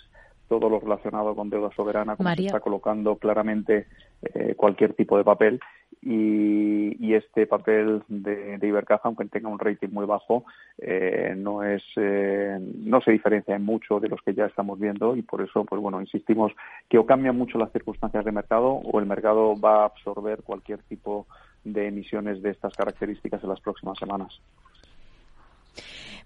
todo 0.48 0.68
lo 0.68 0.80
relacionado 0.80 1.34
con 1.34 1.50
deuda 1.50 1.70
soberana, 1.74 2.16
como 2.16 2.34
se 2.34 2.46
está 2.46 2.60
colocando 2.60 3.16
claramente 3.16 3.86
eh, 4.22 4.54
cualquier 4.56 4.94
tipo 4.94 5.16
de 5.16 5.24
papel 5.24 5.60
y, 6.02 7.14
este 7.14 7.46
papel 7.46 8.02
de, 8.08 8.58
de, 8.58 8.68
Ibercaja, 8.68 9.02
aunque 9.04 9.24
tenga 9.24 9.48
un 9.48 9.58
rating 9.58 9.88
muy 9.90 10.04
bajo, 10.04 10.44
eh, 10.78 11.34
no 11.36 11.62
es 11.62 11.82
eh, 11.96 12.58
no 12.60 13.00
se 13.00 13.10
diferencia 13.10 13.56
en 13.56 13.64
mucho 13.64 14.00
de 14.00 14.08
los 14.08 14.20
que 14.22 14.34
ya 14.34 14.44
estamos 14.44 14.78
viendo 14.78 15.16
y 15.16 15.22
por 15.22 15.40
eso, 15.40 15.64
pues 15.64 15.80
bueno, 15.80 16.00
insistimos 16.00 16.52
que 16.88 16.98
o 16.98 17.06
cambian 17.06 17.36
mucho 17.36 17.58
las 17.58 17.72
circunstancias 17.72 18.24
de 18.24 18.32
mercado 18.32 18.68
o 18.68 19.00
el 19.00 19.06
mercado 19.06 19.58
va 19.58 19.82
a 19.82 19.86
absorber 19.86 20.42
cualquier 20.42 20.82
tipo 20.82 21.26
de 21.64 21.88
emisiones 21.88 22.42
de 22.42 22.50
estas 22.50 22.74
características 22.74 23.42
en 23.42 23.48
las 23.48 23.60
próximas 23.60 23.98
semanas. 23.98 24.40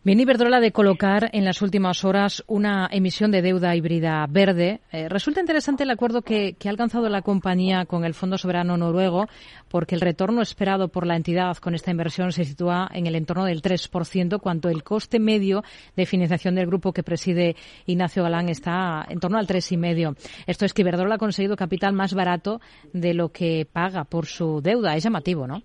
Viene 0.02 0.22
Iberdrola 0.22 0.60
de 0.60 0.72
colocar 0.72 1.28
en 1.34 1.44
las 1.44 1.60
últimas 1.60 2.06
horas 2.06 2.42
una 2.46 2.88
emisión 2.90 3.30
de 3.30 3.42
deuda 3.42 3.76
híbrida 3.76 4.26
verde. 4.30 4.80
Eh, 4.92 5.10
resulta 5.10 5.40
interesante 5.40 5.82
el 5.82 5.90
acuerdo 5.90 6.22
que, 6.22 6.56
ha 6.64 6.70
alcanzado 6.70 7.10
la 7.10 7.20
compañía 7.20 7.84
con 7.84 8.06
el 8.06 8.14
Fondo 8.14 8.38
Soberano 8.38 8.78
Noruego, 8.78 9.26
porque 9.68 9.94
el 9.94 10.00
retorno 10.00 10.40
esperado 10.40 10.88
por 10.88 11.06
la 11.06 11.16
entidad 11.16 11.58
con 11.58 11.74
esta 11.74 11.90
inversión 11.90 12.32
se 12.32 12.46
sitúa 12.46 12.88
en 12.94 13.08
el 13.08 13.14
entorno 13.14 13.44
del 13.44 13.60
3%, 13.60 14.40
cuanto 14.40 14.70
el 14.70 14.82
coste 14.82 15.18
medio 15.18 15.64
de 15.96 16.06
financiación 16.06 16.54
del 16.54 16.68
grupo 16.68 16.94
que 16.94 17.02
preside 17.02 17.54
Ignacio 17.84 18.22
Galán 18.22 18.48
está 18.48 19.04
en 19.06 19.20
torno 19.20 19.36
al 19.36 19.46
3,5%. 19.46 20.16
Esto 20.46 20.64
es 20.64 20.72
que 20.72 20.80
Iberdrola 20.80 21.16
ha 21.16 21.18
conseguido 21.18 21.56
capital 21.56 21.92
más 21.92 22.14
barato 22.14 22.62
de 22.94 23.12
lo 23.12 23.32
que 23.32 23.68
paga 23.70 24.04
por 24.04 24.24
su 24.24 24.62
deuda. 24.62 24.96
Es 24.96 25.04
llamativo, 25.04 25.46
¿no? 25.46 25.62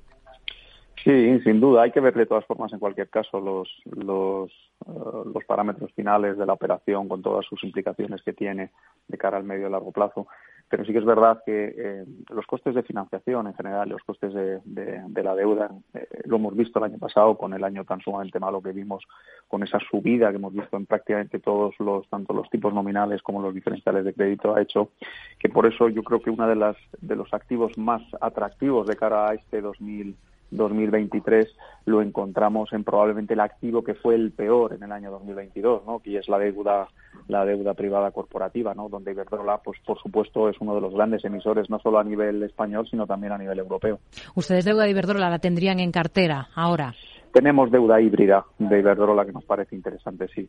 Sí, 1.06 1.40
sin 1.42 1.60
duda. 1.60 1.84
Hay 1.84 1.92
que 1.92 2.00
ver 2.00 2.16
de 2.16 2.26
todas 2.26 2.46
formas, 2.46 2.74
en 2.74 2.80
cualquier 2.80 3.10
caso, 3.10 3.40
los, 3.40 3.70
los, 3.96 4.50
eh, 4.88 5.30
los 5.32 5.46
parámetros 5.46 5.94
finales 5.94 6.36
de 6.36 6.48
la 6.48 6.54
operación 6.54 7.08
con 7.08 7.22
todas 7.22 7.46
sus 7.46 7.64
implicaciones 7.64 8.24
que 8.24 8.34
tiene 8.34 8.72
de 9.08 9.16
cara 9.16 9.38
al 9.38 9.44
medio 9.44 9.68
y 9.68 9.72
largo 9.72 9.92
plazo. 9.92 10.26
Pero 10.68 10.84
sí 10.84 10.94
que 10.94 10.98
es 10.98 11.06
verdad 11.06 11.44
que 11.46 11.76
eh, 11.78 12.06
los 12.32 12.48
costes 12.48 12.74
de 12.74 12.82
financiación 12.82 13.46
en 13.46 13.54
general, 13.54 13.88
los 13.90 14.02
costes 14.02 14.34
de, 14.34 14.62
de, 14.66 15.24
la 15.24 15.36
deuda, 15.36 15.70
eh, 15.94 16.08
lo 16.24 16.38
hemos 16.38 16.58
visto 16.58 16.80
el 16.80 16.86
año 16.86 16.98
pasado 16.98 17.38
con 17.38 17.54
el 17.54 17.64
año 17.64 17.84
tan 17.84 18.02
sumamente 18.02 18.40
malo 18.40 18.64
que 18.64 18.72
vimos, 18.72 19.04
con 19.48 19.62
esa 19.62 19.78
subida 19.92 20.32
que 20.32 20.38
hemos 20.38 20.54
visto 20.54 20.76
en 20.76 20.88
prácticamente 20.88 21.38
todos 21.38 21.76
los, 21.78 22.10
tanto 22.10 22.34
los 22.34 22.50
tipos 22.50 22.74
nominales 22.74 23.22
como 23.22 23.44
los 23.44 23.54
diferenciales 23.54 24.06
de 24.06 24.14
crédito, 24.16 24.56
ha 24.56 24.62
hecho 24.64 24.90
que 25.38 25.50
por 25.50 25.68
eso 25.68 25.88
yo 25.88 26.02
creo 26.02 26.20
que 26.20 26.32
uno 26.32 26.48
de, 26.48 26.56
las, 26.56 26.78
de 27.00 27.16
los 27.16 27.32
activos 27.32 27.78
más 27.78 28.02
atractivos 28.22 28.88
de 28.88 28.96
cara 28.96 29.30
a 29.30 29.34
este 29.36 29.62
2000 29.62 30.16
2023 30.56 31.56
lo 31.86 32.02
encontramos 32.02 32.74
en 32.74 32.84
probablemente 32.84 33.34
el 33.34 33.40
activo 33.40 33.84
que 33.84 33.94
fue 33.94 34.16
el 34.16 34.32
peor 34.32 34.74
en 34.74 34.84
el 34.84 34.92
año 34.92 35.12
2022, 35.12 35.86
¿no? 35.86 36.00
que 36.00 36.18
es 36.18 36.28
la 36.28 36.40
deuda 36.40 36.88
la 37.28 37.46
deuda 37.46 37.74
privada 37.74 38.12
corporativa, 38.12 38.74
¿no? 38.74 38.90
donde 38.90 39.12
Iberdrola, 39.12 39.60
pues 39.64 39.80
por 39.86 40.00
supuesto, 40.00 40.50
es 40.50 40.58
uno 40.60 40.76
de 40.76 40.82
los 40.82 40.94
grandes 40.94 41.24
emisores, 41.26 41.70
no 41.70 41.80
solo 41.80 42.00
a 42.00 42.04
nivel 42.04 42.44
español, 42.44 42.88
sino 42.90 43.08
también 43.08 43.34
a 43.34 43.38
nivel 43.38 43.58
europeo. 43.60 44.00
¿Ustedes 44.36 44.66
deuda 44.66 44.84
de 44.84 44.92
Iberdrola 44.92 45.30
la 45.30 45.40
tendrían 45.40 45.80
en 45.80 45.92
cartera 45.92 46.50
ahora? 46.56 46.94
Tenemos 47.32 47.72
deuda 47.72 48.00
híbrida 48.00 48.46
de 48.60 48.80
Iberdrola 48.80 49.26
que 49.26 49.34
nos 49.34 49.44
parece 49.44 49.76
interesante, 49.76 50.28
sí. 50.34 50.48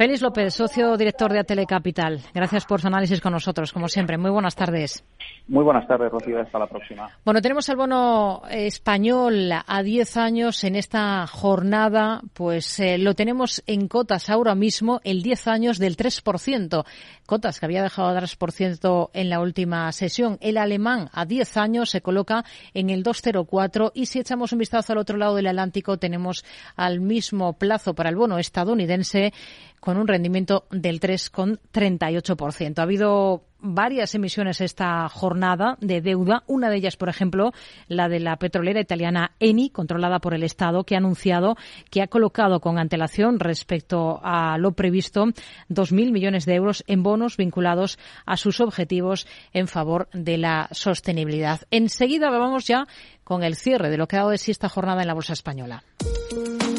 Félix 0.00 0.22
López, 0.22 0.54
socio 0.54 0.96
director 0.96 1.30
de 1.30 1.40
Atelecapital. 1.40 2.20
Gracias 2.32 2.64
por 2.64 2.80
su 2.80 2.86
análisis 2.86 3.20
con 3.20 3.34
nosotros, 3.34 3.70
como 3.70 3.86
siempre. 3.86 4.16
Muy 4.16 4.30
buenas 4.30 4.56
tardes. 4.56 5.04
Muy 5.46 5.62
buenas 5.62 5.86
tardes, 5.86 6.10
Rocío. 6.10 6.40
Hasta 6.40 6.58
la 6.58 6.66
próxima. 6.66 7.10
Bueno, 7.22 7.42
tenemos 7.42 7.68
el 7.68 7.76
bono 7.76 8.40
español 8.48 9.52
a 9.52 9.82
10 9.82 10.16
años 10.16 10.64
en 10.64 10.76
esta 10.76 11.26
jornada. 11.26 12.22
Pues 12.32 12.80
eh, 12.80 12.96
lo 12.96 13.14
tenemos 13.14 13.62
en 13.66 13.88
cotas 13.88 14.30
ahora 14.30 14.54
mismo, 14.54 15.02
el 15.04 15.22
10 15.22 15.48
años 15.48 15.78
del 15.78 15.98
3%. 15.98 16.84
Cotas 17.26 17.60
que 17.60 17.66
había 17.66 17.82
dejado 17.82 18.14
de 18.14 18.20
3% 18.20 19.10
en 19.12 19.28
la 19.28 19.40
última 19.40 19.92
sesión. 19.92 20.38
El 20.40 20.56
alemán 20.56 21.10
a 21.12 21.26
10 21.26 21.58
años 21.58 21.90
se 21.90 22.00
coloca 22.00 22.44
en 22.72 22.88
el 22.88 23.04
2,04 23.04 23.92
y 23.92 24.06
si 24.06 24.20
echamos 24.20 24.52
un 24.52 24.60
vistazo 24.60 24.94
al 24.94 24.98
otro 24.98 25.18
lado 25.18 25.34
del 25.34 25.48
Atlántico 25.48 25.98
tenemos 25.98 26.42
al 26.74 27.00
mismo 27.00 27.52
plazo 27.52 27.92
para 27.92 28.08
el 28.08 28.16
bono 28.16 28.38
estadounidense 28.38 29.34
con 29.80 29.96
un 29.96 30.06
rendimiento 30.06 30.66
del 30.70 31.00
3,38%. 31.00 32.78
Ha 32.78 32.82
habido 32.82 33.42
varias 33.62 34.14
emisiones 34.14 34.60
esta 34.60 35.08
jornada 35.08 35.76
de 35.80 36.00
deuda. 36.00 36.42
Una 36.46 36.70
de 36.70 36.76
ellas, 36.76 36.96
por 36.96 37.08
ejemplo, 37.08 37.52
la 37.88 38.08
de 38.08 38.20
la 38.20 38.36
petrolera 38.36 38.80
italiana 38.80 39.32
Eni, 39.38 39.70
controlada 39.70 40.18
por 40.18 40.34
el 40.34 40.42
Estado, 40.42 40.84
que 40.84 40.94
ha 40.94 40.98
anunciado 40.98 41.56
que 41.90 42.02
ha 42.02 42.08
colocado 42.08 42.60
con 42.60 42.78
antelación 42.78 43.40
respecto 43.40 44.20
a 44.22 44.58
lo 44.58 44.72
previsto 44.72 45.26
2.000 45.68 46.12
millones 46.12 46.46
de 46.46 46.54
euros 46.54 46.84
en 46.86 47.02
bonos 47.02 47.36
vinculados 47.36 47.98
a 48.26 48.36
sus 48.36 48.60
objetivos 48.60 49.26
en 49.52 49.68
favor 49.68 50.08
de 50.12 50.38
la 50.38 50.68
sostenibilidad. 50.72 51.60
Enseguida 51.70 52.30
vamos 52.30 52.66
ya 52.66 52.86
con 53.24 53.42
el 53.42 53.56
cierre 53.56 53.90
de 53.90 53.98
lo 53.98 54.08
que 54.08 54.16
ha 54.16 54.20
dado 54.20 54.30
de 54.30 54.38
sí 54.38 54.50
esta 54.50 54.68
jornada 54.68 55.02
en 55.02 55.08
la 55.08 55.14
Bolsa 55.14 55.32
Española. 55.32 55.84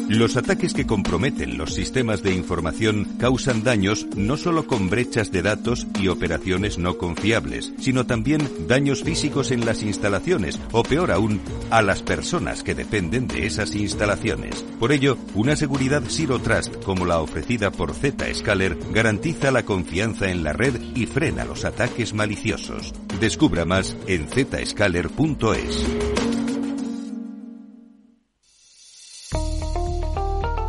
Los 0.08 0.36
ataques 0.36 0.74
que 0.74 0.86
comprometen 0.86 1.56
los 1.56 1.74
sistemas 1.74 2.22
de 2.22 2.34
información 2.34 3.16
causan 3.18 3.62
daños 3.62 4.06
no 4.16 4.36
solo 4.36 4.66
con 4.66 4.90
brechas 4.90 5.32
de 5.32 5.42
datos 5.42 5.86
y 5.98 6.08
operaciones 6.08 6.78
no 6.78 6.98
confiables, 6.98 7.72
sino 7.78 8.06
también 8.06 8.48
daños 8.68 9.02
físicos 9.02 9.50
en 9.50 9.64
las 9.64 9.82
instalaciones 9.82 10.60
o 10.72 10.82
peor 10.82 11.12
aún, 11.12 11.40
a 11.70 11.82
las 11.82 12.02
personas 12.02 12.62
que 12.62 12.74
dependen 12.74 13.26
de 13.26 13.46
esas 13.46 13.74
instalaciones. 13.74 14.64
Por 14.78 14.92
ello, 14.92 15.16
una 15.34 15.56
seguridad 15.56 16.02
Zero 16.08 16.38
Trust 16.40 16.82
como 16.84 17.06
la 17.06 17.20
ofrecida 17.20 17.70
por 17.70 17.94
Zscaler 17.94 18.76
garantiza 18.92 19.50
la 19.50 19.64
confianza 19.64 20.30
en 20.30 20.44
la 20.44 20.52
red 20.52 20.80
y 20.94 21.06
frena 21.06 21.44
los 21.44 21.64
ataques 21.64 22.12
maliciosos. 22.12 22.92
Descubra 23.20 23.64
más 23.64 23.96
en 24.06 24.28
zscaler.es. 24.28 26.21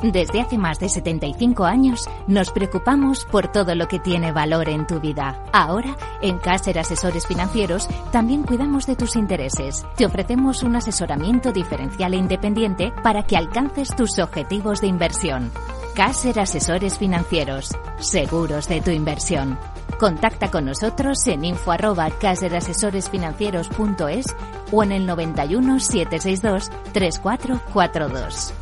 Desde 0.03 0.41
hace 0.41 0.57
más 0.57 0.79
de 0.79 0.89
75 0.89 1.63
años 1.63 2.09
nos 2.27 2.51
preocupamos 2.51 3.23
por 3.23 3.53
todo 3.53 3.73
lo 3.73 3.87
que 3.87 3.99
tiene 3.99 4.33
valor 4.33 4.67
en 4.67 4.85
tu 4.85 4.99
vida. 4.99 5.41
Ahora, 5.53 5.95
en 6.21 6.39
Caser 6.39 6.77
Asesores 6.77 7.25
Financieros, 7.25 7.87
también 8.11 8.43
cuidamos 8.43 8.85
de 8.85 8.97
tus 8.97 9.15
intereses. 9.15 9.85
Te 9.95 10.05
ofrecemos 10.05 10.61
un 10.61 10.75
asesoramiento 10.75 11.53
diferencial 11.53 12.13
e 12.13 12.17
independiente 12.17 12.91
para 13.01 13.23
que 13.23 13.37
alcances 13.37 13.95
tus 13.95 14.19
objetivos 14.19 14.81
de 14.81 14.87
inversión. 14.87 15.53
Caser 15.95 16.41
Asesores 16.41 16.97
Financieros, 16.97 17.69
seguros 17.99 18.67
de 18.67 18.81
tu 18.81 18.91
inversión. 18.91 19.57
Contacta 19.97 20.51
con 20.51 20.65
nosotros 20.65 21.25
en 21.27 21.45
info 21.45 21.71
arroba 21.71 22.09
caserasesoresfinancieros.es 22.09 24.25
o 24.69 24.83
en 24.83 24.91
el 24.91 25.05
91 25.05 25.79
762 25.79 26.69
3442. 26.91 28.53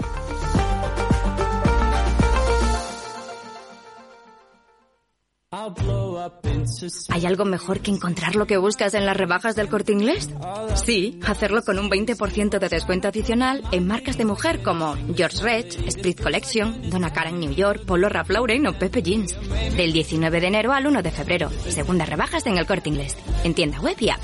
¿Hay 7.10 7.26
algo 7.26 7.46
mejor 7.46 7.80
que 7.80 7.92
encontrar 7.92 8.36
lo 8.36 8.48
que 8.48 8.58
buscas 8.58 8.94
en 8.94 9.06
las 9.06 9.18
rebajas 9.18 9.56
del 9.56 9.70
corte 9.70 9.92
inglés? 9.92 10.30
Sí, 10.76 11.20
hacerlo 11.26 11.64
con 11.64 11.80
un 11.80 11.90
20% 11.90 12.60
de 12.60 12.70
descuento 12.70 13.08
adicional 13.08 13.64
en 13.72 13.88
marcas 13.88 14.18
de 14.18 14.26
mujer 14.26 14.62
como 14.62 14.96
George 15.16 15.42
Red, 15.42 15.88
Split 15.88 16.22
Collection, 16.22 16.90
Donna 16.90 17.12
Karan 17.14 17.40
New 17.40 17.54
York, 17.54 17.86
Polo 17.86 18.10
Ralph 18.10 18.30
Lauren 18.30 18.68
o 18.68 18.74
Pepe 18.74 19.02
Jeans. 19.02 19.36
Del 19.76 19.94
19 19.94 20.42
de 20.42 20.48
enero 20.48 20.74
al 20.74 20.88
1 20.88 21.02
de 21.02 21.12
febrero. 21.12 21.50
Segundas 21.70 22.10
rebajas 22.10 22.46
en 22.46 22.58
el 22.58 22.66
corte 22.66 22.90
inglés. 22.90 23.18
En 23.44 23.54
tienda 23.54 23.80
web 23.80 23.96
y 24.00 24.10
app. 24.10 24.24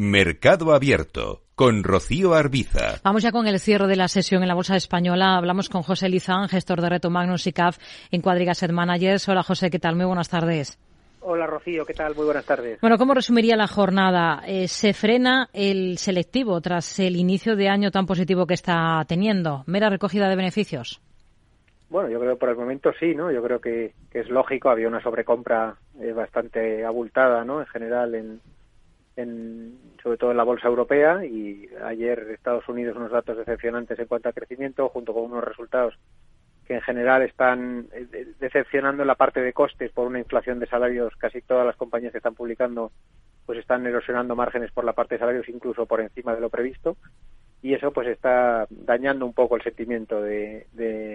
Mercado 0.00 0.72
Abierto 0.72 1.42
con 1.54 1.84
Rocío 1.84 2.32
Arbiza. 2.32 3.02
Vamos 3.04 3.22
ya 3.22 3.32
con 3.32 3.46
el 3.46 3.60
cierre 3.60 3.86
de 3.86 3.96
la 3.96 4.08
sesión 4.08 4.40
en 4.40 4.48
la 4.48 4.54
Bolsa 4.54 4.74
Española. 4.74 5.36
Hablamos 5.36 5.68
con 5.68 5.82
José 5.82 6.08
Lizán, 6.08 6.48
gestor 6.48 6.80
de 6.80 6.88
Reto 6.88 7.10
Magnus 7.10 7.46
y 7.46 7.52
CAF 7.52 7.76
en 8.10 8.22
Cuadriga 8.22 8.52
Asset 8.52 8.72
Managers. 8.72 9.28
Hola 9.28 9.42
José, 9.42 9.68
¿qué 9.68 9.78
tal? 9.78 9.96
Muy 9.96 10.06
buenas 10.06 10.30
tardes. 10.30 10.78
Hola 11.20 11.46
Rocío, 11.46 11.84
¿qué 11.84 11.92
tal? 11.92 12.14
Muy 12.14 12.24
buenas 12.24 12.46
tardes. 12.46 12.80
Bueno, 12.80 12.96
¿cómo 12.96 13.12
resumiría 13.12 13.56
la 13.56 13.66
jornada? 13.66 14.42
Eh, 14.46 14.68
¿Se 14.68 14.94
frena 14.94 15.50
el 15.52 15.98
selectivo 15.98 16.58
tras 16.62 16.98
el 16.98 17.16
inicio 17.16 17.54
de 17.54 17.68
año 17.68 17.90
tan 17.90 18.06
positivo 18.06 18.46
que 18.46 18.54
está 18.54 19.04
teniendo? 19.06 19.64
¿Mera 19.66 19.90
recogida 19.90 20.30
de 20.30 20.36
beneficios? 20.36 21.02
Bueno, 21.90 22.08
yo 22.08 22.18
creo 22.20 22.32
que 22.32 22.40
por 22.40 22.48
el 22.48 22.56
momento 22.56 22.90
sí, 22.98 23.14
¿no? 23.14 23.30
Yo 23.30 23.42
creo 23.42 23.60
que, 23.60 23.92
que 24.10 24.20
es 24.20 24.30
lógico, 24.30 24.70
había 24.70 24.88
una 24.88 25.02
sobrecompra 25.02 25.76
eh, 26.00 26.12
bastante 26.12 26.86
abultada, 26.86 27.44
¿no? 27.44 27.60
En 27.60 27.66
general 27.66 28.14
en, 28.14 28.40
en, 29.20 29.78
sobre 30.02 30.16
todo 30.18 30.30
en 30.30 30.36
la 30.36 30.44
bolsa 30.44 30.68
europea 30.68 31.24
y 31.24 31.68
ayer 31.84 32.18
Estados 32.30 32.68
Unidos 32.68 32.96
unos 32.96 33.10
datos 33.10 33.36
decepcionantes 33.36 33.98
en 33.98 34.06
cuanto 34.06 34.28
a 34.28 34.32
crecimiento 34.32 34.88
junto 34.88 35.12
con 35.12 35.24
unos 35.24 35.44
resultados 35.44 35.94
que 36.66 36.74
en 36.74 36.80
general 36.82 37.22
están 37.22 37.88
eh, 37.92 38.34
decepcionando 38.38 39.02
en 39.02 39.08
la 39.08 39.16
parte 39.16 39.40
de 39.40 39.52
costes 39.52 39.90
por 39.90 40.06
una 40.06 40.20
inflación 40.20 40.60
de 40.60 40.66
salarios. 40.66 41.14
Casi 41.16 41.42
todas 41.42 41.66
las 41.66 41.76
compañías 41.76 42.12
que 42.12 42.18
están 42.18 42.34
publicando 42.34 42.92
pues 43.44 43.58
están 43.58 43.84
erosionando 43.86 44.36
márgenes 44.36 44.70
por 44.70 44.84
la 44.84 44.92
parte 44.92 45.16
de 45.16 45.18
salarios 45.18 45.48
incluso 45.48 45.86
por 45.86 46.00
encima 46.00 46.34
de 46.34 46.40
lo 46.40 46.50
previsto 46.50 46.96
y 47.62 47.74
eso 47.74 47.90
pues 47.90 48.08
está 48.08 48.66
dañando 48.70 49.26
un 49.26 49.34
poco 49.34 49.56
el 49.56 49.62
sentimiento 49.62 50.20
de, 50.22 50.66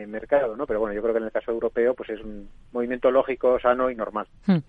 mercado, 0.07 0.55
¿no? 0.55 0.67
Pero 0.67 0.79
bueno, 0.79 0.93
yo 0.93 1.01
creo 1.01 1.13
que 1.13 1.19
en 1.19 1.25
el 1.25 1.31
caso 1.31 1.51
europeo 1.51 1.93
pues 1.95 2.09
es 2.11 2.21
un 2.21 2.47
movimiento 2.71 3.09
lógico, 3.09 3.59
sano 3.59 3.89
y 3.89 3.95
normal. 3.95 4.27
Hmm. 4.45 4.59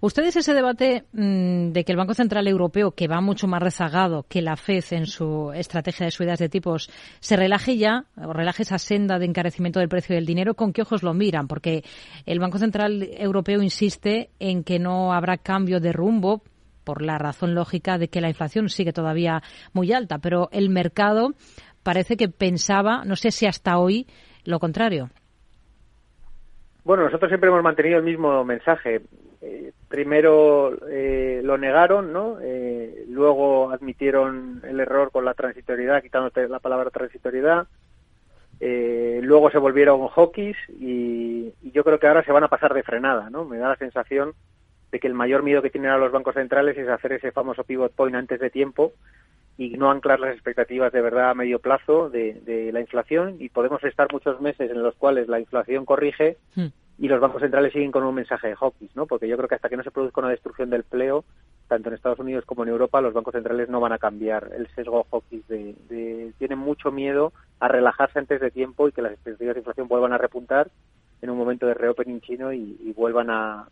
Ustedes 0.00 0.36
ese 0.36 0.54
debate 0.54 1.04
mm, 1.12 1.72
de 1.72 1.84
que 1.84 1.92
el 1.92 1.98
Banco 1.98 2.14
Central 2.14 2.46
Europeo, 2.46 2.92
que 2.92 3.08
va 3.08 3.20
mucho 3.20 3.48
más 3.48 3.62
rezagado 3.62 4.24
que 4.28 4.42
la 4.42 4.56
FED 4.56 4.84
en 4.92 5.06
su 5.06 5.52
estrategia 5.54 6.06
de 6.06 6.12
subidas 6.12 6.38
de 6.38 6.48
tipos, 6.48 6.90
se 7.20 7.36
relaje 7.36 7.76
ya, 7.76 8.04
o 8.16 8.32
relaje 8.32 8.62
esa 8.62 8.78
senda 8.78 9.18
de 9.18 9.26
encarecimiento 9.26 9.80
del 9.80 9.88
precio 9.88 10.14
del 10.14 10.26
dinero, 10.26 10.54
¿con 10.54 10.72
qué 10.72 10.82
ojos 10.82 11.02
lo 11.02 11.12
miran? 11.12 11.48
Porque 11.48 11.82
el 12.24 12.38
Banco 12.38 12.58
Central 12.58 13.08
Europeo 13.18 13.60
insiste 13.62 14.30
en 14.38 14.62
que 14.62 14.78
no 14.78 15.12
habrá 15.12 15.38
cambio 15.38 15.80
de 15.80 15.92
rumbo 15.92 16.42
por 16.86 17.02
la 17.02 17.18
razón 17.18 17.54
lógica 17.54 17.98
de 17.98 18.08
que 18.08 18.20
la 18.20 18.28
inflación 18.28 18.68
sigue 18.68 18.92
todavía 18.92 19.42
muy 19.74 19.92
alta, 19.92 20.18
pero 20.18 20.48
el 20.52 20.70
mercado 20.70 21.32
parece 21.82 22.16
que 22.16 22.28
pensaba, 22.28 23.04
no 23.04 23.16
sé 23.16 23.32
si 23.32 23.44
hasta 23.46 23.76
hoy, 23.76 24.06
lo 24.44 24.60
contrario. 24.60 25.10
Bueno, 26.84 27.02
nosotros 27.02 27.28
siempre 27.28 27.50
hemos 27.50 27.64
mantenido 27.64 27.98
el 27.98 28.04
mismo 28.04 28.44
mensaje. 28.44 29.02
Eh, 29.42 29.72
primero 29.88 30.72
eh, 30.88 31.40
lo 31.42 31.58
negaron, 31.58 32.12
¿no? 32.12 32.38
Eh, 32.40 33.04
luego 33.08 33.70
admitieron 33.70 34.62
el 34.64 34.78
error 34.78 35.10
con 35.10 35.24
la 35.24 35.34
transitoriedad, 35.34 36.00
quitando 36.02 36.30
la 36.48 36.60
palabra 36.60 36.90
transitoriedad. 36.90 37.66
luego 38.60 39.50
se 39.50 39.58
volvieron 39.58 40.06
hockeys 40.06 40.56
y, 40.78 41.52
y, 41.62 41.72
yo 41.72 41.82
creo 41.82 41.98
que 41.98 42.06
ahora 42.06 42.24
se 42.24 42.32
van 42.32 42.44
a 42.44 42.48
pasar 42.48 42.72
de 42.72 42.84
frenada, 42.84 43.28
¿no? 43.28 43.44
Me 43.44 43.58
da 43.58 43.70
la 43.70 43.76
sensación 43.76 44.34
de 44.96 45.00
que 45.00 45.08
el 45.08 45.14
mayor 45.14 45.42
miedo 45.42 45.60
que 45.60 45.68
tienen 45.68 45.90
a 45.90 45.98
los 45.98 46.10
bancos 46.10 46.34
centrales 46.34 46.74
es 46.78 46.88
hacer 46.88 47.12
ese 47.12 47.30
famoso 47.30 47.64
pivot 47.64 47.92
point 47.92 48.16
antes 48.16 48.40
de 48.40 48.48
tiempo 48.48 48.94
y 49.58 49.76
no 49.76 49.90
anclar 49.90 50.20
las 50.20 50.32
expectativas 50.32 50.90
de 50.90 51.02
verdad 51.02 51.28
a 51.28 51.34
medio 51.34 51.58
plazo 51.58 52.08
de, 52.08 52.70
la 52.72 52.80
inflación 52.80 53.36
y 53.38 53.50
podemos 53.50 53.84
estar 53.84 54.10
muchos 54.10 54.40
meses 54.40 54.70
en 54.70 54.82
los 54.82 54.94
cuales 54.94 55.28
la 55.28 55.38
inflación 55.38 55.84
corrige 55.84 56.38
hmm. 56.54 56.66
y 56.98 57.08
los 57.08 57.20
bancos 57.20 57.42
centrales 57.42 57.74
siguen 57.74 57.92
con 57.92 58.04
un 58.04 58.14
mensaje 58.14 58.48
de 58.48 58.56
hawkish, 58.56 58.94
¿no? 58.94 59.04
Porque 59.04 59.28
yo 59.28 59.36
creo 59.36 59.50
que 59.50 59.56
hasta 59.56 59.68
que 59.68 59.76
no 59.76 59.82
se 59.82 59.90
produzca 59.90 60.22
una 60.22 60.30
destrucción 60.30 60.70
del 60.70 60.80
empleo, 60.80 61.26
tanto 61.68 61.90
en 61.90 61.94
Estados 61.94 62.18
Unidos 62.18 62.46
como 62.46 62.62
en 62.62 62.70
Europa, 62.70 63.02
los 63.02 63.12
bancos 63.12 63.34
centrales 63.34 63.68
no 63.68 63.80
van 63.80 63.92
a 63.92 63.98
cambiar 63.98 64.50
el 64.56 64.66
sesgo 64.68 65.06
hawkish 65.10 65.44
de, 65.46 66.32
tienen 66.38 66.58
mucho 66.58 66.90
miedo 66.90 67.34
a 67.60 67.68
relajarse 67.68 68.18
antes 68.18 68.40
de 68.40 68.50
tiempo 68.50 68.88
y 68.88 68.92
que 68.92 69.02
las 69.02 69.12
expectativas 69.12 69.56
de 69.56 69.60
inflación 69.60 69.88
vuelvan 69.88 70.14
a 70.14 70.18
repuntar 70.18 70.70
en 71.22 71.30
un 71.30 71.38
momento 71.38 71.66
de 71.66 71.74
reopening 71.74 72.20
chino 72.20 72.52
y, 72.52 72.92
vuelvan 72.96 73.30
a, 73.30 73.68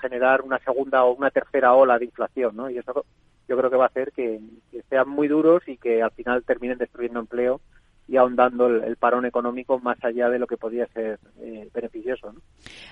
generar 0.00 0.42
una 0.42 0.58
segunda 0.58 1.04
o 1.04 1.14
una 1.14 1.30
tercera 1.30 1.74
ola 1.74 1.98
de 1.98 2.06
inflación, 2.06 2.56
¿no? 2.56 2.70
Y 2.70 2.78
eso 2.78 3.04
yo 3.48 3.56
creo 3.56 3.70
que 3.70 3.76
va 3.76 3.84
a 3.84 3.88
hacer 3.88 4.12
que, 4.12 4.40
sean 4.88 5.08
muy 5.08 5.28
duros 5.28 5.62
y 5.66 5.76
que 5.76 6.02
al 6.02 6.10
final 6.12 6.44
terminen 6.44 6.78
destruyendo 6.78 7.20
empleo 7.20 7.60
y 8.08 8.16
ahondando 8.16 8.66
el, 8.66 8.96
parón 8.96 9.26
económico 9.26 9.78
más 9.80 9.98
allá 10.04 10.28
de 10.28 10.38
lo 10.38 10.46
que 10.46 10.56
podía 10.56 10.86
ser 10.88 11.18
eh, 11.40 11.68
beneficioso. 11.74 12.34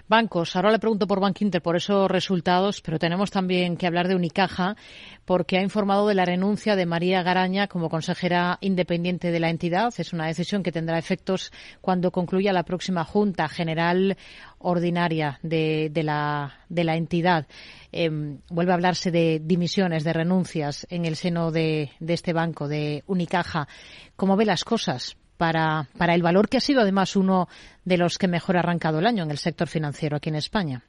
Bancos, 0.09 0.57
ahora 0.57 0.73
le 0.73 0.79
pregunto 0.79 1.07
por 1.07 1.21
Bank 1.21 1.41
Inter 1.41 1.63
por 1.63 1.77
esos 1.77 2.11
resultados, 2.11 2.81
pero 2.81 2.99
tenemos 2.99 3.31
también 3.31 3.77
que 3.77 3.87
hablar 3.87 4.09
de 4.09 4.17
Unicaja, 4.17 4.77
porque 5.25 5.59
ha 5.59 5.63
informado 5.63 6.09
de 6.09 6.15
la 6.15 6.25
renuncia 6.25 6.75
de 6.77 6.87
María 6.87 7.23
Garaña 7.23 7.69
como 7.69 7.89
consejera 7.89 8.59
independiente 8.61 9.31
de 9.31 9.41
la 9.41 9.51
entidad. 9.51 9.93
Es 9.97 10.13
una 10.13 10.27
decisión 10.27 10.63
que 10.63 10.73
tendrá 10.73 10.99
efectos 10.99 11.53
cuando 11.81 12.11
concluya 12.11 12.53
la 12.53 12.65
próxima 12.65 13.05
Junta 13.05 13.49
General 13.49 14.17
Ordinaria 14.65 15.39
de, 15.43 15.91
la, 16.03 16.55
de 16.69 16.85
la 16.85 16.97
entidad. 16.97 17.47
Em, 17.93 18.39
vuelve 18.51 18.73
a 18.73 18.75
hablarse 18.75 19.11
de 19.11 19.41
dimisiones, 19.43 20.05
de 20.05 20.13
renuncias 20.13 20.87
en 20.91 21.05
el 21.05 21.17
seno 21.17 21.53
de, 21.53 21.91
de 22.01 22.15
este 22.15 22.33
banco, 22.33 22.67
de 22.67 23.05
Unicaja. 23.07 23.69
¿Cómo 24.17 24.37
ve 24.37 24.45
las 24.45 24.65
cosas? 24.65 25.17
Para, 25.37 25.89
para 25.99 26.15
el 26.15 26.23
valor 26.23 26.49
que 26.49 26.59
ha 26.59 26.61
sido 26.61 26.81
además 26.81 27.17
uno 27.17 27.49
de 27.85 27.99
los 27.99 28.19
que 28.19 28.29
mejor 28.29 28.57
ha 28.57 28.61
arrancado 28.61 29.01
el 29.01 29.07
año 29.07 29.25
en 29.25 29.33
el 29.33 29.39
sector 29.39 29.67
financiero 29.67 30.17
aquí 30.17 30.29
en 30.29 30.37
España. 30.37 30.85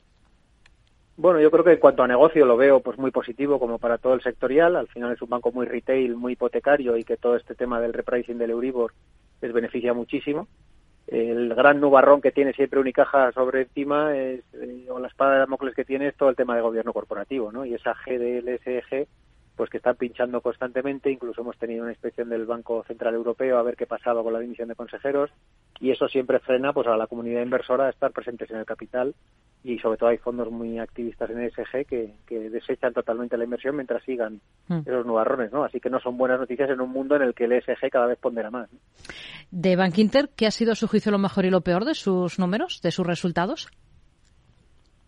Bueno, 1.17 1.39
yo 1.39 1.49
creo 1.49 1.63
que 1.63 1.71
en 1.71 1.79
cuanto 1.79 2.03
a 2.03 2.07
negocio 2.07 2.45
lo 2.45 2.57
veo 2.57 2.81
pues 2.81 2.97
muy 2.97 3.09
positivo 3.09 3.57
como 3.57 3.79
para 3.79 3.97
todo 3.97 4.13
el 4.13 4.21
sectorial. 4.21 4.75
Al 4.75 4.87
final 4.87 5.13
es 5.13 5.21
un 5.21 5.29
banco 5.29 5.51
muy 5.51 5.65
retail, 5.65 6.15
muy 6.15 6.33
hipotecario 6.33 6.97
y 6.97 7.05
que 7.05 7.15
todo 7.15 7.37
este 7.37 7.55
tema 7.55 7.79
del 7.79 7.93
repricing 7.93 8.37
del 8.37 8.51
Euribor 8.51 8.91
les 9.41 9.53
beneficia 9.53 9.93
muchísimo. 9.93 10.47
El 11.07 11.53
gran 11.53 11.79
nubarrón 11.79 12.21
que 12.21 12.31
tiene 12.31 12.53
siempre 12.53 12.79
Unicaja 12.79 13.31
sobre 13.31 13.61
encima 13.61 14.17
es, 14.17 14.41
eh, 14.53 14.87
o 14.89 14.99
la 14.99 15.07
espada 15.07 15.33
de 15.33 15.39
Damocles 15.39 15.75
que 15.75 15.85
tiene 15.85 16.07
es 16.07 16.15
todo 16.15 16.29
el 16.29 16.35
tema 16.35 16.55
de 16.55 16.61
gobierno 16.61 16.93
corporativo, 16.93 17.51
¿no? 17.51 17.63
Y 17.63 17.75
esa 17.75 17.93
GDLSG 17.93 19.07
pues 19.55 19.69
que 19.69 19.77
están 19.77 19.95
pinchando 19.95 20.41
constantemente. 20.41 21.11
Incluso 21.11 21.41
hemos 21.41 21.57
tenido 21.57 21.83
una 21.83 21.91
inspección 21.91 22.29
del 22.29 22.45
Banco 22.45 22.83
Central 22.87 23.13
Europeo 23.13 23.57
a 23.57 23.63
ver 23.63 23.75
qué 23.75 23.85
pasaba 23.85 24.23
con 24.23 24.33
la 24.33 24.39
dimisión 24.39 24.67
de 24.67 24.75
consejeros 24.75 25.31
y 25.79 25.91
eso 25.91 26.07
siempre 26.07 26.39
frena 26.39 26.73
pues 26.73 26.87
a 26.87 26.97
la 26.97 27.07
comunidad 27.07 27.41
inversora 27.41 27.87
a 27.87 27.89
estar 27.89 28.11
presentes 28.11 28.49
en 28.51 28.57
el 28.57 28.65
capital 28.65 29.15
y 29.63 29.79
sobre 29.79 29.97
todo 29.97 30.09
hay 30.09 30.17
fondos 30.19 30.51
muy 30.51 30.77
activistas 30.77 31.29
en 31.31 31.41
ESG 31.41 31.87
que, 31.87 32.13
que 32.27 32.51
desechan 32.51 32.93
totalmente 32.93 33.35
la 33.35 33.45
inversión 33.45 33.75
mientras 33.75 34.03
sigan 34.03 34.39
mm. 34.67 34.81
esos 34.85 35.05
nubarrones, 35.07 35.51
¿no? 35.51 35.63
Así 35.63 35.79
que 35.79 35.89
no 35.89 35.99
son 35.99 36.17
buenas 36.17 36.39
noticias 36.39 36.69
en 36.69 36.81
un 36.81 36.91
mundo 36.91 37.15
en 37.15 37.23
el 37.23 37.33
que 37.33 37.45
el 37.45 37.53
ESG 37.53 37.89
cada 37.91 38.05
vez 38.05 38.19
pondera 38.19 38.51
más. 38.51 38.69
De 39.49 39.75
Bank 39.75 39.97
Inter, 39.97 40.29
¿qué 40.35 40.45
ha 40.45 40.51
sido 40.51 40.73
a 40.73 40.75
su 40.75 40.87
juicio 40.87 41.11
lo 41.11 41.17
mejor 41.17 41.45
y 41.45 41.49
lo 41.49 41.61
peor 41.61 41.83
de 41.85 41.95
sus 41.95 42.37
números, 42.37 42.81
de 42.83 42.91
sus 42.91 43.07
resultados? 43.07 43.69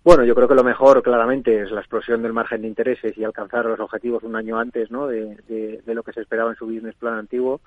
Bueno, 0.07 0.23
yo 0.23 0.35
creo 0.35 0.47
que 0.47 0.55
lo 0.55 0.63
mejor 0.63 1.03
claramente 1.03 1.63
es 1.63 1.69
la 1.69 1.81
explosión 1.81 2.21
del 2.21 2.31
margen 2.31 2.61
de 2.61 2.69
intereses 2.69 3.17
y 3.17 3.25
alcanzar 3.25 3.65
los 3.65 3.81
objetivos 3.81 4.23
un 4.23 4.37
año 4.37 4.57
antes 4.57 4.89
¿no? 4.89 5.05
de, 5.05 5.81
lo 5.85 6.01
que 6.01 6.13
se 6.13 6.21
esperaba 6.21 6.51
en 6.51 6.55
su 6.55 6.65
business 6.65 6.95
plan 6.95 7.15
antiguo. 7.15 7.59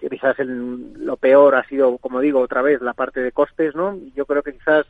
Quizás 0.00 0.38
lo 0.38 1.18
peor 1.18 1.54
ha 1.56 1.68
sido, 1.68 1.98
como 1.98 2.20
digo, 2.20 2.40
otra 2.40 2.62
vez 2.62 2.80
la 2.80 2.94
parte 2.94 3.20
de 3.20 3.30
costes, 3.30 3.74
¿no? 3.74 3.94
Yo 4.16 4.24
creo 4.24 4.42
que 4.42 4.54
quizás 4.54 4.86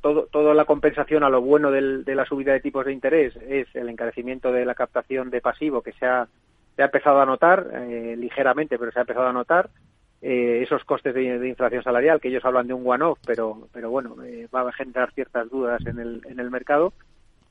todo, 0.00 0.26
toda 0.32 0.54
la 0.54 0.64
compensación 0.64 1.22
a 1.22 1.30
lo 1.30 1.40
bueno 1.40 1.70
del, 1.70 2.04
de 2.04 2.16
la 2.16 2.24
subida 2.24 2.52
de 2.52 2.58
tipos 2.58 2.84
de 2.84 2.92
interés 2.92 3.36
es 3.36 3.68
el 3.76 3.88
encarecimiento 3.90 4.50
de 4.50 4.64
la 4.64 4.74
captación 4.74 5.30
de 5.30 5.40
pasivo 5.40 5.82
que 5.82 5.92
se 5.92 6.04
ha, 6.04 6.26
se 6.74 6.82
ha 6.82 6.86
empezado 6.86 7.20
a 7.20 7.26
notar 7.26 7.68
eh, 7.72 8.16
ligeramente, 8.18 8.76
pero 8.76 8.90
se 8.90 8.98
ha 8.98 9.02
empezado 9.02 9.28
a 9.28 9.32
notar. 9.32 9.70
Eh, 10.22 10.62
esos 10.62 10.84
costes 10.84 11.14
de, 11.14 11.48
inflación 11.48 11.82
salarial, 11.82 12.20
que 12.20 12.28
ellos 12.28 12.44
hablan 12.44 12.66
de 12.66 12.74
un 12.74 12.86
one-off, 12.86 13.18
pero, 13.24 13.68
pero 13.72 13.90
bueno, 13.90 14.22
eh, 14.22 14.48
va 14.54 14.68
a 14.68 14.72
generar 14.72 15.12
ciertas 15.12 15.48
dudas 15.48 15.80
en 15.86 15.98
el, 15.98 16.20
en 16.28 16.38
el 16.38 16.50
mercado. 16.50 16.92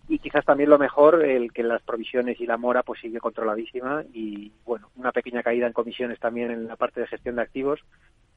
Y 0.08 0.20
quizás 0.20 0.46
también 0.46 0.70
lo 0.70 0.78
mejor, 0.78 1.24
el 1.24 1.52
que 1.52 1.64
las 1.64 1.82
provisiones 1.82 2.40
y 2.42 2.46
la 2.46 2.58
mora 2.58 2.84
pues 2.84 3.00
sigue 3.00 3.20
controladísima 3.20 4.04
y, 4.14 4.52
bueno, 4.66 4.90
una 4.96 5.12
pequeña 5.12 5.44
caída 5.44 5.68
en 5.68 5.74
comisiones 5.74 6.20
también 6.20 6.52
en 6.52 6.68
la 6.68 6.76
parte 6.76 7.00
de 7.00 7.08
gestión 7.08 7.36
de 7.36 7.44
activos, 7.44 7.80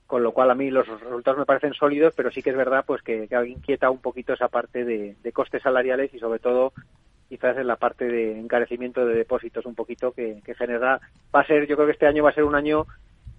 con 0.07 0.23
lo 0.23 0.33
cual 0.33 0.51
a 0.51 0.55
mí 0.55 0.71
los 0.71 0.87
resultados 0.87 1.39
me 1.39 1.47
parecen 1.47 1.73
sólidos, 1.73 2.13
pero 2.15 2.31
sí 2.31 2.43
que 2.43 2.51
es 2.51 2.57
verdad 2.57 2.85
pues 2.87 3.03
que, 3.03 3.27
inquieta 3.47 3.89
un 3.89 4.01
poquito 4.01 4.35
esa 4.35 4.49
parte 4.49 4.85
de, 4.85 5.17
de, 5.23 5.33
costes 5.33 5.63
salariales 5.63 6.13
y 6.13 6.19
sobre 6.19 6.39
todo 6.39 6.75
quizás 7.31 7.57
en 7.57 7.67
la 7.67 7.77
parte 7.77 8.07
de 8.07 8.39
encarecimiento 8.39 9.07
de 9.07 9.15
depósitos 9.15 9.65
un 9.65 9.75
poquito 9.75 10.13
que, 10.13 10.43
que 10.45 10.55
genera 10.55 11.01
va 11.35 11.41
a 11.41 11.47
ser 11.47 11.67
yo 11.67 11.77
creo 11.77 11.87
que 11.87 11.95
este 11.95 12.07
año 12.07 12.23
va 12.23 12.29
a 12.29 12.35
ser 12.35 12.45
un 12.45 12.55
año 12.55 12.85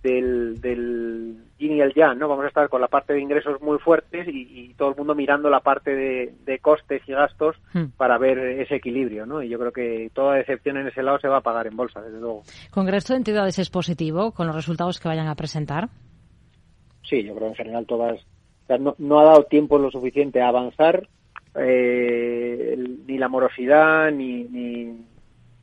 del, 0.03 0.59
del 0.59 1.37
yin 1.57 1.77
y 1.77 1.81
el 1.81 1.93
yang, 1.93 2.19
¿no? 2.19 2.27
Vamos 2.27 2.45
a 2.45 2.49
estar 2.49 2.67
con 2.69 2.81
la 2.81 2.89
parte 2.89 3.13
de 3.13 3.21
ingresos 3.21 3.61
muy 3.61 3.79
fuertes 3.79 4.27
y, 4.27 4.73
todo 4.77 4.89
el 4.89 4.95
mundo 4.95 5.15
mirando 5.15 5.49
la 5.49 5.61
parte 5.61 5.95
de, 5.95 6.59
costes 6.59 7.01
y 7.07 7.13
gastos 7.13 7.55
hmm. 7.73 7.95
para 7.97 8.17
ver 8.17 8.37
ese 8.37 8.75
equilibrio, 8.75 9.25
¿no? 9.25 9.41
Y 9.41 9.49
yo 9.49 9.57
creo 9.57 9.71
que 9.71 10.11
toda 10.13 10.35
decepción 10.35 10.77
en 10.77 10.87
ese 10.87 11.01
lado 11.01 11.19
se 11.19 11.27
va 11.27 11.37
a 11.37 11.41
pagar 11.41 11.67
en 11.67 11.75
bolsa, 11.75 12.01
desde 12.01 12.19
luego. 12.19 12.43
¿Con 12.71 12.85
el 12.85 12.93
resto 12.93 13.13
de 13.13 13.17
entidades 13.17 13.57
es 13.59 13.69
positivo 13.69 14.31
con 14.31 14.47
los 14.47 14.55
resultados 14.55 14.99
que 14.99 15.07
vayan 15.07 15.27
a 15.27 15.35
presentar? 15.35 15.89
Sí, 17.03 17.23
yo 17.23 17.33
creo 17.35 17.47
que 17.47 17.51
en 17.51 17.55
general 17.55 17.85
todas. 17.85 18.19
no, 18.97 19.19
ha 19.19 19.23
dado 19.23 19.43
tiempo 19.43 19.77
lo 19.77 19.89
suficiente 19.89 20.41
a 20.41 20.49
avanzar, 20.49 21.07
eh, 21.55 22.75
ni 23.07 23.17
la 23.17 23.29
morosidad, 23.29 24.11
ni, 24.11 24.43
ni, 24.45 25.05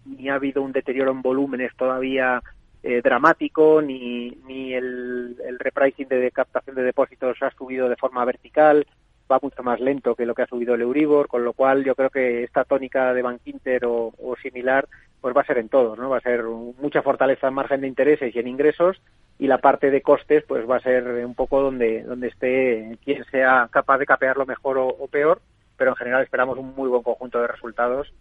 ni 0.07 0.29
ha 0.29 0.35
habido 0.35 0.63
un 0.63 0.73
deterioro 0.73 1.11
en 1.11 1.23
volúmenes 1.23 1.75
todavía 1.77 2.43
eh, 2.83 3.01
dramático, 3.03 3.83
ni, 3.83 4.31
ni 4.47 4.73
el, 4.73 5.37
el 5.47 5.59
repricing 5.59 6.09
de 6.09 6.31
captación 6.31 6.77
de 6.77 6.83
depósitos 6.83 7.37
ha 7.43 7.51
subido 7.51 7.89
de 7.89 7.97
forma 7.97 8.25
vertical, 8.25 8.87
va 9.31 9.39
mucho 9.43 9.63
más 9.63 9.81
lento 9.81 10.15
que 10.15 10.27
lo 10.27 10.35
que 10.35 10.43
ha 10.43 10.47
subido 10.47 10.75
el 10.75 10.83
Euribor, 10.83 11.29
con 11.29 11.45
lo 11.45 11.53
cual 11.53 11.85
yo 11.85 11.95
creo 11.95 12.11
que 12.11 12.43
esta 12.43 12.65
tónica 12.65 13.15
de 13.15 13.23
Bank 13.23 13.43
Inter 13.45 13.85
o, 13.85 14.13
o 14.19 14.37
similar 14.43 14.89
pues 15.21 15.37
va 15.37 15.43
a 15.43 15.47
ser 15.47 15.59
en 15.59 15.69
todos, 15.69 15.99
¿no? 15.99 16.09
Va 16.09 16.17
a 16.17 16.23
ser 16.23 16.45
mucha 16.45 17.03
fortaleza 17.03 17.49
en 17.49 17.55
margen 17.55 17.83
de 17.83 17.89
intereses 17.89 18.35
y 18.35 18.39
en 18.39 18.49
ingresos 18.49 19.03
y 19.39 19.47
la 19.47 19.59
parte 19.59 19.91
de 19.91 20.01
costes 20.01 20.45
pues 20.49 20.69
va 20.69 20.77
a 20.77 20.81
ser 20.81 21.05
un 21.27 21.35
poco 21.35 21.61
donde 21.61 22.03
donde 22.05 22.29
esté 22.29 22.97
quien 23.05 23.25
sea 23.27 23.69
capaz 23.71 23.99
de 23.99 24.07
capearlo 24.07 24.47
mejor 24.47 24.79
o 24.79 25.07
peor, 25.09 25.43
pero 25.77 25.91
en 25.91 25.97
general 25.97 26.23
esperamos 26.23 26.59
un 26.59 26.75
muy 26.75 26.89
buen 26.89 27.03
conjunto 27.03 27.41
de 27.41 27.49
resultados 27.49 28.13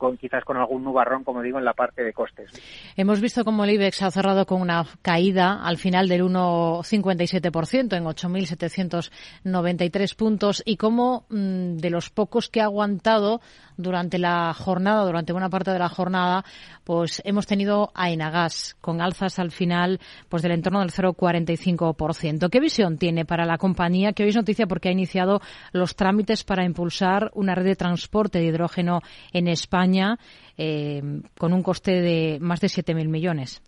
con 0.00 0.16
quizás 0.16 0.44
con 0.44 0.56
algún 0.56 0.82
nubarrón, 0.82 1.22
como 1.22 1.42
digo, 1.42 1.58
en 1.58 1.64
la 1.66 1.74
parte 1.74 2.02
de 2.02 2.14
costes. 2.14 2.50
Hemos 2.96 3.20
visto 3.20 3.44
cómo 3.44 3.64
el 3.64 3.72
IBEX 3.72 4.00
ha 4.02 4.10
cerrado 4.10 4.46
con 4.46 4.62
una 4.62 4.86
caída 5.02 5.62
al 5.62 5.76
final 5.76 6.08
del 6.08 6.22
1,57% 6.22 7.96
en 7.96 8.04
8.793 8.04 10.16
puntos 10.16 10.62
y 10.64 10.78
cómo 10.78 11.26
mm, 11.28 11.76
de 11.76 11.90
los 11.90 12.08
pocos 12.08 12.48
que 12.48 12.62
ha 12.62 12.64
aguantado 12.64 13.42
durante 13.80 14.18
la 14.18 14.52
jornada, 14.54 15.04
durante 15.04 15.32
buena 15.32 15.48
parte 15.48 15.70
de 15.70 15.78
la 15.78 15.88
jornada, 15.88 16.44
pues 16.84 17.22
hemos 17.24 17.46
tenido 17.46 17.90
a 17.94 18.10
Enagas 18.10 18.76
con 18.80 19.00
alzas 19.00 19.38
al 19.38 19.50
final 19.50 19.98
pues 20.28 20.42
del 20.42 20.52
entorno 20.52 20.80
del 20.80 20.90
0,45%. 20.90 22.48
¿Qué 22.50 22.60
visión 22.60 22.98
tiene 22.98 23.24
para 23.24 23.44
la 23.44 23.58
compañía 23.58 24.12
que 24.12 24.24
hoy 24.24 24.32
noticia 24.32 24.66
porque 24.66 24.88
ha 24.88 24.92
iniciado 24.92 25.40
los 25.72 25.96
trámites 25.96 26.44
para 26.44 26.64
impulsar 26.64 27.30
una 27.34 27.54
red 27.54 27.64
de 27.64 27.76
transporte 27.76 28.38
de 28.38 28.46
hidrógeno 28.46 29.00
en 29.32 29.48
España 29.48 30.18
eh, 30.56 31.02
con 31.38 31.52
un 31.52 31.62
coste 31.62 32.00
de 32.00 32.38
más 32.40 32.60
de 32.60 32.68
7.000 32.68 33.08
millones? 33.08 33.62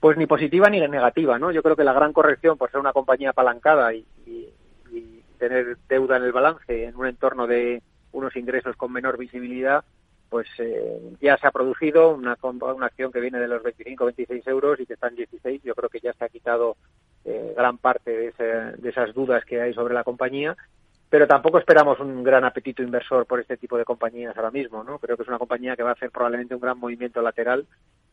Pues 0.00 0.16
ni 0.16 0.26
positiva 0.26 0.68
ni 0.70 0.78
negativa, 0.78 1.38
¿no? 1.38 1.50
Yo 1.50 1.62
creo 1.62 1.74
que 1.74 1.82
la 1.82 1.92
gran 1.92 2.12
corrección 2.12 2.56
por 2.56 2.70
ser 2.70 2.78
una 2.78 2.92
compañía 2.92 3.30
apalancada 3.30 3.92
y 3.92 4.04
tener 5.38 5.78
deuda 5.88 6.16
en 6.16 6.24
el 6.24 6.32
balance 6.32 6.84
en 6.84 6.96
un 6.96 7.06
entorno 7.06 7.46
de 7.46 7.82
unos 8.12 8.34
ingresos 8.36 8.76
con 8.76 8.92
menor 8.92 9.18
visibilidad, 9.18 9.84
pues 10.28 10.46
eh, 10.58 11.00
ya 11.20 11.36
se 11.38 11.46
ha 11.46 11.50
producido 11.50 12.10
una, 12.10 12.36
una 12.42 12.86
acción 12.86 13.10
que 13.10 13.20
viene 13.20 13.38
de 13.38 13.48
los 13.48 13.62
25-26 13.62 14.46
euros 14.48 14.80
y 14.80 14.86
que 14.86 14.94
está 14.94 15.08
en 15.08 15.16
16. 15.16 15.62
Yo 15.62 15.74
creo 15.74 15.88
que 15.88 16.00
ya 16.00 16.12
se 16.12 16.24
ha 16.24 16.28
quitado 16.28 16.76
eh, 17.24 17.54
gran 17.56 17.78
parte 17.78 18.10
de, 18.10 18.74
de 18.76 18.88
esas 18.90 19.14
dudas 19.14 19.44
que 19.44 19.60
hay 19.60 19.72
sobre 19.72 19.94
la 19.94 20.04
compañía 20.04 20.56
pero 21.10 21.26
tampoco 21.26 21.58
esperamos 21.58 21.98
un 22.00 22.22
gran 22.22 22.44
apetito 22.44 22.82
inversor 22.82 23.26
por 23.26 23.40
este 23.40 23.56
tipo 23.56 23.78
de 23.78 23.84
compañías 23.84 24.36
ahora 24.36 24.50
mismo, 24.50 24.84
¿no? 24.84 24.98
Creo 24.98 25.16
que 25.16 25.22
es 25.22 25.28
una 25.28 25.38
compañía 25.38 25.74
que 25.74 25.82
va 25.82 25.90
a 25.90 25.94
hacer 25.94 26.10
probablemente 26.10 26.54
un 26.54 26.60
gran 26.60 26.78
movimiento 26.78 27.22
lateral 27.22 27.66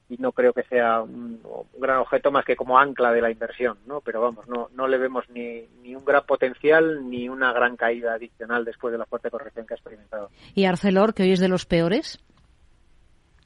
y 0.10 0.18
no 0.18 0.32
creo 0.32 0.54
que 0.54 0.64
sea 0.64 1.02
un, 1.02 1.42
gran 1.78 1.98
objeto 1.98 2.32
más 2.32 2.46
que 2.46 2.56
como 2.56 2.78
ancla 2.78 3.12
de 3.12 3.22
la 3.22 3.32
inversión, 3.32 3.78
¿no? 3.88 4.02
Pero 4.02 4.22
vamos, 4.22 4.48
no, 4.48 4.70
no 4.74 4.88
le 4.88 4.98
vemos 4.98 5.26
ni, 5.30 5.66
ni 5.82 5.96
un 5.96 6.06
gran 6.06 6.26
potencial 6.26 7.10
ni 7.10 7.28
una 7.28 7.52
gran 7.54 7.76
caída 7.76 8.14
adicional 8.14 8.66
después 8.66 8.92
de 8.92 9.00
la 9.00 9.06
fuerte 9.06 9.32
corrección 9.32 9.66
que 9.66 9.74
ha 9.74 9.78
experimentado. 9.78 10.30
¿Y 10.54 10.66
Arcelor, 10.66 11.14
que 11.14 11.24
hoy 11.24 11.32
es 11.32 11.40
de 11.40 11.48
los 11.48 11.66
peores? 11.66 12.20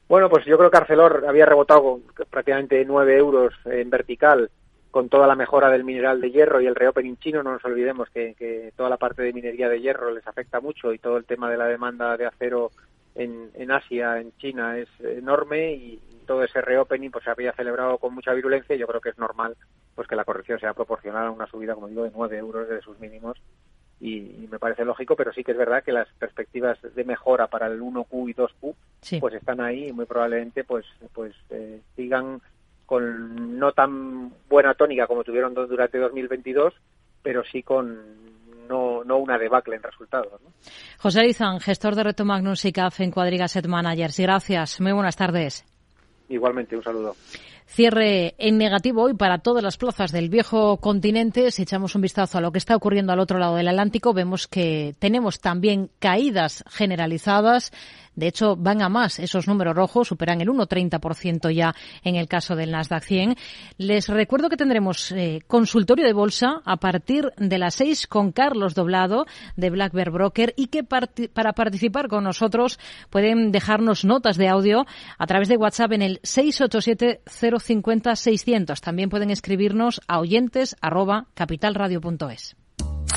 Bueno, 0.10 0.28
pues 0.28 0.43
yo 0.45 0.57
creo 0.57 0.72
que 0.72 0.78
Arcelor 0.78 1.26
había 1.28 1.45
rebotado 1.45 1.99
prácticamente 2.30 2.84
9 2.84 3.18
euros 3.18 3.53
en 3.66 3.89
vertical 3.89 4.49
con 4.91 5.07
toda 5.07 5.28
la 5.28 5.36
mejora 5.36 5.70
del 5.70 5.84
mineral 5.84 6.20
de 6.20 6.32
hierro 6.32 6.60
y 6.60 6.66
el 6.66 6.76
reopening 6.76 7.18
chino, 7.18 7.43
no 7.43 7.53
nos 7.53 7.64
olvidemos 7.64 8.10
que, 8.10 8.34
que 8.34 8.74
toda 8.76 8.89
la 8.89 8.97
parte 8.97 9.22
de 9.22 9.34
minería 9.34 9.70
de 9.70 9.80
hierro 9.80 10.12
les 10.12 10.26
afecta 10.26 10.60
mucho 10.60 10.91
y 10.93 10.97
todo 10.97 11.18
el 11.18 11.26
tema 11.26 11.49
de 11.49 11.57
la 11.57 11.68
demanda 11.68 12.18
de 12.18 12.26
acero 12.26 12.72
en, 13.16 13.51
en 13.53 13.72
Asia, 13.72 14.20
en 14.20 14.32
China, 14.38 14.78
es 14.78 14.89
enorme 14.99 15.74
y, 15.74 16.01
todo 16.30 16.43
ese 16.43 16.62
reopening 16.62 17.10
pues 17.10 17.24
se 17.24 17.32
había 17.32 17.53
celebrado 17.53 17.97
con 17.97 18.14
mucha 18.14 18.34
virulencia 18.34 18.76
y 18.76 18.78
yo 18.78 18.86
creo 18.86 19.01
que 19.01 19.10
es 19.10 19.18
normal 19.18 19.57
pues 19.95 20.07
que 20.07 20.16
la 20.16 20.26
corrección 20.26 20.60
sea 20.60 20.76
proporcional 20.76 21.26
a 21.26 21.32
una 21.32 21.47
subida, 21.47 21.74
como 21.74 21.88
digo, 21.88 22.03
de 22.03 22.12
9 22.14 22.38
euros 22.38 22.70
de 22.70 22.82
sus 22.82 22.99
mínimos. 22.99 23.36
Y, 23.99 24.47
me 24.51 24.60
parece 24.60 24.86
lógico, 24.86 25.16
pero 25.16 25.34
sí 25.34 25.43
que 25.43 25.53
es 25.53 25.57
verdad 25.57 25.84
que 25.84 25.91
las 25.91 26.07
perspectivas 26.20 26.78
de 26.84 27.03
mejora 27.03 27.47
para 27.47 27.66
el 27.66 27.82
1Q 27.82 28.30
y 28.30 28.36
2Q 28.36 29.20
pues 29.20 29.34
están 29.34 29.60
ahí 29.60 29.88
y 29.88 29.91
muy 29.91 30.05
probablemente 30.05 30.64
pues 30.64 30.86
pues 31.14 31.34
eh, 31.49 31.82
sigan 31.95 32.41
con 32.86 33.57
no 33.57 33.72
tan 33.72 34.32
buena 34.47 34.76
tónica 34.76 35.07
como 35.07 35.24
tuvieron 35.24 35.55
durante 35.55 35.97
2022, 35.97 36.76
pero 37.24 37.43
sí 37.43 37.64
con 37.64 37.97
no, 38.70 39.03
no 39.03 39.17
una 39.17 39.38
debacle 39.38 39.76
en 39.76 39.84
resultados. 39.84 40.39
José 40.99 41.24
Lizán, 41.24 41.59
gestor 41.59 41.95
de 41.95 42.03
Reto 42.03 42.24
Magnus 42.24 42.63
y 42.65 42.72
CAF 42.72 43.01
en 43.01 43.11
Cuadriga 43.11 43.47
Set 43.47 43.67
Managers. 43.67 44.20
Gracias. 44.20 44.80
Muy 44.80 44.93
buenas 44.93 45.15
tardes. 45.15 45.65
Igualmente, 46.30 46.78
un 46.78 46.84
saludo. 46.84 47.15
Cierre 47.65 48.34
en 48.39 48.57
negativo 48.57 49.03
hoy 49.03 49.13
para 49.13 49.39
todas 49.39 49.63
las 49.63 49.78
plazas 49.78 50.11
del 50.11 50.30
viejo 50.30 50.78
continente. 50.78 51.51
Si 51.51 51.61
echamos 51.61 51.93
un 51.93 52.01
vistazo 52.01 52.38
a 52.39 52.41
lo 52.41 52.51
que 52.51 52.57
está 52.57 52.76
ocurriendo 52.76 53.13
al 53.13 53.20
otro 53.20 53.38
lado 53.38 53.55
del 53.55 53.67
Atlántico, 53.67 54.11
vemos 54.11 54.47
que 54.47 54.95
tenemos 54.97 55.39
también 55.39 55.91
caídas 55.99 56.63
generalizadas 56.67 57.72
de 58.20 58.28
hecho, 58.28 58.55
van 58.55 58.82
a 58.82 58.89
más. 58.89 59.20
Esos 59.20 59.47
números 59.47 59.76
rojos 59.76 60.09
superan 60.09 60.41
el 60.41 60.49
1,30% 60.49 61.51
ya 61.53 61.74
en 62.03 62.15
el 62.15 62.28
caso 62.28 62.55
del 62.55 62.72
Nasdaq 62.72 63.03
100. 63.03 63.36
Les 63.78 64.07
recuerdo 64.07 64.49
que 64.49 64.57
tendremos 64.57 65.11
eh, 65.11 65.41
consultorio 65.47 66.05
de 66.05 66.13
bolsa 66.13 66.61
a 66.65 66.78
partir 66.78 67.32
de 67.38 67.57
las 67.57 67.76
6 67.76 68.07
con 68.07 68.32
Carlos 68.32 68.76
Doblado 68.76 69.26
de 69.55 69.70
Black 69.70 69.93
Bear 69.93 70.11
Broker 70.11 70.53
y 70.57 70.67
que 70.67 70.84
para 70.84 71.53
participar 71.53 72.09
con 72.09 72.26
nosotros 72.26 72.80
pueden 73.09 73.51
dejarnos 73.51 74.03
notas 74.03 74.38
de 74.38 74.49
audio 74.49 74.86
a 75.17 75.28
través 75.28 75.47
de 75.47 75.57
WhatsApp 75.57 75.93
en 75.93 76.01
el 76.01 76.20
687 76.24 77.22
050 77.26 78.15
600. 78.15 78.82
También 78.82 79.09
pueden 79.09 79.30
escribirnos 79.30 80.01
a 80.07 80.20
oyentes 80.20 80.76
arroba 80.82 81.28
capitalradio.es. 81.34 82.59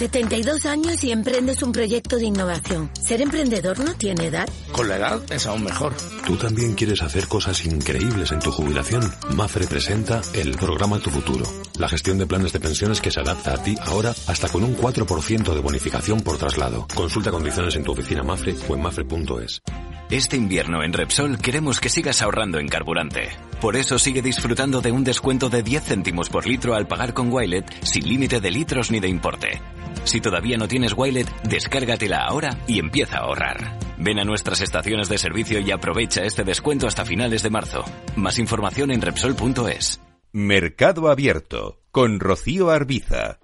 72 0.02 0.66
años 0.66 1.04
y 1.04 1.12
emprendes 1.12 1.62
un 1.62 1.70
proyecto 1.70 2.16
de 2.16 2.24
innovación. 2.24 2.90
¿Ser 3.00 3.20
emprendedor 3.20 3.78
no 3.78 3.94
tiene 3.94 4.26
edad? 4.26 4.48
Con 4.72 4.88
la 4.88 4.96
edad 4.96 5.22
es 5.32 5.46
aún 5.46 5.62
mejor. 5.62 5.94
¿Tú 6.26 6.36
también 6.36 6.74
quieres 6.74 7.02
hacer 7.02 7.28
cosas 7.28 7.64
increíbles 7.64 8.32
en 8.32 8.40
tu 8.40 8.50
jubilación? 8.50 9.08
Mafre 9.36 9.64
presenta 9.68 10.20
el 10.34 10.56
programa 10.56 10.98
Tu 10.98 11.10
Futuro. 11.10 11.44
La 11.78 11.88
gestión 11.88 12.18
de 12.18 12.26
planes 12.26 12.52
de 12.52 12.58
pensiones 12.58 13.00
que 13.00 13.12
se 13.12 13.20
adapta 13.20 13.54
a 13.54 13.62
ti 13.62 13.76
ahora 13.80 14.12
hasta 14.26 14.48
con 14.48 14.64
un 14.64 14.76
4% 14.76 15.54
de 15.54 15.60
bonificación 15.60 16.20
por 16.22 16.36
traslado. 16.36 16.88
Consulta 16.92 17.30
condiciones 17.30 17.76
en 17.76 17.84
tu 17.84 17.92
oficina 17.92 18.24
Mafre 18.24 18.56
o 18.68 18.74
en 18.74 18.82
mafre.es. 18.82 19.62
Este 20.10 20.36
invierno 20.36 20.82
en 20.82 20.92
Repsol 20.92 21.38
queremos 21.38 21.78
que 21.78 21.88
sigas 21.88 22.22
ahorrando 22.22 22.58
en 22.58 22.66
carburante. 22.66 23.30
Por 23.60 23.76
eso 23.76 24.00
sigue 24.00 24.20
disfrutando 24.20 24.80
de 24.80 24.90
un 24.90 25.04
descuento 25.04 25.48
de 25.48 25.62
10 25.62 25.84
céntimos 25.84 26.28
por 26.28 26.44
litro 26.44 26.74
al 26.74 26.88
pagar 26.88 27.14
con 27.14 27.32
Wilet 27.32 27.64
sin 27.84 28.08
límite 28.08 28.40
de 28.40 28.50
litros 28.50 28.90
ni 28.90 28.98
de 28.98 29.08
importe. 29.08 29.62
Si 30.04 30.20
todavía 30.20 30.56
no 30.56 30.68
tienes 30.68 30.94
Wilet, 30.96 31.28
descárgatela 31.42 32.24
ahora 32.24 32.58
y 32.66 32.78
empieza 32.78 33.18
a 33.18 33.24
ahorrar. 33.24 33.78
Ven 33.98 34.18
a 34.18 34.24
nuestras 34.24 34.60
estaciones 34.60 35.08
de 35.08 35.18
servicio 35.18 35.60
y 35.60 35.70
aprovecha 35.70 36.22
este 36.24 36.44
descuento 36.44 36.86
hasta 36.86 37.04
finales 37.04 37.42
de 37.42 37.50
marzo. 37.50 37.84
Más 38.16 38.38
información 38.38 38.90
en 38.90 39.00
Repsol.es. 39.00 40.00
Mercado 40.32 41.10
Abierto 41.10 41.82
con 41.90 42.18
Rocío 42.18 42.70
Arbiza. 42.70 43.41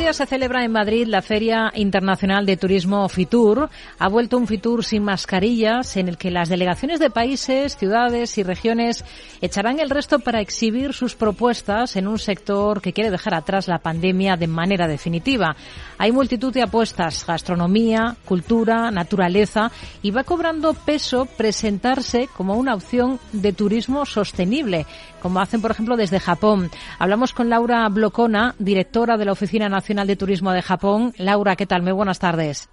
Días 0.00 0.16
se 0.16 0.24
celebra 0.24 0.64
en 0.64 0.72
Madrid 0.72 1.06
la 1.06 1.20
Feria 1.20 1.70
Internacional 1.74 2.46
de 2.46 2.56
Turismo 2.56 3.06
Fitur. 3.10 3.68
Ha 3.98 4.08
vuelto 4.08 4.38
un 4.38 4.46
Fitur 4.46 4.82
sin 4.82 5.02
mascarillas 5.02 5.94
en 5.98 6.08
el 6.08 6.16
que 6.16 6.30
las 6.30 6.48
delegaciones 6.48 7.00
de 7.00 7.10
países, 7.10 7.76
ciudades 7.76 8.38
y 8.38 8.42
regiones 8.42 9.04
echarán 9.42 9.78
el 9.78 9.90
resto 9.90 10.18
para 10.18 10.40
exhibir 10.40 10.94
sus 10.94 11.16
propuestas 11.16 11.96
en 11.96 12.08
un 12.08 12.18
sector 12.18 12.80
que 12.80 12.94
quiere 12.94 13.10
dejar 13.10 13.34
atrás 13.34 13.68
la 13.68 13.80
pandemia 13.80 14.38
de 14.38 14.46
manera 14.46 14.88
definitiva. 14.88 15.54
Hay 15.98 16.12
multitud 16.12 16.54
de 16.54 16.62
apuestas, 16.62 17.26
gastronomía, 17.26 18.16
cultura, 18.24 18.90
naturaleza 18.90 19.70
y 20.00 20.12
va 20.12 20.24
cobrando 20.24 20.72
peso 20.72 21.26
presentarse 21.26 22.26
como 22.34 22.54
una 22.54 22.74
opción 22.74 23.20
de 23.32 23.52
turismo 23.52 24.06
sostenible, 24.06 24.86
como 25.20 25.40
hacen 25.40 25.60
por 25.60 25.72
ejemplo 25.72 25.98
desde 25.98 26.20
Japón. 26.20 26.70
Hablamos 26.98 27.34
con 27.34 27.50
Laura 27.50 27.86
Blocona, 27.90 28.54
directora 28.58 29.18
de 29.18 29.26
la 29.26 29.32
Oficina 29.32 29.68
Nacional 29.68 29.90
de 30.06 30.16
Turismo 30.16 30.52
de 30.52 30.62
Japón. 30.62 31.12
Laura, 31.16 31.56
¿qué 31.56 31.66
tal? 31.66 31.82
Muy 31.82 31.92
buenas 31.92 32.18
tardes. 32.18 32.70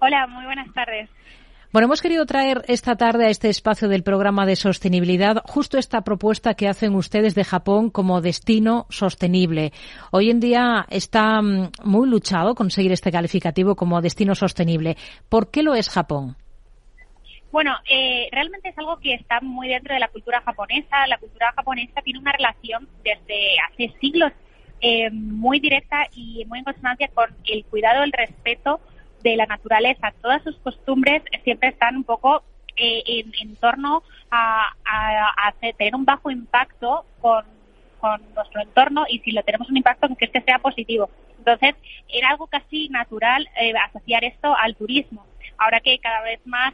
Hola, 0.00 0.26
muy 0.26 0.44
buenas 0.44 0.72
tardes. 0.72 1.10
Bueno, 1.72 1.86
hemos 1.86 2.02
querido 2.02 2.26
traer 2.26 2.64
esta 2.66 2.96
tarde 2.96 3.26
a 3.26 3.30
este 3.30 3.48
espacio 3.48 3.88
del 3.88 4.02
programa 4.02 4.44
de 4.44 4.56
sostenibilidad 4.56 5.40
justo 5.44 5.78
esta 5.78 6.00
propuesta 6.02 6.54
que 6.54 6.66
hacen 6.66 6.96
ustedes 6.96 7.36
de 7.36 7.44
Japón 7.44 7.90
como 7.90 8.20
destino 8.20 8.86
sostenible. 8.88 9.72
Hoy 10.10 10.30
en 10.30 10.40
día 10.40 10.84
está 10.90 11.40
mm, 11.40 11.70
muy 11.84 12.08
luchado 12.08 12.56
conseguir 12.56 12.90
este 12.90 13.12
calificativo 13.12 13.76
como 13.76 14.00
destino 14.00 14.34
sostenible. 14.34 14.96
¿Por 15.28 15.52
qué 15.52 15.62
lo 15.62 15.76
es 15.76 15.88
Japón? 15.88 16.36
Bueno, 17.52 17.76
eh, 17.88 18.28
realmente 18.32 18.70
es 18.70 18.78
algo 18.78 18.98
que 18.98 19.14
está 19.14 19.40
muy 19.40 19.68
dentro 19.68 19.94
de 19.94 20.00
la 20.00 20.08
cultura 20.08 20.40
japonesa. 20.40 21.06
La 21.06 21.18
cultura 21.18 21.52
japonesa 21.54 22.00
tiene 22.02 22.18
una 22.18 22.32
relación 22.32 22.88
desde 23.04 23.54
hace 23.68 23.94
siglos 24.00 24.32
eh, 24.80 25.10
muy 25.10 25.60
directa 25.60 26.06
y 26.14 26.44
muy 26.46 26.60
en 26.60 26.64
consonancia 26.64 27.08
con 27.08 27.28
el 27.44 27.64
cuidado, 27.66 28.02
el 28.02 28.12
respeto 28.12 28.80
de 29.22 29.36
la 29.36 29.46
naturaleza. 29.46 30.12
Todas 30.22 30.42
sus 30.42 30.56
costumbres 30.58 31.22
siempre 31.44 31.68
están 31.68 31.96
un 31.96 32.04
poco 32.04 32.42
eh, 32.76 33.24
en, 33.40 33.56
torno 33.56 34.02
a, 34.30 34.72
tener 35.76 35.94
un 35.94 36.04
bajo 36.04 36.30
impacto 36.30 37.04
con, 37.20 37.44
nuestro 38.34 38.62
entorno 38.62 39.04
y 39.10 39.18
si 39.18 39.32
lo 39.32 39.42
tenemos 39.42 39.68
un 39.68 39.76
impacto, 39.76 40.08
que 40.16 40.24
este 40.24 40.40
sea 40.40 40.58
positivo. 40.58 41.10
Entonces, 41.36 41.74
era 42.08 42.30
algo 42.30 42.46
casi 42.46 42.88
natural 42.88 43.46
eh, 43.60 43.74
asociar 43.88 44.24
esto 44.24 44.56
al 44.56 44.74
turismo. 44.74 45.26
Ahora 45.58 45.80
que 45.80 45.98
cada 45.98 46.22
vez 46.22 46.40
más, 46.46 46.72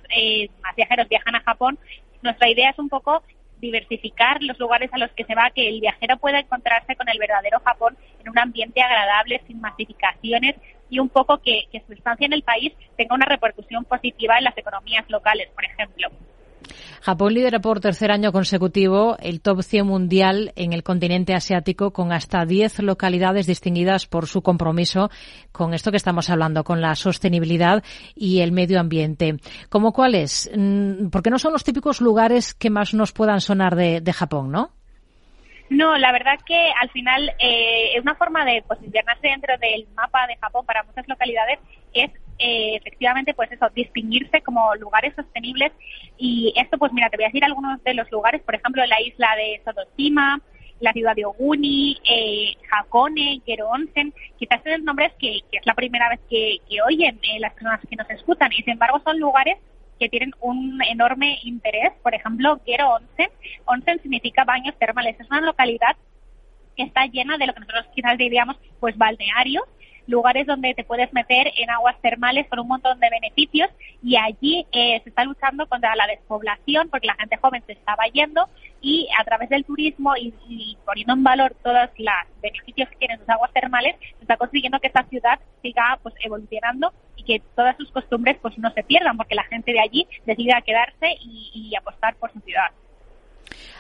más 0.63 0.77
viajeros 0.77 1.09
viajan 1.09 1.35
a 1.35 1.41
Japón, 1.41 1.77
nuestra 2.23 2.49
idea 2.49 2.71
es 2.71 2.79
un 2.79 2.89
poco 2.89 3.25
diversificar 3.61 4.43
los 4.43 4.59
lugares 4.59 4.91
a 4.93 4.99
los 4.99 5.11
que 5.13 5.25
se 5.25 5.35
va, 5.35 5.51
que 5.51 5.69
el 5.69 5.81
viajero 5.81 6.17
pueda 6.19 6.41
encontrarse 6.41 6.97
con 6.97 7.09
el 7.09 7.19
verdadero 7.19 7.61
Japón 7.61 7.97
en 8.21 8.29
un 8.29 8.39
ambiente 8.39 8.81
agradable, 8.83 9.43
sin 9.47 9.61
masificaciones 9.61 10.57
y 10.89 10.99
un 10.99 11.09
poco 11.09 11.39
que, 11.39 11.67
que 11.73 11.83
su 11.87 11.93
estancia 11.93 12.27
en 12.27 12.33
el 12.33 12.43
país 12.43 12.73
tenga 12.97 13.15
una 13.15 13.27
repercusión 13.27 13.85
positiva 13.85 14.39
en 14.39 14.45
las 14.45 14.57
economías 14.57 15.05
locales, 15.09 15.49
por 15.55 15.65
ejemplo. 15.65 16.09
Japón 17.03 17.35
lidera 17.35 17.61
por 17.61 17.81
tercer 17.81 18.11
año 18.11 18.33
consecutivo 18.33 19.17
el 19.21 19.41
top 19.41 19.63
100 19.63 19.87
mundial 19.87 20.53
en 20.57 20.73
el 20.73 20.83
continente 20.83 21.35
asiático 21.35 21.93
con 21.93 22.13
hasta 22.13 22.45
10 22.45 22.81
localidades 22.81 23.47
distinguidas 23.47 24.07
por 24.07 24.27
su 24.27 24.43
compromiso 24.43 25.11
con 25.53 25.75
esto 25.75 25.91
que 25.91 25.97
estamos 25.97 26.31
hablando, 26.31 26.65
con 26.65 26.81
la 26.81 26.95
sostenibilidad 26.95 27.83
y 28.15 28.41
el 28.41 28.53
medio 28.53 28.81
ambiente. 28.81 29.37
¿Cómo 29.69 29.93
cuáles? 29.93 30.51
Mm, 30.57 31.09
porque 31.11 31.31
no 31.31 31.39
son 31.39 31.53
los 31.53 31.65
típicos 31.65 32.01
lugares 32.01 32.55
que 32.55 32.71
más 32.71 32.95
nos 32.95 33.13
puedan 33.13 33.41
sonar 33.41 33.75
de, 33.77 34.03
Japón, 34.13 34.51
¿no? 34.51 34.71
No, 35.69 35.99
la 35.99 36.13
verdad 36.13 36.39
que 36.47 36.71
al 36.81 36.89
final 36.91 37.33
eh, 37.39 38.01
una 38.01 38.15
forma 38.15 38.45
de 38.45 38.63
posicionarse 38.63 39.29
dentro 39.29 39.55
del 39.59 39.87
mapa 39.95 40.27
de 40.27 40.37
Japón 40.37 40.65
para 40.65 40.85
muchas 40.85 41.07
localidades 41.09 41.59
es 41.93 42.11
eh, 42.39 42.77
efectivamente, 42.77 43.35
pues 43.35 43.51
eso, 43.53 43.67
distinguirse 43.75 44.43
como 44.43 44.75
lugares 44.77 45.15
sostenibles. 45.15 45.73
Y 46.19 46.53
esto, 46.57 46.79
pues 46.79 46.93
mira, 46.93 47.09
te 47.09 47.17
voy 47.17 47.25
a 47.25 47.29
decir 47.29 47.45
algunos 47.45 47.83
de 47.85 47.95
los 47.95 48.11
lugares, 48.11 48.43
por 48.43 48.55
ejemplo, 48.55 48.85
la 48.87 49.01
isla 49.01 49.35
de 49.37 49.61
Sotoshima, 49.65 50.41
la 50.81 50.93
ciudad 50.93 51.17
de 51.17 51.25
Oguni, 51.25 51.97
eh, 52.05 52.55
Hakone, 52.71 53.41
Gero 53.47 53.71
Onsen, 53.71 54.13
quizás 54.39 54.61
son 54.63 54.85
nombres 54.85 55.13
que, 55.19 55.39
es 55.51 55.67
la 55.67 55.75
primera 55.75 56.09
vez 56.11 56.21
que, 56.29 56.59
oyen 56.87 57.19
eh, 57.23 57.41
las 57.41 57.55
personas 57.55 57.81
que 57.89 57.97
nos 57.97 58.11
escuchan. 58.11 58.53
Y 58.53 58.63
sin 58.63 58.73
embargo 58.73 59.01
son 59.05 59.19
lugares 59.19 59.57
que 59.99 60.11
tienen 60.11 60.33
un 60.41 60.81
enorme 60.83 61.39
interés. 61.45 61.93
Por 62.03 62.15
ejemplo, 62.15 62.61
Gero 62.67 62.91
Onsen, 62.91 63.31
Onsen 63.65 64.03
significa 64.03 64.45
baños 64.45 64.77
termales, 64.79 65.19
es 65.19 65.31
una 65.31 65.41
localidad 65.41 65.97
que 66.77 66.83
está 66.83 67.07
llena 67.07 67.39
de 67.39 67.47
lo 67.47 67.55
que 67.55 67.61
nosotros 67.61 67.87
quizás 67.95 68.19
diríamos 68.19 68.59
pues 68.81 68.99
balnearios 68.99 69.65
lugares 70.07 70.47
donde 70.47 70.75
te 70.75 70.85
puedes 70.85 71.13
meter 71.13 71.53
en 71.57 71.71
aguas 71.71 72.01
termales 72.01 72.47
con 72.49 72.61
un 72.61 72.69
montón 72.69 72.99
de 73.01 73.11
beneficios 73.11 73.69
y 74.03 74.17
allí 74.17 74.67
eh, 74.73 75.01
se 75.03 75.09
está 75.09 75.25
luchando 75.25 75.67
contra 75.67 75.95
la 75.97 76.07
despoblación 76.07 76.89
porque 76.89 77.07
la 77.07 77.15
gente 77.15 77.37
joven 77.37 77.63
se 77.67 77.73
estaba 77.73 78.05
yendo 78.13 78.49
y 78.81 79.09
a 79.19 79.25
través 79.25 79.49
del 79.49 79.65
turismo 79.65 80.17
y, 80.17 80.77
poniendo 80.85 81.15
en 81.15 81.23
valor 81.23 81.57
todos 81.63 81.89
los 81.99 82.15
beneficios 82.41 82.89
que 82.91 82.97
tienen 82.97 83.19
sus 83.19 83.29
aguas 83.29 83.53
termales 83.53 83.97
se 84.01 84.23
está 84.23 84.37
consiguiendo 84.37 84.79
que 84.81 84.87
esta 84.89 85.05
ciudad 85.05 85.41
siga 85.63 85.99
pues 86.03 86.15
evolucionando 86.21 86.93
y 87.17 87.25
que 87.25 87.43
todas 87.55 87.77
sus 87.77 87.91
costumbres 87.91 88.37
pues 88.41 88.57
no 88.59 88.71
se 88.73 88.85
pierdan 88.85 89.17
porque 89.17 89.35
la 89.35 89.45
gente 89.45 89.73
de 89.73 89.81
allí 89.81 90.07
decida 90.25 90.63
quedarse 90.63 91.17
y 91.21 91.75
apostar 91.77 92.15
por 92.17 92.33
su 92.33 92.41
ciudad. 92.41 92.71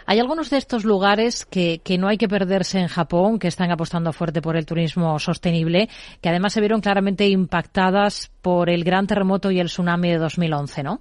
Hay 0.06 0.20
algunos 0.20 0.50
de 0.50 0.58
estos 0.58 0.84
lugares 0.84 1.44
que, 1.44 1.80
que, 1.82 1.98
no 1.98 2.08
hay 2.08 2.18
que 2.18 2.28
perderse 2.28 2.78
en 2.78 2.88
Japón, 2.88 3.38
que 3.38 3.48
están 3.48 3.70
apostando 3.70 4.12
fuerte 4.12 4.40
por 4.40 4.56
el 4.56 4.66
turismo 4.66 5.18
sostenible, 5.18 5.88
que 6.20 6.28
además 6.28 6.52
se 6.52 6.60
vieron 6.60 6.80
claramente 6.80 7.28
impactadas 7.28 8.30
por 8.42 8.70
el 8.70 8.84
gran 8.84 9.06
terremoto 9.06 9.50
y 9.50 9.60
el 9.60 9.66
tsunami 9.66 10.10
de 10.10 10.18
2011, 10.18 10.82
¿no? 10.82 11.00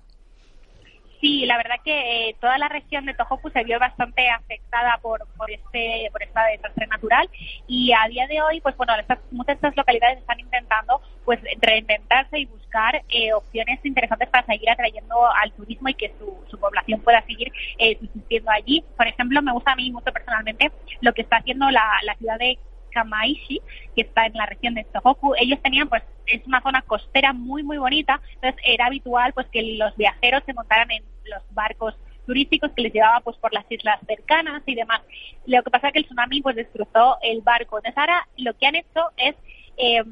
Sí, 1.26 1.44
la 1.48 1.58
verdad 1.58 1.78
que 1.84 2.30
eh, 2.30 2.36
toda 2.40 2.60
la 2.60 2.70
región 2.70 3.04
de 3.08 3.16
Tohoku 3.16 3.50
se 3.50 3.64
vio 3.64 3.80
bastante 3.80 4.30
afectada 4.30 5.00
por, 5.02 5.26
por 5.36 5.50
este 5.50 6.08
por 6.12 6.22
esta 6.22 6.46
desastre 6.46 6.86
natural 6.86 7.28
y 7.68 7.92
a 7.94 8.08
día 8.08 8.28
de 8.28 8.44
hoy, 8.44 8.62
pues 8.62 8.78
bueno, 8.78 8.94
muchas 9.32 9.48
de 9.48 9.54
estas 9.54 9.76
localidades 9.76 10.20
están 10.20 10.40
intentando 10.40 11.02
pues 11.24 11.40
reinventarse 11.62 12.38
y 12.38 12.46
buscar 12.46 13.02
eh, 13.10 13.34
opciones 13.34 13.84
interesantes 13.84 14.30
para 14.30 14.46
seguir 14.46 14.70
atrayendo 14.70 15.26
al 15.42 15.52
turismo 15.54 15.90
y 15.90 15.96
que 15.96 16.14
su, 16.20 16.38
su 16.48 16.60
población 16.60 17.02
pueda 17.02 17.24
seguir 17.24 17.52
eh, 17.80 17.98
subsistiendo 17.98 18.52
allí. 18.52 18.84
Por 18.96 19.08
ejemplo, 19.08 19.42
me 19.42 19.52
gusta 19.52 19.72
a 19.72 19.76
mí 19.78 19.90
mucho 19.90 20.14
personalmente 20.14 20.72
lo 21.02 21.12
que 21.14 21.24
está 21.24 21.38
haciendo 21.38 21.72
la, 21.72 21.90
la 22.04 22.14
ciudad 22.18 22.38
de 22.38 22.60
Kamaishi, 22.96 23.62
que 23.96 24.02
está 24.02 24.26
en 24.26 24.34
la 24.34 24.46
región 24.46 24.74
de 24.74 24.86
Tohoku, 24.86 25.36
ellos 25.38 25.62
tenían 25.62 25.90
pues 25.90 26.02
es 26.26 26.42
una 26.48 26.62
zona 26.62 26.82
costera 26.82 27.34
muy 27.34 27.62
muy 27.62 27.78
bonita, 27.78 28.22
entonces 28.36 28.60
era 28.66 28.88
habitual 28.88 29.34
pues 29.34 29.48
que 29.48 29.62
los 29.78 29.96
viajeros 29.98 30.42
se 30.46 30.54
montaran 30.54 30.90
en 30.92 31.04
los 31.26 31.44
barcos 31.52 31.96
turísticos 32.26 32.72
que 32.72 32.82
les 32.82 32.94
llevaba 32.94 33.20
pues 33.20 33.38
por 33.38 33.54
las 33.54 33.66
islas 33.70 34.00
cercanas 34.08 34.64
y 34.66 34.76
demás. 34.76 35.02
Lo 35.46 35.62
que 35.62 35.70
pasa 35.70 35.88
es 35.88 35.94
que 35.94 36.00
el 36.00 36.06
tsunami 36.06 36.42
pues 36.42 36.56
destrozó 36.56 37.18
el 37.22 37.42
barco. 37.42 37.78
Entonces 37.78 37.98
ahora 37.98 38.28
lo 38.38 38.56
que 38.56 38.66
han 38.66 38.76
hecho 38.76 39.12
es 39.18 39.36
eh, 39.78 40.04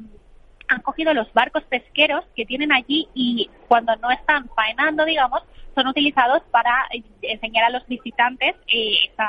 han 0.68 0.82
cogido 0.82 1.12
los 1.14 1.32
barcos 1.32 1.62
pesqueros 1.64 2.24
que 2.34 2.46
tienen 2.46 2.72
allí 2.72 3.08
y 3.14 3.50
cuando 3.68 3.94
no 3.96 4.10
están 4.10 4.48
faenando, 4.54 5.04
digamos, 5.04 5.42
son 5.74 5.88
utilizados 5.88 6.42
para 6.50 6.86
enseñar 7.22 7.64
a 7.64 7.70
los 7.70 7.86
visitantes 7.86 8.54
eh, 8.68 8.94
esa, 9.10 9.28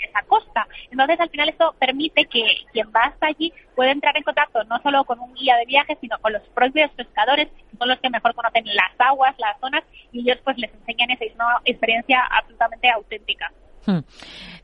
esa 0.00 0.22
costa. 0.22 0.66
Entonces, 0.90 1.18
al 1.20 1.30
final, 1.30 1.48
esto 1.48 1.74
permite 1.78 2.26
que 2.26 2.44
quien 2.72 2.88
va 2.94 3.04
hasta 3.04 3.28
allí 3.28 3.52
pueda 3.74 3.90
entrar 3.90 4.16
en 4.16 4.22
contacto 4.22 4.62
no 4.64 4.80
solo 4.82 5.04
con 5.04 5.18
un 5.20 5.34
guía 5.34 5.56
de 5.56 5.64
viajes, 5.64 5.98
sino 6.00 6.18
con 6.18 6.32
los 6.32 6.42
propios 6.48 6.90
pescadores, 6.92 7.48
que 7.48 7.76
son 7.76 7.88
los 7.88 7.98
que 8.00 8.10
mejor 8.10 8.34
conocen 8.34 8.64
las 8.66 8.92
aguas, 8.98 9.34
las 9.38 9.58
zonas, 9.60 9.84
y 10.12 10.20
ellos 10.20 10.38
pues 10.44 10.58
les 10.58 10.72
enseñan 10.74 11.10
esa 11.10 11.24
experiencia 11.64 12.22
absolutamente 12.30 12.90
auténtica. 12.90 13.50
Hmm. 13.86 13.98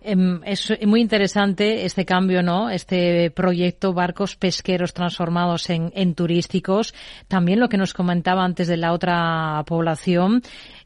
Em, 0.05 0.41
es 0.45 0.73
muy 0.85 1.01
interesante 1.01 1.85
este 1.85 2.05
cambio, 2.05 2.43
¿no? 2.43 2.71
Este 2.71 3.31
proyecto 3.31 3.93
barcos 3.93 4.35
pesqueros 4.37 4.93
transformados 4.93 5.71
en 5.71 6.15
turísticos. 6.15 6.93
También 7.29 7.61
lo 7.61 7.69
que 7.69 7.77
nos 7.77 7.95
comentaba 7.95 8.45
antes 8.45 8.67
de 8.67 8.77
la 8.77 8.93
otra 8.93 9.63
población, 9.67 10.43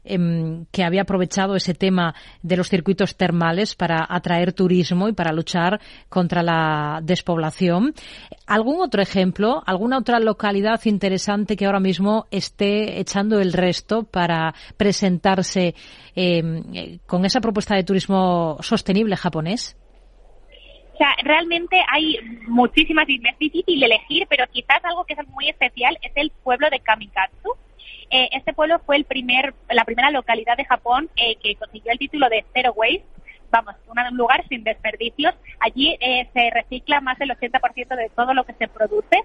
Em, 0.09 0.65
que 0.71 0.83
había 0.83 1.01
aprovechado 1.01 1.55
ese 1.55 1.73
tema 1.73 2.15
de 2.41 2.55
los 2.55 2.69
circuitos 2.69 3.17
termales 3.17 3.75
para 3.75 4.05
atraer 4.07 4.53
turismo 4.53 5.09
y 5.09 5.13
para 5.13 5.33
luchar 5.33 5.81
contra 6.07 6.41
la 6.43 7.01
despoblación. 7.03 7.93
¿Algún 8.45 8.79
otro 8.81 9.01
ejemplo, 9.01 9.61
alguna 9.65 9.97
otra 9.97 10.19
localidad 10.19 10.79
interesante 10.85 11.57
que 11.57 11.65
ahora 11.65 11.81
mismo 11.81 12.25
esté 12.31 13.01
echando 13.01 13.39
el 13.39 13.51
resto 13.51 14.03
para 14.03 14.53
presentarse 14.77 15.75
em, 16.15 16.99
con 17.05 17.25
esa 17.25 17.41
propuesta 17.41 17.75
de 17.75 17.83
turismo 17.83 18.57
sostenible 18.61 19.17
japonés? 19.17 19.75
O 20.93 20.97
sea, 20.97 21.13
realmente 21.21 21.77
hay 21.91 22.15
muchísimas 22.47 23.07
es 23.09 23.37
difícil 23.39 23.83
elegir, 23.83 24.25
pero 24.29 24.45
quizás 24.51 24.83
algo 24.83 25.03
que 25.03 25.13
es 25.13 25.27
muy 25.27 25.49
especial 25.49 25.97
es 26.01 26.11
el 26.15 26.31
pueblo 26.43 26.69
de 26.71 26.79
Kamikatsu, 26.79 27.51
eh, 28.09 28.29
este 28.31 28.53
pueblo 28.53 28.79
fue 28.85 28.95
el 28.95 29.05
primer, 29.05 29.53
la 29.69 29.85
primera 29.85 30.11
localidad 30.11 30.57
de 30.57 30.65
Japón 30.65 31.09
eh, 31.15 31.35
que 31.37 31.55
consiguió 31.55 31.91
el 31.91 31.99
título 31.99 32.29
de 32.29 32.45
Zero 32.53 32.73
Waste. 32.73 33.05
Vamos, 33.49 33.75
un 33.87 34.17
lugar 34.17 34.45
sin 34.49 34.63
desperdicios. 34.65 35.33
Allí 35.61 35.97
eh, 36.01 36.27
se 36.33 36.49
recicla 36.49 36.99
más 36.99 37.17
del 37.17 37.29
80% 37.29 37.95
de 37.95 38.09
todo 38.13 38.33
lo 38.33 38.43
que 38.45 38.53
se 38.53 38.67
produce. 38.67 39.23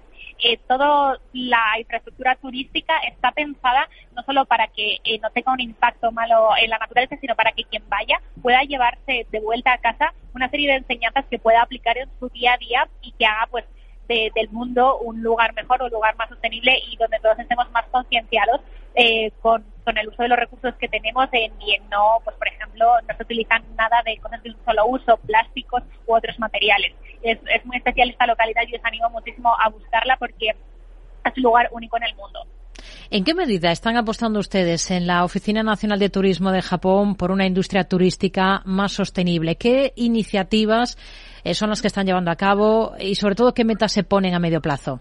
toda 0.65 1.19
la 1.33 1.61
infraestructura 1.77 2.35
turística 2.35 2.93
está 2.99 3.33
pensada 3.33 3.89
no 4.15 4.23
solo 4.23 4.45
para 4.45 4.67
que 4.67 4.99
no 5.21 5.29
tenga 5.31 5.51
un 5.51 5.59
impacto 5.59 6.11
malo 6.13 6.51
en 6.57 6.69
la 6.69 6.77
naturaleza, 6.77 7.17
sino 7.19 7.35
para 7.35 7.51
que 7.51 7.65
quien 7.65 7.83
vaya 7.89 8.21
pueda 8.41 8.63
llevarse 8.63 9.27
de 9.29 9.39
vuelta 9.41 9.73
a 9.73 9.77
casa 9.79 10.13
una 10.33 10.49
serie 10.49 10.71
de 10.71 10.77
enseñanzas 10.77 11.25
que 11.29 11.37
pueda 11.37 11.61
aplicar 11.61 11.97
en 11.97 12.09
su 12.19 12.29
día 12.29 12.53
a 12.53 12.57
día 12.57 12.87
y 13.01 13.11
que 13.11 13.25
haga 13.25 13.47
pues 13.51 13.65
del 14.33 14.49
mundo 14.49 14.97
un 14.99 15.21
lugar 15.21 15.53
mejor, 15.53 15.81
un 15.83 15.89
lugar 15.89 16.15
más 16.15 16.29
sostenible 16.29 16.77
y 16.89 16.95
donde 16.97 17.19
todos 17.19 17.39
estemos 17.39 17.69
más 17.71 17.85
concienciados 17.91 18.61
eh, 18.95 19.31
con, 19.41 19.63
el 19.85 20.07
uso 20.07 20.23
de 20.23 20.29
los 20.29 20.37
recursos 20.37 20.75
que 20.75 20.87
tenemos 20.87 21.27
en, 21.31 21.51
y 21.61 21.73
en 21.73 21.89
no, 21.89 22.19
pues 22.23 22.35
por 22.37 22.47
ejemplo, 22.47 22.85
no 23.07 23.17
se 23.17 23.23
utilizan 23.23 23.63
nada 23.75 24.01
de 24.05 24.17
cosas 24.17 24.41
de 24.43 24.51
un 24.51 24.57
solo 24.65 24.85
uso, 24.87 25.17
plásticos 25.17 25.83
u 26.07 26.15
otros 26.15 26.37
materiales. 26.39 26.93
Es, 27.21 27.39
es 27.53 27.65
muy 27.65 27.77
especial 27.77 28.09
esta 28.09 28.27
localidad 28.27 28.63
y 28.67 28.75
os 28.75 28.85
animo 28.85 29.09
muchísimo 29.09 29.53
a 29.59 29.69
buscarla 29.69 30.15
porque 30.17 30.49
es 30.49 31.37
un 31.37 31.43
lugar 31.43 31.69
único 31.71 31.97
en 31.97 32.03
el 32.03 32.15
mundo. 32.15 32.39
¿En 33.09 33.23
qué 33.23 33.33
medida 33.33 33.71
están 33.71 33.97
apostando 33.97 34.39
ustedes 34.39 34.89
en 34.91 35.07
la 35.07 35.23
Oficina 35.23 35.63
Nacional 35.63 35.99
de 35.99 36.09
Turismo 36.09 36.51
de 36.51 36.61
Japón 36.61 37.15
por 37.15 37.31
una 37.31 37.45
industria 37.45 37.83
turística 37.83 38.61
más 38.65 38.93
sostenible? 38.93 39.55
¿Qué 39.55 39.93
iniciativas 39.95 40.97
eh, 41.43 41.53
son 41.53 41.69
las 41.69 41.81
que 41.81 41.87
están 41.87 42.05
llevando 42.05 42.31
a 42.31 42.35
cabo 42.35 42.93
y 42.99 43.15
sobre 43.15 43.35
todo 43.35 43.53
qué 43.53 43.65
metas 43.65 43.91
se 43.91 44.03
ponen 44.03 44.33
a 44.33 44.39
medio 44.39 44.61
plazo? 44.61 44.99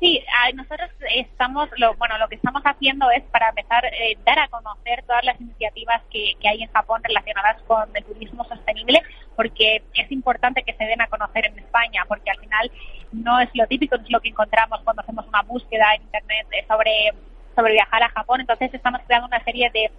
Sí, 0.00 0.22
nosotros 0.54 0.90
estamos, 1.14 1.70
lo, 1.78 1.94
bueno, 1.94 2.18
lo 2.18 2.28
que 2.28 2.34
estamos 2.34 2.62
haciendo 2.64 3.10
es 3.10 3.22
para 3.24 3.48
empezar 3.48 3.84
eh, 3.86 4.18
dar 4.26 4.38
a 4.38 4.48
conocer 4.48 5.02
todas 5.06 5.24
las 5.24 5.40
iniciativas 5.40 6.02
que, 6.10 6.34
que, 6.38 6.48
hay 6.48 6.62
en 6.62 6.70
Japón 6.70 7.00
relacionadas 7.02 7.62
con 7.62 7.88
el 7.94 8.04
turismo 8.04 8.44
sostenible, 8.44 9.00
porque 9.34 9.82
es 9.94 10.12
importante 10.12 10.62
que 10.62 10.74
se 10.74 10.84
den 10.84 11.00
a 11.00 11.06
conocer 11.06 11.46
en 11.46 11.58
España, 11.58 12.04
porque 12.06 12.30
al 12.30 12.38
final 12.38 12.70
no 13.12 13.40
es 13.40 13.48
lo 13.54 13.66
típico, 13.66 13.96
no 13.96 14.04
es 14.04 14.10
lo 14.10 14.20
que 14.20 14.28
encontramos 14.28 14.80
cuando 14.84 15.02
hacemos 15.02 15.26
una 15.26 15.42
búsqueda 15.42 15.94
en 15.94 16.02
Internet 16.02 16.46
sobre, 16.68 17.12
sobre 17.54 17.72
viajar 17.72 18.02
a 18.02 18.10
Japón. 18.10 18.40
Entonces 18.42 18.72
estamos 18.74 19.00
creando 19.06 19.28
una 19.28 19.42
serie 19.44 19.70
de 19.72 19.90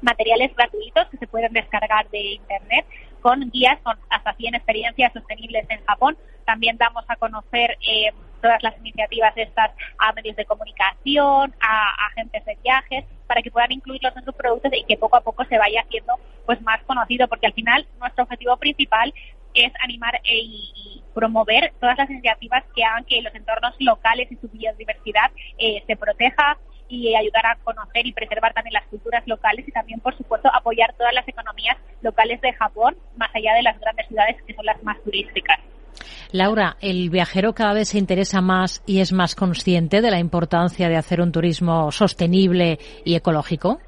materiales 0.00 0.54
gratuitos 0.54 1.08
que 1.08 1.16
se 1.16 1.26
pueden 1.26 1.52
descargar 1.52 2.08
de 2.10 2.34
Internet 2.34 2.86
con 3.20 3.50
guías 3.50 3.78
con 3.82 3.96
hasta 4.08 4.34
100 4.34 4.54
experiencias 4.54 5.12
sostenibles 5.12 5.66
en 5.68 5.84
Japón. 5.84 6.16
También 6.44 6.76
damos 6.76 7.04
a 7.08 7.16
conocer 7.16 7.76
eh, 7.86 8.12
todas 8.40 8.62
las 8.62 8.76
iniciativas 8.78 9.32
estas 9.36 9.70
a 9.98 10.12
medios 10.12 10.36
de 10.36 10.44
comunicación, 10.44 11.54
a, 11.60 12.06
agentes 12.08 12.44
de 12.44 12.58
viajes, 12.62 13.04
para 13.26 13.42
que 13.42 13.50
puedan 13.50 13.72
incluirlos 13.72 14.16
en 14.16 14.24
sus 14.24 14.34
productos 14.34 14.72
y 14.74 14.84
que 14.84 14.96
poco 14.96 15.16
a 15.16 15.20
poco 15.20 15.44
se 15.44 15.58
vaya 15.58 15.82
haciendo 15.82 16.14
pues 16.46 16.60
más 16.62 16.82
conocido, 16.82 17.28
porque 17.28 17.46
al 17.46 17.52
final 17.52 17.86
nuestro 18.00 18.24
objetivo 18.24 18.56
principal 18.56 19.12
es 19.54 19.72
animar 19.82 20.16
e, 20.24 20.38
y, 20.38 21.02
promover 21.14 21.72
todas 21.80 21.98
las 21.98 22.08
iniciativas 22.08 22.62
que 22.74 22.84
hagan 22.84 23.04
que 23.04 23.20
los 23.20 23.34
entornos 23.34 23.74
locales 23.80 24.30
y 24.30 24.36
su 24.36 24.48
biodiversidad 24.48 25.30
eh, 25.58 25.82
se 25.86 25.96
proteja 25.96 26.56
y 26.90 27.14
ayudar 27.14 27.46
a 27.46 27.56
conocer 27.62 28.06
y 28.06 28.12
preservar 28.12 28.52
también 28.52 28.74
las 28.74 28.86
culturas 28.88 29.26
locales 29.26 29.66
y 29.66 29.72
también, 29.72 30.00
por 30.00 30.16
supuesto, 30.16 30.50
apoyar 30.52 30.92
todas 30.94 31.14
las 31.14 31.26
economías 31.26 31.76
locales 32.02 32.40
de 32.40 32.52
Japón, 32.52 32.96
más 33.16 33.30
allá 33.34 33.54
de 33.54 33.62
las 33.62 33.78
grandes 33.80 34.08
ciudades 34.08 34.36
que 34.46 34.54
son 34.54 34.66
las 34.66 34.82
más 34.82 35.00
turísticas. 35.02 35.58
Laura, 36.32 36.76
¿el 36.80 37.10
viajero 37.10 37.54
cada 37.54 37.72
vez 37.72 37.88
se 37.88 37.98
interesa 37.98 38.40
más 38.40 38.82
y 38.86 39.00
es 39.00 39.12
más 39.12 39.34
consciente 39.34 40.00
de 40.00 40.10
la 40.10 40.18
importancia 40.18 40.88
de 40.88 40.96
hacer 40.96 41.20
un 41.20 41.32
turismo 41.32 41.90
sostenible 41.90 42.78
y 43.04 43.14
ecológico? 43.14 43.80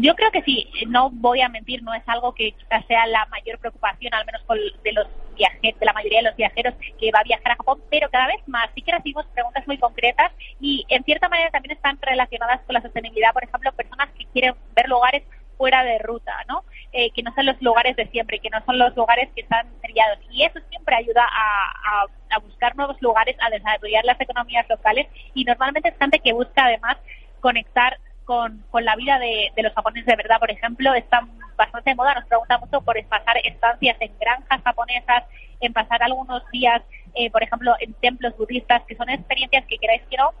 Yo 0.00 0.14
creo 0.14 0.30
que 0.30 0.42
sí, 0.42 0.70
no 0.86 1.10
voy 1.10 1.40
a 1.40 1.48
mentir, 1.48 1.82
no 1.82 1.92
es 1.92 2.04
algo 2.06 2.32
que 2.32 2.52
quizás 2.52 2.86
sea 2.86 3.04
la 3.08 3.26
mayor 3.26 3.58
preocupación, 3.58 4.14
al 4.14 4.24
menos 4.26 4.42
de 4.84 4.92
los 4.92 5.08
viajeros, 5.34 5.80
de 5.80 5.86
la 5.86 5.92
mayoría 5.92 6.18
de 6.18 6.28
los 6.28 6.36
viajeros 6.36 6.74
que 7.00 7.10
va 7.10 7.18
a 7.18 7.24
viajar 7.24 7.50
a 7.50 7.56
Japón, 7.56 7.80
pero 7.90 8.08
cada 8.08 8.28
vez 8.28 8.36
más 8.46 8.70
sí 8.76 8.82
que 8.82 8.92
recibimos 8.92 9.26
preguntas 9.26 9.66
muy 9.66 9.76
concretas 9.76 10.30
y 10.60 10.86
en 10.88 11.02
cierta 11.02 11.28
manera 11.28 11.50
también 11.50 11.74
están 11.74 11.98
relacionadas 12.00 12.60
con 12.60 12.74
la 12.74 12.82
sostenibilidad, 12.82 13.32
por 13.32 13.42
ejemplo, 13.42 13.72
personas 13.72 14.08
que 14.16 14.24
quieren 14.26 14.54
ver 14.76 14.88
lugares 14.88 15.24
fuera 15.56 15.82
de 15.82 15.98
ruta, 15.98 16.32
¿no? 16.48 16.62
Eh, 16.92 17.10
que 17.10 17.24
no 17.24 17.34
son 17.34 17.46
los 17.46 17.60
lugares 17.60 17.96
de 17.96 18.06
siempre, 18.06 18.38
que 18.38 18.50
no 18.50 18.64
son 18.64 18.78
los 18.78 18.94
lugares 18.94 19.28
que 19.34 19.40
están 19.40 19.66
trillados. 19.82 20.20
Y 20.30 20.44
eso 20.44 20.60
siempre 20.70 20.94
ayuda 20.94 21.26
a, 21.28 22.04
a, 22.30 22.38
buscar 22.38 22.76
nuevos 22.76 23.02
lugares, 23.02 23.36
a 23.40 23.50
desarrollar 23.50 24.04
las 24.04 24.20
economías 24.20 24.68
locales 24.68 25.08
y 25.34 25.42
normalmente 25.44 25.88
es 25.88 25.98
gente 25.98 26.20
que 26.20 26.32
busca 26.32 26.66
además 26.66 26.96
conectar 27.40 27.98
con, 28.28 28.62
con 28.70 28.84
la 28.84 28.94
vida 28.94 29.18
de, 29.18 29.50
los 29.62 29.72
japoneses 29.72 30.04
de 30.04 30.16
verdad. 30.16 30.38
Por 30.38 30.50
ejemplo, 30.50 30.92
están 30.92 31.30
bastante 31.56 31.90
de 31.90 31.96
moda, 31.96 32.12
nos 32.12 32.26
pregunta 32.26 32.58
mucho 32.58 32.82
por 32.82 33.02
pasar 33.06 33.38
estancias 33.42 33.96
en 34.00 34.12
granjas 34.20 34.60
japonesas, 34.62 35.24
en 35.60 35.72
pasar 35.72 36.02
algunos 36.02 36.42
días, 36.52 36.82
eh, 37.14 37.30
por 37.30 37.42
ejemplo, 37.42 37.72
en 37.80 37.94
templos 37.94 38.36
budistas, 38.36 38.82
que 38.86 38.96
son 38.96 39.08
experiencias 39.08 39.64
que 39.64 39.78
queráis 39.78 40.02
que 40.10 40.18
no, 40.18 40.32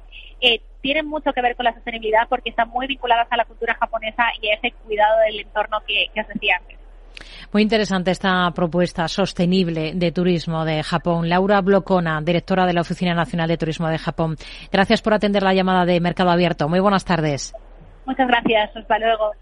eh, 0.42 0.60
tienen 0.82 1.06
mucho 1.06 1.32
que 1.32 1.40
ver 1.40 1.56
con 1.56 1.64
la 1.64 1.72
sostenibilidad 1.72 2.28
porque 2.28 2.50
están 2.50 2.68
muy 2.68 2.86
vinculadas 2.86 3.26
a 3.30 3.38
la 3.38 3.46
cultura 3.46 3.74
japonesa 3.80 4.24
y 4.42 4.50
a 4.50 4.56
ese 4.56 4.72
cuidado 4.84 5.20
del 5.20 5.40
entorno 5.40 5.78
que, 5.86 6.08
que 6.12 6.20
os 6.20 6.28
decía 6.28 6.56
antes. 6.60 6.76
Muy 7.54 7.62
interesante 7.62 8.10
esta 8.10 8.50
propuesta 8.50 9.08
sostenible 9.08 9.92
de 9.94 10.12
turismo 10.12 10.66
de 10.66 10.82
Japón. 10.82 11.30
Laura 11.30 11.62
Blocona, 11.62 12.20
directora 12.20 12.66
de 12.66 12.74
la 12.74 12.82
Oficina 12.82 13.14
Nacional 13.14 13.48
de 13.48 13.56
Turismo 13.56 13.88
de 13.88 13.96
Japón. 13.96 14.36
Gracias 14.70 15.00
por 15.00 15.14
atender 15.14 15.42
la 15.42 15.54
llamada 15.54 15.86
de 15.86 15.98
Mercado 16.00 16.30
Abierto. 16.30 16.68
Muy 16.68 16.80
buenas 16.80 17.06
tardes. 17.06 17.54
Muchas 18.08 18.26
gracias. 18.26 18.74
Hasta 18.74 18.98
luego. 18.98 19.34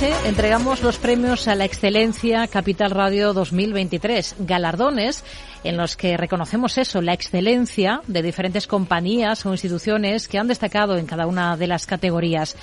Noche 0.00 0.28
entregamos 0.28 0.82
los 0.84 0.96
premios 0.98 1.48
a 1.48 1.56
la 1.56 1.64
excelencia 1.64 2.46
Capital 2.46 2.92
Radio 2.92 3.32
2023, 3.32 4.36
galardones 4.40 5.24
en 5.64 5.76
los 5.76 5.96
que 5.96 6.16
reconocemos 6.16 6.78
eso, 6.78 7.02
la 7.02 7.14
excelencia 7.14 8.02
de 8.06 8.22
diferentes 8.22 8.68
compañías 8.68 9.44
o 9.44 9.50
instituciones 9.50 10.28
que 10.28 10.38
han 10.38 10.46
destacado 10.46 10.98
en 10.98 11.06
cada 11.06 11.26
una 11.26 11.56
de 11.56 11.66
las 11.66 11.86
categorías. 11.86 12.54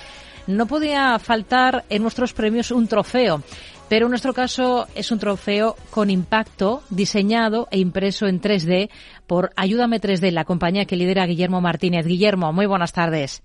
No 0.48 0.66
podía 0.66 1.20
faltar 1.20 1.84
en 1.90 2.04
nuestros 2.04 2.32
premios 2.32 2.72
un 2.72 2.88
trofeo. 2.88 3.44
Pero 3.90 4.06
en 4.06 4.12
nuestro 4.12 4.34
caso 4.34 4.88
es 4.96 5.12
un 5.12 5.20
trofeo 5.20 5.76
con 5.90 6.10
impacto, 6.10 6.84
diseñado 6.90 7.68
e 7.70 7.80
impreso 7.80 8.28
en 8.28 8.40
3D 8.40 8.90
por 9.28 9.52
Ayúdame 9.58 10.00
3D, 10.00 10.32
la 10.32 10.46
compañía 10.46 10.86
que 10.86 10.96
lidera 10.96 11.26
Guillermo 11.26 11.60
Martínez. 11.60 12.06
Guillermo, 12.06 12.54
muy 12.54 12.66
buenas 12.66 12.94
tardes. 12.94 13.44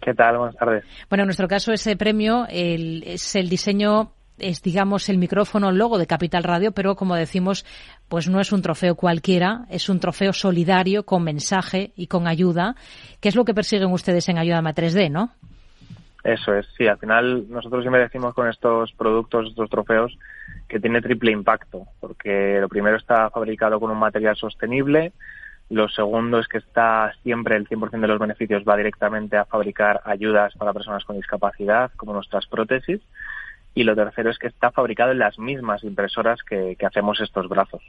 ¿Qué 0.00 0.14
tal? 0.14 0.38
Buenas 0.38 0.56
tardes. 0.56 0.84
Bueno, 1.08 1.22
en 1.22 1.26
nuestro 1.26 1.48
caso 1.48 1.72
ese 1.72 1.96
premio 1.96 2.46
es 2.48 3.36
el 3.36 3.48
diseño 3.48 4.12
es, 4.40 4.62
digamos, 4.62 5.08
el 5.08 5.18
micrófono 5.18 5.70
logo 5.70 5.98
de 5.98 6.06
Capital 6.06 6.44
Radio, 6.44 6.72
pero 6.72 6.96
como 6.96 7.14
decimos, 7.14 7.64
pues 8.08 8.28
no 8.28 8.40
es 8.40 8.52
un 8.52 8.62
trofeo 8.62 8.94
cualquiera, 8.94 9.66
es 9.70 9.88
un 9.88 10.00
trofeo 10.00 10.32
solidario 10.32 11.04
con 11.04 11.22
mensaje 11.22 11.92
y 11.94 12.06
con 12.06 12.26
ayuda, 12.26 12.74
que 13.20 13.28
es 13.28 13.36
lo 13.36 13.44
que 13.44 13.54
persiguen 13.54 13.92
ustedes 13.92 14.28
en 14.28 14.38
Ayúdame 14.38 14.74
3D, 14.74 15.10
¿no? 15.10 15.30
Eso 16.22 16.54
es, 16.54 16.66
sí, 16.76 16.86
al 16.86 16.98
final 16.98 17.46
nosotros 17.48 17.82
siempre 17.82 18.02
decimos 18.02 18.34
con 18.34 18.48
estos 18.48 18.92
productos, 18.92 19.48
estos 19.48 19.70
trofeos, 19.70 20.18
que 20.68 20.78
tiene 20.78 21.00
triple 21.00 21.32
impacto, 21.32 21.86
porque 21.98 22.58
lo 22.60 22.68
primero 22.68 22.96
está 22.96 23.30
fabricado 23.30 23.80
con 23.80 23.90
un 23.90 23.98
material 23.98 24.36
sostenible, 24.36 25.12
lo 25.70 25.88
segundo 25.88 26.40
es 26.40 26.48
que 26.48 26.58
está 26.58 27.12
siempre 27.22 27.56
el 27.56 27.68
100% 27.68 28.00
de 28.00 28.08
los 28.08 28.18
beneficios 28.18 28.64
va 28.68 28.76
directamente 28.76 29.36
a 29.36 29.44
fabricar 29.44 30.00
ayudas 30.04 30.52
para 30.54 30.72
personas 30.72 31.04
con 31.04 31.16
discapacidad, 31.16 31.92
como 31.96 32.12
nuestras 32.12 32.46
prótesis, 32.48 33.00
y 33.72 33.84
lo 33.84 33.94
tercero 33.94 34.30
es 34.30 34.38
que 34.38 34.48
está 34.48 34.72
fabricado 34.72 35.12
en 35.12 35.20
las 35.20 35.38
mismas 35.38 35.84
impresoras 35.84 36.40
que, 36.42 36.76
hacemos 36.84 37.20
estos 37.20 37.48
brazos. 37.48 37.82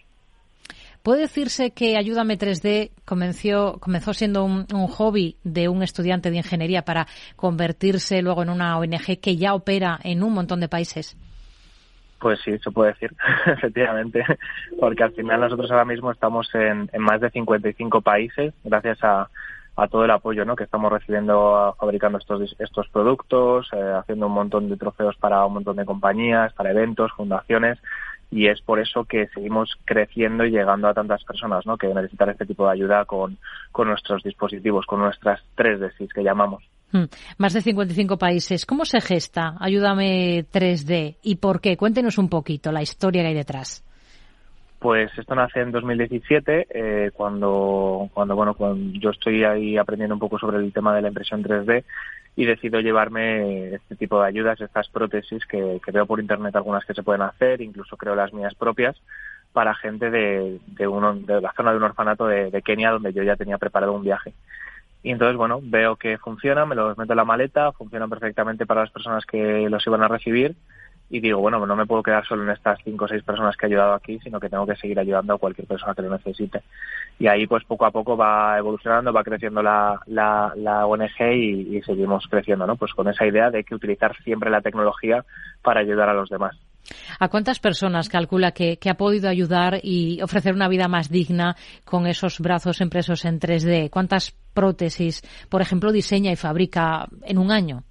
¿Puede 1.02 1.22
decirse 1.22 1.72
que 1.72 1.98
Ayúdame 1.98 2.38
3D 2.38 2.92
comenzó, 3.04 3.80
comenzó 3.80 4.14
siendo 4.14 4.44
un, 4.44 4.68
hobby 4.68 5.38
de 5.44 5.68
un 5.68 5.82
estudiante 5.82 6.30
de 6.30 6.38
ingeniería 6.38 6.84
para 6.84 7.08
convertirse 7.36 8.22
luego 8.22 8.44
en 8.44 8.52
una 8.52 8.78
ONG 8.78 9.20
que 9.20 9.38
ya 9.38 9.56
opera 9.56 10.00
en 10.04 10.22
un 10.22 10.34
montón 10.34 10.60
de 10.60 10.70
países? 10.70 11.18
Pues 12.22 12.40
sí, 12.42 12.56
se 12.60 12.70
puede 12.70 12.92
decir, 12.92 13.14
efectivamente, 13.48 14.24
porque 14.80 15.04
al 15.04 15.12
final 15.14 15.42
nosotros 15.42 15.72
ahora 15.72 15.86
mismo 15.86 16.12
estamos 16.12 16.54
en, 16.54 16.88
más 17.00 17.20
de 17.20 17.32
55 17.32 18.02
países 18.02 18.54
gracias 18.64 19.00
a, 19.04 19.28
todo 19.90 20.06
el 20.06 20.12
apoyo 20.12 20.46
¿no? 20.46 20.56
que 20.56 20.64
estamos 20.64 20.92
recibiendo 20.92 21.76
fabricando 21.80 22.20
estos, 22.20 22.56
estos 22.60 22.88
productos, 22.90 23.68
eh, 23.74 23.94
haciendo 23.98 24.28
un 24.28 24.34
montón 24.34 24.70
de 24.70 24.78
trofeos 24.78 25.18
para 25.18 25.44
un 25.44 25.56
montón 25.56 25.78
de 25.78 25.86
compañías, 25.86 26.54
para 26.54 26.70
eventos, 26.70 27.12
fundaciones 27.14 27.80
y 28.30 28.48
es 28.48 28.62
por 28.62 28.80
eso 28.80 29.06
que 29.06 29.28
seguimos 29.30 29.76
creciendo 29.84 30.46
y 30.46 30.52
llegando 30.52 30.88
a 30.88 30.94
tantas 30.94 31.24
personas 31.24 31.66
¿no? 31.66 31.78
que 31.78 31.88
necesitan 31.88 32.30
este 32.30 32.46
tipo 32.46 32.66
de 32.66 32.74
ayuda 32.74 33.06
con, 33.06 33.40
con 33.72 33.88
nuestros 33.88 34.22
dispositivos, 34.22 34.86
con 34.86 35.00
nuestras 35.00 35.42
tres 35.56 35.80
d 35.80 35.90
que 36.14 36.24
llamamos. 36.24 36.64
Hmm. 36.92 37.06
Más 37.38 37.54
de 37.54 37.62
55 37.62 38.18
países. 38.18 38.66
¿Cómo 38.66 38.86
se 38.86 39.00
gesta 39.02 39.56
Ayúdame 39.60 40.46
3D 40.52 41.18
y 41.24 41.36
por 41.36 41.62
qué? 41.62 41.78
Cuéntenos 41.78 42.18
un 42.18 42.30
poquito 42.30 42.72
la 42.72 42.82
historia 42.82 43.22
que 43.22 43.30
hay 43.30 43.34
detrás. 43.34 43.84
Pues 44.82 45.12
esto 45.16 45.36
nace 45.36 45.60
en 45.60 45.72
2017, 45.72 46.68
eh, 46.72 47.12
cuando, 47.14 48.10
cuando, 48.16 48.36
bueno, 48.36 48.56
cuando 48.56 49.00
yo 49.00 49.12
estoy 49.12 49.44
ahí 49.44 49.78
aprendiendo 49.78 50.16
un 50.16 50.20
poco 50.20 50.40
sobre 50.40 50.58
el 50.58 50.74
tema 50.74 50.96
de 50.96 51.04
la 51.04 51.10
impresión 51.10 51.44
3D 51.44 51.84
y 52.36 52.46
decido 52.46 52.80
llevarme 52.80 53.76
este 53.76 53.96
tipo 53.96 54.20
de 54.20 54.28
ayudas, 54.28 54.60
estas 54.60 54.90
prótesis 54.90 55.46
que, 55.46 55.80
veo 55.94 56.08
por 56.08 56.20
internet 56.20 56.56
algunas 56.56 56.84
que 56.84 56.96
se 56.96 57.04
pueden 57.04 57.22
hacer, 57.22 57.62
incluso 57.62 57.96
creo 57.96 58.16
las 58.16 58.34
mías 58.34 58.56
propias, 58.56 59.00
para 59.54 59.76
gente 59.76 60.10
de, 60.10 60.60
de, 60.66 60.88
uno, 60.88 61.14
de 61.14 61.42
la 61.42 61.54
zona 61.54 61.72
de 61.72 61.78
un 61.78 61.84
orfanato 61.84 62.26
de, 62.26 62.62
Kenia 62.64 62.90
donde 62.90 63.14
yo 63.14 63.22
ya 63.22 63.36
tenía 63.36 63.60
preparado 63.60 63.94
un 63.94 64.04
viaje. 64.04 64.34
Y 65.04 65.12
entonces, 65.12 65.36
bueno, 65.36 65.60
veo 65.64 65.96
que 65.96 66.18
funciona, 66.18 66.66
me 66.66 66.76
los 66.76 66.98
meto 66.98 67.14
en 67.14 67.18
la 67.18 67.26
maleta, 67.26 67.72
funcionan 67.72 68.10
perfectamente 68.10 68.66
para 68.66 68.82
las 68.82 68.92
personas 68.92 69.26
que 69.26 69.68
los 69.70 69.86
iban 69.88 70.04
a 70.04 70.08
recibir 70.08 70.56
y 71.12 71.20
digo, 71.20 71.40
bueno, 71.40 71.64
no 71.66 71.76
me 71.76 71.86
puedo 71.86 72.02
quedar 72.02 72.26
solo 72.26 72.44
en 72.44 72.52
estas 72.52 72.80
cinco 72.86 73.04
o 73.04 73.08
seis 73.08 73.22
personas 73.22 73.58
que 73.58 73.66
he 73.66 73.70
ayudado 73.70 73.94
aquí, 73.94 74.18
sino 74.24 74.40
que 74.40 74.48
tengo 74.48 74.66
que 74.66 74.78
seguir 74.78 74.98
ayudando 74.98 75.34
a 75.34 75.38
cualquier 75.38 75.68
persona 75.68 75.94
que 75.94 76.04
lo 76.04 76.10
necesite. 76.10 76.62
Y 77.20 77.28
ahí, 77.28 77.48
pues 77.48 77.66
poco 77.66 77.86
a 77.86 77.92
poco 77.92 78.16
va 78.16 78.58
evolucionando, 78.58 79.12
va 79.12 79.22
creciendo 79.22 79.62
la, 79.62 80.00
la, 80.06 80.54
la 80.56 80.86
ONG 80.86 81.34
y, 81.34 81.82
seguimos 81.82 82.26
creciendo, 82.30 82.66
¿no? 82.66 82.78
Pues 82.78 82.94
con 82.94 83.10
esa 83.10 83.28
idea 83.28 83.50
de 83.52 83.66
que 83.66 83.76
utilizar 83.76 84.16
siempre 84.24 84.50
la 84.50 84.62
tecnología 84.62 85.26
para 85.62 85.82
ayudar 85.82 86.08
a 86.08 86.14
los 86.14 86.30
demás. 86.30 86.56
¿A 87.20 87.28
cuántas 87.28 87.60
personas 87.60 88.08
calcula 88.08 88.54
que, 88.54 88.78
que, 88.78 88.90
ha 88.90 88.96
podido 88.96 89.28
ayudar 89.28 89.80
y 89.84 90.22
ofrecer 90.22 90.54
una 90.54 90.70
vida 90.70 90.88
más 90.88 91.10
digna 91.10 91.58
con 91.84 92.08
esos 92.08 92.40
brazos 92.40 92.80
impresos 92.80 93.26
en 93.26 93.40
3D? 93.40 93.90
¿Cuántas 93.90 94.34
prótesis, 94.54 95.22
por 95.50 95.62
ejemplo, 95.62 95.92
diseña 95.92 96.32
y 96.32 96.36
fabrica 96.36 97.08
en 97.24 97.38
un 97.38 97.52
año? 97.52 97.84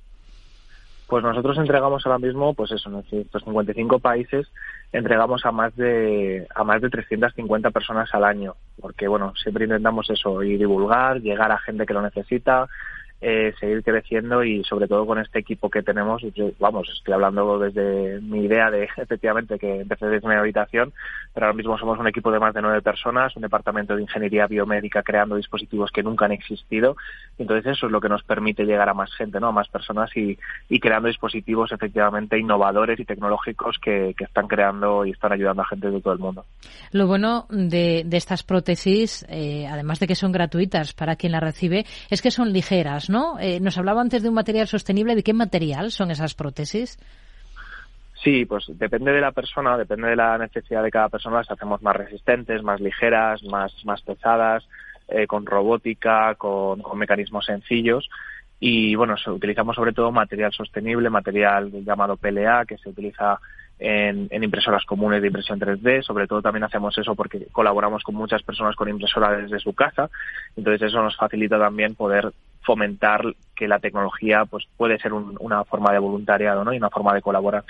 Pues 1.10 1.24
nosotros 1.24 1.58
entregamos 1.58 2.06
ahora 2.06 2.20
mismo, 2.20 2.54
pues 2.54 2.70
eso, 2.70 2.88
en 2.88 3.02
155 3.02 3.98
países, 3.98 4.46
entregamos 4.92 5.44
a 5.44 5.50
más 5.50 5.74
de 5.74 6.46
a 6.54 6.62
más 6.62 6.80
de 6.80 6.88
350 6.88 7.72
personas 7.72 8.08
al 8.14 8.22
año, 8.22 8.54
porque 8.80 9.08
bueno, 9.08 9.32
siempre 9.42 9.64
intentamos 9.64 10.08
eso, 10.08 10.40
y 10.44 10.56
divulgar, 10.56 11.20
llegar 11.20 11.50
a 11.50 11.58
gente 11.58 11.84
que 11.84 11.94
lo 11.94 12.02
necesita, 12.02 12.68
eh, 13.20 13.52
seguir 13.60 13.82
creciendo 13.82 14.42
y 14.42 14.64
sobre 14.64 14.88
todo 14.88 15.06
con 15.06 15.18
este 15.18 15.38
equipo 15.38 15.68
que 15.68 15.82
tenemos, 15.82 16.22
vamos, 16.58 16.88
estoy 16.88 17.14
hablando 17.14 17.58
desde 17.58 18.20
mi 18.20 18.44
idea 18.44 18.70
de 18.70 18.88
efectivamente 18.96 19.58
que 19.58 19.80
empecé 19.80 20.06
desde 20.06 20.26
mi 20.26 20.34
habitación, 20.34 20.92
pero 21.34 21.46
ahora 21.46 21.56
mismo 21.56 21.78
somos 21.78 21.98
un 21.98 22.08
equipo 22.08 22.30
de 22.30 22.38
más 22.38 22.54
de 22.54 22.62
nueve 22.62 22.82
personas, 22.82 23.36
un 23.36 23.42
departamento 23.42 23.94
de 23.94 24.02
ingeniería 24.02 24.46
biomédica 24.46 25.02
creando 25.02 25.36
dispositivos 25.36 25.90
que 25.90 26.02
nunca 26.02 26.24
han 26.24 26.32
existido, 26.32 26.96
entonces 27.38 27.72
eso 27.72 27.86
es 27.86 27.92
lo 27.92 28.00
que 28.00 28.08
nos 28.08 28.22
permite 28.22 28.64
llegar 28.64 28.88
a 28.88 28.94
más 28.94 29.12
gente, 29.14 29.38
¿no? 29.38 29.48
a 29.48 29.52
más 29.52 29.68
personas 29.68 30.10
y, 30.16 30.38
y 30.68 30.80
creando 30.80 31.08
dispositivos 31.08 31.72
efectivamente 31.72 32.38
innovadores 32.38 32.98
y 33.00 33.04
tecnológicos 33.04 33.76
que, 33.82 34.14
que, 34.16 34.24
están 34.24 34.46
creando 34.48 35.04
y 35.04 35.10
están 35.10 35.32
ayudando 35.32 35.62
a 35.62 35.66
gente 35.66 35.90
de 35.90 36.00
todo 36.00 36.12
el 36.14 36.18
mundo. 36.18 36.46
Lo 36.92 37.06
bueno 37.06 37.46
de, 37.50 38.02
de 38.06 38.16
estas 38.16 38.42
prótesis, 38.42 39.26
eh, 39.28 39.66
además 39.68 40.00
de 40.00 40.06
que 40.06 40.14
son 40.14 40.32
gratuitas 40.32 40.92
para 40.94 41.16
quien 41.16 41.32
las 41.32 41.42
recibe, 41.42 41.84
es 42.10 42.22
que 42.22 42.30
son 42.30 42.52
ligeras, 42.52 43.09
¿no? 43.10 43.38
Eh, 43.38 43.60
nos 43.60 43.76
hablaba 43.76 44.00
antes 44.00 44.22
de 44.22 44.28
un 44.28 44.34
material 44.34 44.66
sostenible. 44.66 45.14
¿De 45.14 45.22
qué 45.22 45.34
material 45.34 45.90
son 45.90 46.10
esas 46.10 46.34
prótesis? 46.34 46.98
Sí, 48.22 48.44
pues 48.44 48.64
depende 48.68 49.12
de 49.12 49.20
la 49.20 49.32
persona, 49.32 49.78
depende 49.78 50.08
de 50.08 50.16
la 50.16 50.36
necesidad 50.36 50.82
de 50.82 50.90
cada 50.90 51.08
persona, 51.08 51.38
las 51.38 51.50
hacemos 51.50 51.82
más 51.82 51.96
resistentes, 51.96 52.62
más 52.62 52.78
ligeras, 52.80 53.42
más, 53.44 53.72
más 53.84 54.02
pesadas, 54.02 54.66
eh, 55.08 55.26
con 55.26 55.46
robótica, 55.46 56.34
con, 56.34 56.82
mecanismos 56.96 57.46
sencillos. 57.46 58.08
Y 58.58 58.94
bueno, 58.94 59.14
utilizamos 59.26 59.74
sobre 59.74 59.94
todo 59.94 60.12
material 60.12 60.52
sostenible, 60.52 61.08
material 61.08 61.70
llamado 61.82 62.18
PLA, 62.18 62.66
que 62.66 62.76
se 62.76 62.90
utiliza 62.90 63.40
en, 63.78 64.28
impresoras 64.30 64.84
comunes 64.84 65.22
de 65.22 65.28
impresión 65.28 65.58
3D. 65.58 66.02
Sobre 66.02 66.26
todo 66.26 66.42
también 66.42 66.64
hacemos 66.64 66.96
eso 66.98 67.14
porque 67.14 67.46
colaboramos 67.50 68.02
con 68.02 68.16
muchas 68.16 68.42
personas 68.42 68.76
con 68.76 68.90
impresoras 68.90 69.42
desde 69.42 69.60
su 69.60 69.72
casa. 69.72 70.10
Entonces 70.56 70.88
eso 70.88 71.02
nos 71.02 71.16
facilita 71.16 71.58
también 71.58 71.94
poder 71.94 72.30
fomentar 72.62 73.34
que 73.54 73.68
la 73.68 73.78
tecnología 73.78 74.44
pues 74.44 74.66
puede 74.76 74.98
ser 74.98 75.12
una 75.12 75.64
forma 75.64 75.92
de 75.92 75.98
voluntariado 75.98 76.64
¿no? 76.64 76.72
y 76.72 76.78
una 76.78 76.90
forma 76.90 77.14
de 77.14 77.22
colaborar. 77.22 77.64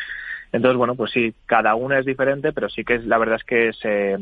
Entonces, 0.53 0.77
bueno, 0.77 0.95
pues 0.95 1.13
sí, 1.13 1.35
cada 1.47 1.75
una 1.75 1.99
es 1.99 2.07
diferente, 2.07 2.53
pero 2.53 2.69
sí 2.69 2.85
que 2.85 2.99
la 2.99 3.19
verdad 3.19 3.37
es 3.37 3.45
que 3.45 3.73
se, 3.73 4.19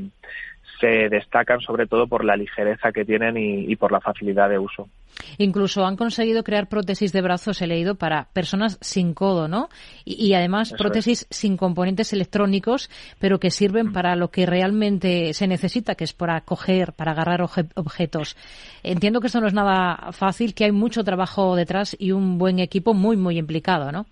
se 0.81 1.09
destacan 1.09 1.61
sobre 1.61 1.87
todo 1.87 2.07
por 2.07 2.25
la 2.25 2.37
ligereza 2.37 2.93
que 2.93 3.05
tienen 3.05 3.37
y, 3.37 3.75
por 3.77 3.93
la 3.93 4.01
facilidad 4.01 4.49
de 4.49 4.59
uso. 4.59 4.89
Incluso 5.38 5.84
han 5.84 5.96
conseguido 5.96 6.44
crear 6.44 6.68
prótesis 6.68 7.12
de 7.12 7.22
brazos, 7.22 7.61
he 7.62 7.66
leído, 7.66 7.96
para 7.96 8.28
personas 8.32 8.78
sin 8.80 9.14
codo, 9.14 9.48
¿no? 9.48 9.68
Y, 10.04 10.34
además 10.34 10.74
prótesis 10.76 11.26
sin 11.30 11.56
componentes 11.56 12.12
electrónicos, 12.12 12.90
pero 13.18 13.38
que 13.38 13.50
sirven 13.50 13.88
mm. 13.88 13.92
para 13.92 14.16
lo 14.16 14.30
que 14.30 14.46
realmente 14.46 15.32
se 15.34 15.46
necesita, 15.46 15.94
que 15.94 16.04
es 16.04 16.12
para 16.12 16.40
coger, 16.42 16.92
para 16.92 17.12
agarrar 17.12 17.42
objetos. 17.42 18.36
Entiendo 18.82 19.20
que 19.20 19.26
esto 19.26 19.40
no 19.40 19.46
es 19.46 19.54
nada 19.54 20.12
fácil, 20.12 20.54
que 20.54 20.64
hay 20.64 20.72
mucho 20.72 21.04
trabajo 21.04 21.56
detrás 21.56 21.96
y 21.98 22.12
un 22.12 22.38
buen 22.38 22.59
equipo 22.59 22.94
muy, 22.94 23.16
muy 23.16 23.38
implicado, 23.38 23.92
¿no? 23.92 24.06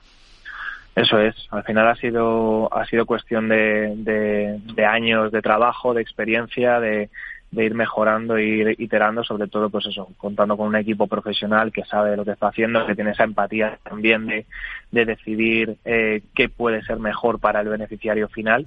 Eso 0.96 1.18
es. 1.18 1.34
Al 1.50 1.62
final 1.62 1.88
ha 1.88 1.94
sido 1.96 2.72
ha 2.74 2.86
sido 2.86 3.04
cuestión 3.04 3.48
de, 3.48 3.92
de, 3.96 4.84
años 4.86 5.30
de 5.30 5.42
trabajo, 5.42 5.92
de 5.92 6.00
experiencia, 6.00 6.80
de, 6.80 7.10
de 7.56 7.64
ir 7.64 7.74
mejorando 7.74 8.36
e 8.36 8.44
ir 8.44 8.74
iterando, 8.78 9.24
sobre 9.24 9.48
todo, 9.48 9.70
pues 9.70 9.86
eso, 9.86 10.10
contando 10.18 10.58
con 10.58 10.68
un 10.68 10.76
equipo 10.76 11.06
profesional 11.06 11.72
que 11.72 11.84
sabe 11.84 12.14
lo 12.14 12.22
que 12.22 12.32
está 12.32 12.48
haciendo, 12.48 12.86
que 12.86 12.94
tiene 12.94 13.12
esa 13.12 13.24
empatía 13.24 13.78
también 13.82 14.26
de, 14.26 14.44
de 14.92 15.04
decidir 15.06 15.78
eh, 15.86 16.20
qué 16.34 16.50
puede 16.50 16.82
ser 16.82 16.98
mejor 16.98 17.40
para 17.40 17.60
el 17.62 17.68
beneficiario 17.68 18.28
final 18.28 18.66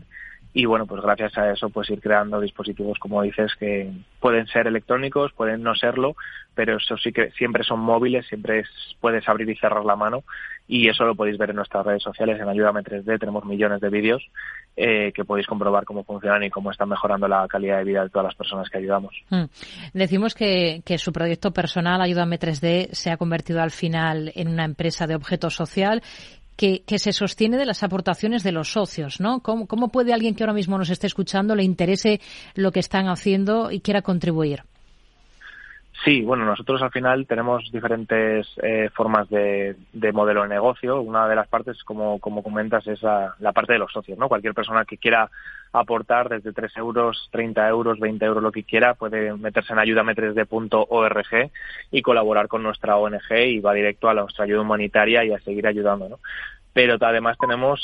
y 0.54 0.66
bueno, 0.66 0.86
pues 0.88 1.02
gracias 1.02 1.38
a 1.38 1.52
eso 1.52 1.70
pues 1.70 1.89
ir 1.89 2.02
creando 2.02 2.39
dispositivos 2.39 2.97
como 2.97 3.22
dices 3.22 3.52
que 3.60 3.91
pueden 4.20 4.47
ser 4.47 4.68
electrónicos, 4.68 5.32
pueden 5.34 5.62
no 5.62 5.76
serlo, 5.76 6.16
pero 6.56 6.78
eso 6.78 6.97
sí 6.97 7.12
que 7.12 7.32
siempre 7.32 7.64
son 7.64 7.80
móviles, 7.80 8.26
siempre 8.28 8.64
puedes 9.00 9.28
abrir 9.30 9.50
y 9.50 9.56
cerrar 9.56 9.86
la 9.86 9.95
mano 9.95 10.24
y 10.68 10.88
eso 10.88 11.04
lo 11.06 11.16
podéis 11.16 11.38
ver 11.38 11.52
en 11.52 11.58
nuestras 11.58 11.86
redes 11.86 12.04
sociales, 12.04 12.39
en 12.39 12.50
Ayúdame 12.50 12.82
3D 12.82 13.20
tenemos 13.20 13.45
millones 13.45 13.80
de 13.80 13.89
vídeos 13.89 14.24
eh, 14.76 15.12
que 15.14 15.24
podéis 15.24 15.47
comprobar 15.47 15.86
cómo 15.86 16.04
funcionan 16.04 16.43
y 16.43 16.50
cómo 16.50 16.72
están 16.72 16.89
mejorando 16.89 17.28
la 17.28 17.47
calidad 17.47 17.78
de 17.78 17.84
vida 17.84 18.04
de 18.04 18.10
todas 18.10 18.26
las 18.26 18.36
personas 18.36 18.70
que 18.70 18.78
ayudamos. 18.78 19.16
Mm. 19.30 19.45
Decimos 19.93 20.34
que, 20.36 20.82
que 20.86 20.97
su 20.97 21.12
proyecto 21.12 21.52
personal 21.52 22.02
Ayúdame 22.02 22.39
3D 22.39 22.89
se 22.91 23.12
ha 23.12 23.18
convertido 23.18 23.62
al 23.62 23.72
final 23.72 24.32
en 24.36 24.47
una 24.47 24.66
empresa 24.66 25.06
de 25.06 25.16
objeto 25.16 25.50
social 25.50 26.02
que, 26.60 26.99
se 26.99 27.14
sostiene 27.14 27.55
de 27.55 27.66
las 27.66 27.84
aportaciones 27.84 28.43
de 28.43 28.51
los 28.51 28.74
socios, 28.74 29.22
¿no? 29.22 29.39
¿Cómo, 29.39 29.66
¿Cómo, 29.66 29.88
puede 29.88 30.14
alguien 30.14 30.36
que 30.36 30.43
ahora 30.43 30.53
mismo 30.53 30.78
nos 30.78 30.89
esté 30.89 31.07
escuchando 31.07 31.55
le 31.55 31.64
interese 31.64 32.20
lo 32.53 32.74
que 32.74 32.82
están 32.82 33.07
haciendo 33.07 33.72
y 33.72 33.80
quiera 33.80 34.01
contribuir? 34.01 34.64
Sí, 36.03 36.22
bueno, 36.22 36.43
nosotros 36.43 36.82
al 36.82 36.91
final 36.91 37.26
tenemos 37.28 37.72
diferentes 37.72 38.47
eh, 38.62 38.89
formas 38.93 39.30
de, 39.30 39.78
de, 39.93 40.12
modelo 40.12 40.43
de 40.43 40.49
negocio. 40.49 40.99
Una 41.01 41.30
de 41.30 41.36
las 41.36 41.47
partes, 41.47 41.82
como, 41.86 42.20
como 42.20 42.43
comentas, 42.43 42.86
es 42.88 43.01
la, 43.03 43.36
la, 43.39 43.53
parte 43.53 43.74
de 43.74 43.80
los 43.80 43.91
socios, 43.91 44.18
¿no? 44.18 44.28
Cualquier 44.28 44.53
persona 44.53 44.84
que 44.84 44.97
quiera 44.97 45.30
aportar 45.72 46.30
desde 46.30 46.53
3 46.53 46.78
euros, 46.78 47.30
30 47.32 47.67
euros, 47.67 47.99
20 47.99 48.26
euros, 48.26 48.43
lo 48.43 48.51
que 48.51 48.63
quiera, 48.63 48.95
puede 48.95 49.34
meterse 49.36 49.74
en 49.74 49.80
ayudame3d.org 49.80 51.51
y 51.91 52.01
colaborar 52.01 52.47
con 52.47 52.63
nuestra 52.63 52.97
ONG 52.97 53.32
y 53.32 53.59
va 53.59 53.74
directo 53.74 54.09
a 54.09 54.13
nuestra 54.13 54.45
ayuda 54.45 54.61
humanitaria 54.61 55.24
y 55.24 55.34
a 55.34 55.39
seguir 55.39 55.67
ayudando, 55.67 56.09
¿no? 56.09 56.20
Pero 56.74 56.97
además 57.01 57.38
tenemos 57.38 57.78